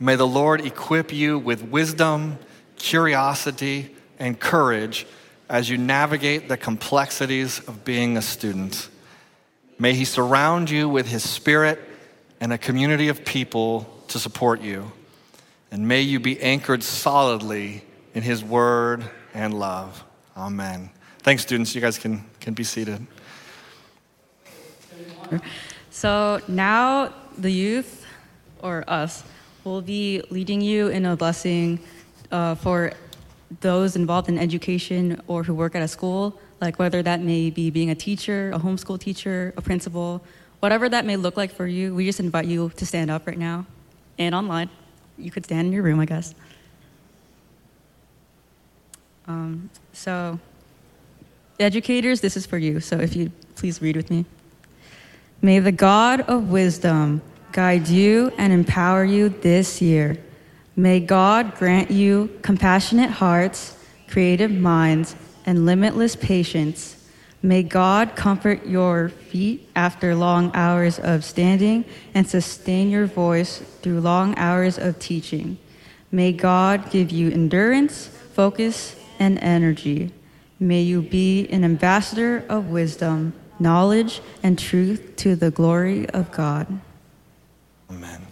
May 0.01 0.17
the 0.17 0.27
Lord 0.27 0.61
equip 0.61 1.13
you 1.13 1.39
with 1.39 1.63
wisdom, 1.63 2.39
curiosity, 2.77 3.95
and 4.19 4.39
courage 4.39 5.07
as 5.49 5.71
you 5.71 5.79
navigate 5.79 6.49
the 6.49 6.57
complexities 6.57 7.61
of 7.61 7.85
being 7.85 8.17
a 8.17 8.23
student. 8.23 8.89
May 9.79 9.95
He 9.95 10.05
surround 10.05 10.71
you 10.71 10.89
with 10.89 11.07
His 11.07 11.29
Spirit 11.29 11.81
and 12.41 12.53
a 12.53 12.59
community 12.59 13.09
of 13.09 13.25
people 13.25 13.89
to 14.09 14.19
support 14.19 14.61
you. 14.61 14.93
And 15.71 15.89
may 15.89 16.03
you 16.03 16.21
be 16.21 16.41
anchored 16.41 16.83
solidly 16.83 17.85
in 18.15 18.23
His 18.23 18.43
Word 18.43 19.05
and 19.35 19.53
love. 19.59 20.03
Amen. 20.37 20.91
Thanks, 21.19 21.43
students. 21.43 21.75
You 21.75 21.81
guys 21.81 21.99
can, 21.99 22.25
can 22.41 22.55
be 22.55 22.65
seated. 22.65 23.07
So 25.91 26.41
now 26.49 27.15
the 27.39 27.51
youth, 27.51 28.07
or 28.63 28.85
us, 28.89 29.23
will 29.65 29.83
be 29.83 30.23
leading 30.31 30.61
you 30.61 30.89
in 30.89 31.07
a 31.07 31.17
blessing 31.17 31.81
uh, 32.31 32.55
for 32.55 32.93
those 33.61 33.97
involved 33.97 34.29
in 34.29 34.39
education 34.39 35.21
or 35.27 35.43
who 35.43 35.55
work 35.55 35.75
at 35.75 35.83
a 35.83 35.89
school, 35.89 36.39
like 36.61 36.79
whether 36.79 37.03
that 37.03 37.21
may 37.21 37.51
be 37.51 37.71
being 37.71 37.91
a 37.91 37.95
teacher, 37.95 38.51
a 38.53 38.59
homeschool 38.59 38.99
teacher, 38.99 39.55
a 39.57 39.63
principal, 39.63 40.23
whatever 40.61 40.89
that 40.89 41.05
may 41.05 41.17
look 41.17 41.37
like 41.37 41.53
for 41.53 41.67
you, 41.67 41.95
we 41.95 42.05
just 42.05 42.21
invite 42.21 42.47
you 42.47 42.71
to 42.77 42.87
stand 42.87 43.11
up 43.11 43.27
right 43.27 43.39
now 43.39 43.67
and 44.19 44.35
online. 44.35 44.69
You 45.17 45.31
could 45.31 45.45
stand 45.45 45.69
in 45.69 45.73
your 45.73 45.83
room, 45.83 46.01
I 46.01 46.07
guess. 46.07 46.35
Um, 49.27 49.71
so, 49.93 50.39
educators, 51.59 52.21
this 52.21 52.37
is 52.37 52.47
for 52.47 52.59
you. 52.59 52.81
So, 52.81 52.99
if 52.99 53.17
you 53.17 53.33
please 53.57 53.81
read 53.81 53.97
with 53.97 54.11
me. 54.11 54.25
May 55.41 55.59
the 55.59 55.73
God 55.73 56.23
of 56.23 56.51
wisdom 56.51 57.23
guide 57.53 57.89
you 57.89 58.33
and 58.37 58.53
empower 58.53 59.05
you 59.05 59.29
this 59.29 59.81
year. 59.81 60.19
May 60.77 61.01
God 61.01 61.55
grant 61.57 61.91
you 61.91 62.37
compassionate 62.43 63.11
hearts, 63.11 63.77
creative 64.09 64.51
minds, 64.51 65.15
and 65.47 65.65
limitless 65.65 66.17
patience. 66.17 66.97
May 67.43 67.63
God 67.63 68.17
comfort 68.17 68.67
your 68.67 69.11
feet 69.11 69.69
after 69.77 70.15
long 70.15 70.51
hours 70.55 70.99
of 70.99 71.25
standing 71.25 71.85
and 72.15 72.27
sustain 72.27 72.91
your 72.91 73.07
voice 73.07 73.59
through 73.83 74.01
long 74.01 74.37
hours 74.37 74.79
of 74.79 74.99
teaching. 74.99 75.59
May 76.11 76.33
God 76.33 76.91
give 76.91 77.11
you 77.11 77.31
endurance, 77.31 78.09
focus, 78.33 78.97
and 79.19 79.39
energy. 79.39 80.13
May 80.61 80.83
you 80.83 81.03
be 81.03 81.49
an 81.49 81.65
ambassador 81.65 82.45
of 82.49 82.71
wisdom, 82.71 83.33
knowledge, 83.59 84.21
and 84.43 84.59
truth 84.59 85.17
to 85.17 85.37
the 85.37 85.51
glory 85.51 86.09
of 86.11 86.31
God. 86.33 86.67
Amen. 87.91 88.27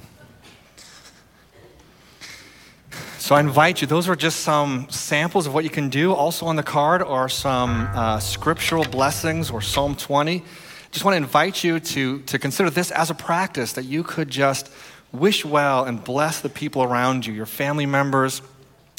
So 3.19 3.37
I 3.37 3.41
invite 3.41 3.81
you, 3.81 3.87
those 3.87 4.09
are 4.09 4.17
just 4.17 4.41
some 4.41 4.89
samples 4.91 5.47
of 5.47 5.55
what 5.55 5.63
you 5.63 5.71
can 5.71 5.89
do. 5.89 6.13
Also 6.13 6.47
on 6.47 6.57
the 6.57 6.63
card 6.63 7.03
are 7.03 7.29
some 7.29 7.89
uh, 7.95 8.19
scriptural 8.19 8.85
blessings 8.85 9.49
or 9.49 9.63
Psalm 9.63 9.95
20. 9.95 10.43
Just 10.91 11.05
want 11.05 11.15
to 11.15 11.19
invite 11.19 11.63
you 11.63 11.79
to, 11.79 12.19
to 12.23 12.39
consider 12.39 12.69
this 12.69 12.91
as 12.91 13.11
a 13.11 13.15
practice 13.15 13.75
that 13.75 13.85
you 13.85 14.03
could 14.03 14.29
just 14.29 14.71
wish 15.13 15.45
well 15.45 15.85
and 15.85 16.03
bless 16.03 16.41
the 16.41 16.49
people 16.49 16.83
around 16.83 17.25
you, 17.25 17.33
your 17.33 17.47
family 17.47 17.87
members, 17.87 18.43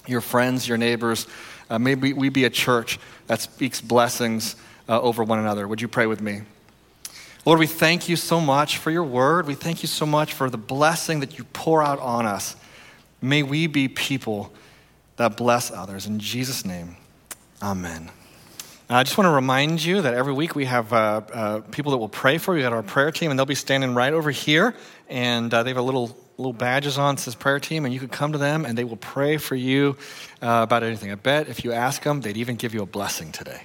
your 0.08 0.22
friends, 0.22 0.68
your 0.68 0.78
neighbors. 0.78 1.28
Uh, 1.74 1.80
maybe 1.80 2.14
we 2.14 2.30
be 2.30 2.44
a 2.44 2.52
church 2.52 3.00
that 3.26 3.42
speaks 3.42 3.82
blessings 3.82 4.56
uh, 4.88 5.02
over 5.02 5.24
one 5.24 5.40
another. 5.40 5.68
Would 5.68 5.82
you 5.82 5.88
pray 5.88 6.06
with 6.06 6.22
me? 6.22 6.44
Lord, 7.46 7.58
we 7.58 7.66
thank 7.66 8.08
you 8.08 8.16
so 8.16 8.40
much 8.40 8.78
for 8.78 8.92
your 8.92 9.04
word. 9.04 9.48
We 9.48 9.56
thank 9.56 9.82
you 9.82 9.88
so 9.88 10.06
much 10.06 10.34
for 10.34 10.52
the 10.52 10.58
blessing 10.58 11.22
that 11.22 11.40
you 11.40 11.46
pour 11.46 11.82
out 11.82 11.98
on 11.98 12.28
us. 12.28 12.56
May 13.24 13.42
we 13.42 13.66
be 13.66 13.88
people 13.88 14.54
that 15.16 15.36
bless 15.36 15.72
others. 15.72 16.06
In 16.06 16.20
Jesus' 16.20 16.64
name, 16.64 16.96
amen. 17.60 18.12
I 18.88 19.02
just 19.02 19.18
want 19.18 19.26
to 19.26 19.32
remind 19.32 19.84
you 19.84 20.04
that 20.04 20.14
every 20.14 20.34
week 20.34 20.54
we 20.54 20.66
have 20.66 20.94
uh, 20.94 21.22
uh, 21.34 21.60
people 21.72 21.92
that 21.94 21.98
will 21.98 22.08
pray 22.08 22.38
for 22.38 22.56
you. 22.56 22.62
Got 22.62 22.74
our 22.74 22.84
prayer 22.84 23.12
team, 23.12 23.32
and 23.32 23.40
they'll 23.40 23.48
be 23.48 23.56
standing 23.56 23.96
right 23.96 24.14
over 24.14 24.30
here. 24.30 24.76
And 25.10 25.52
uh, 25.52 25.64
they 25.64 25.72
have 25.72 25.78
a 25.78 25.82
little 25.82 26.16
little 26.38 26.54
badges 26.54 26.98
on, 26.98 27.18
says 27.18 27.36
prayer 27.36 27.60
team, 27.60 27.86
and 27.86 27.94
you 27.94 28.00
could 28.00 28.12
come 28.12 28.32
to 28.32 28.38
them, 28.38 28.66
and 28.66 28.78
they 28.78 28.84
will 28.84 28.98
pray 28.98 29.38
for 29.38 29.56
you 29.56 29.98
uh, 30.42 30.62
about 30.64 30.84
anything. 30.84 31.12
I 31.12 31.16
bet 31.16 31.48
if 31.48 31.64
you 31.64 31.72
ask 31.72 32.04
them, 32.04 32.22
they'd 32.22 32.38
even 32.38 32.56
give 32.56 32.74
you 32.74 32.82
a 32.82 32.86
blessing 32.86 33.32
today. 33.32 33.64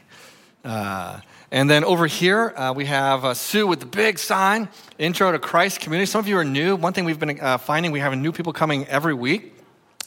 Uh, 0.65 1.21
and 1.51 1.71
then 1.71 1.83
over 1.85 2.07
here, 2.07 2.53
uh, 2.57 2.73
we 2.75 2.85
have 2.85 3.25
uh, 3.25 3.33
Sue 3.33 3.67
with 3.67 3.81
the 3.81 3.87
big 3.87 4.19
sign, 4.19 4.69
Intro 4.99 5.33
to 5.33 5.39
Christ 5.39 5.81
Community. 5.81 6.05
Some 6.05 6.19
of 6.19 6.29
you 6.29 6.37
are 6.37 6.45
new. 6.45 6.77
One 6.77 6.93
thing 6.93 7.07
we've 7.07 7.19
been 7.19 7.41
uh, 7.41 7.57
finding, 7.57 7.91
we 7.91 8.01
have 8.01 8.17
new 8.17 8.33
people 8.33 8.53
coming 8.53 8.87
every 8.87 9.15
week. 9.15 9.55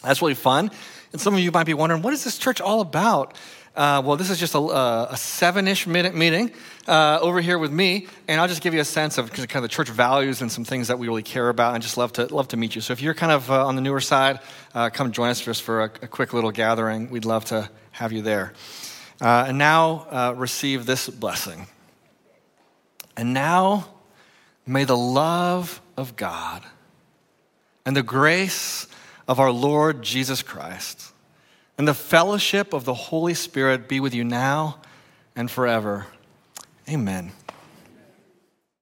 That's 0.04 0.22
really 0.22 0.36
fun. 0.36 0.70
And 1.12 1.20
some 1.20 1.34
of 1.34 1.40
you 1.40 1.52
might 1.52 1.66
be 1.66 1.74
wondering, 1.74 2.04
what 2.04 2.14
is 2.14 2.24
this 2.24 2.38
church 2.38 2.62
all 2.62 2.82
about? 2.82 3.36
Uh, 3.76 4.02
well, 4.04 4.18
this 4.18 4.30
is 4.30 4.38
just 4.38 4.54
a, 4.54 4.60
uh, 4.60 5.08
a 5.12 5.18
seven 5.18 5.68
ish 5.68 5.88
minute 5.88 6.14
meeting 6.14 6.52
uh, 6.88 7.20
over 7.22 7.40
here 7.40 7.58
with 7.58 7.72
me, 7.72 8.08
and 8.28 8.42
I'll 8.42 8.48
just 8.48 8.62
give 8.62 8.74
you 8.74 8.82
a 8.82 8.86
sense 8.86 9.18
of 9.18 9.32
kind 9.32 9.56
of 9.56 9.62
the 9.62 9.68
church 9.70 9.90
values 9.90 10.42
and 10.42 10.52
some 10.52 10.66
things 10.66 10.90
that 10.90 11.00
we 11.00 11.08
really 11.08 11.24
care 11.24 11.48
about, 11.48 11.74
and 11.74 11.82
just 11.82 11.98
love 11.98 12.12
to, 12.14 12.26
love 12.34 12.50
to 12.50 12.58
meet 12.58 12.76
you. 12.76 12.82
So 12.82 12.92
if 12.92 13.02
you're 13.02 13.14
kind 13.14 13.32
of 13.32 13.50
on 13.50 13.76
the 13.76 13.82
newer 13.82 14.02
side, 14.02 14.40
come 14.94 15.12
join 15.12 15.30
us 15.30 15.40
just 15.40 15.62
for 15.62 15.84
a, 15.84 15.86
a 15.86 16.08
quick 16.08 16.34
little 16.34 16.52
gathering. 16.52 17.10
We'd 17.10 17.26
love 17.26 17.46
to 17.46 17.70
have 17.92 18.12
you 18.12 18.22
there. 18.22 18.54
Uh, 19.22 19.46
and 19.50 19.58
now 19.60 20.08
uh, 20.10 20.34
receive 20.36 20.88
this 20.88 21.08
blessing. 21.08 21.68
And 23.16 23.34
now 23.34 23.88
may 24.66 24.84
the 24.84 24.98
love 24.98 25.80
of 25.96 26.16
God 26.16 26.64
and 27.86 27.96
the 27.96 28.02
grace 28.02 28.88
of 29.28 29.40
our 29.40 29.52
Lord 29.52 30.02
Jesus 30.02 30.42
Christ 30.42 31.11
and 31.78 31.88
the 31.88 31.94
fellowship 31.94 32.74
of 32.74 32.86
the 32.86 32.94
Holy 32.94 33.34
Spirit 33.34 33.88
be 33.88 34.00
with 34.00 34.14
you 34.14 34.24
now 34.24 34.80
and 35.36 35.50
forever. 35.50 36.08
Amen. 36.90 37.32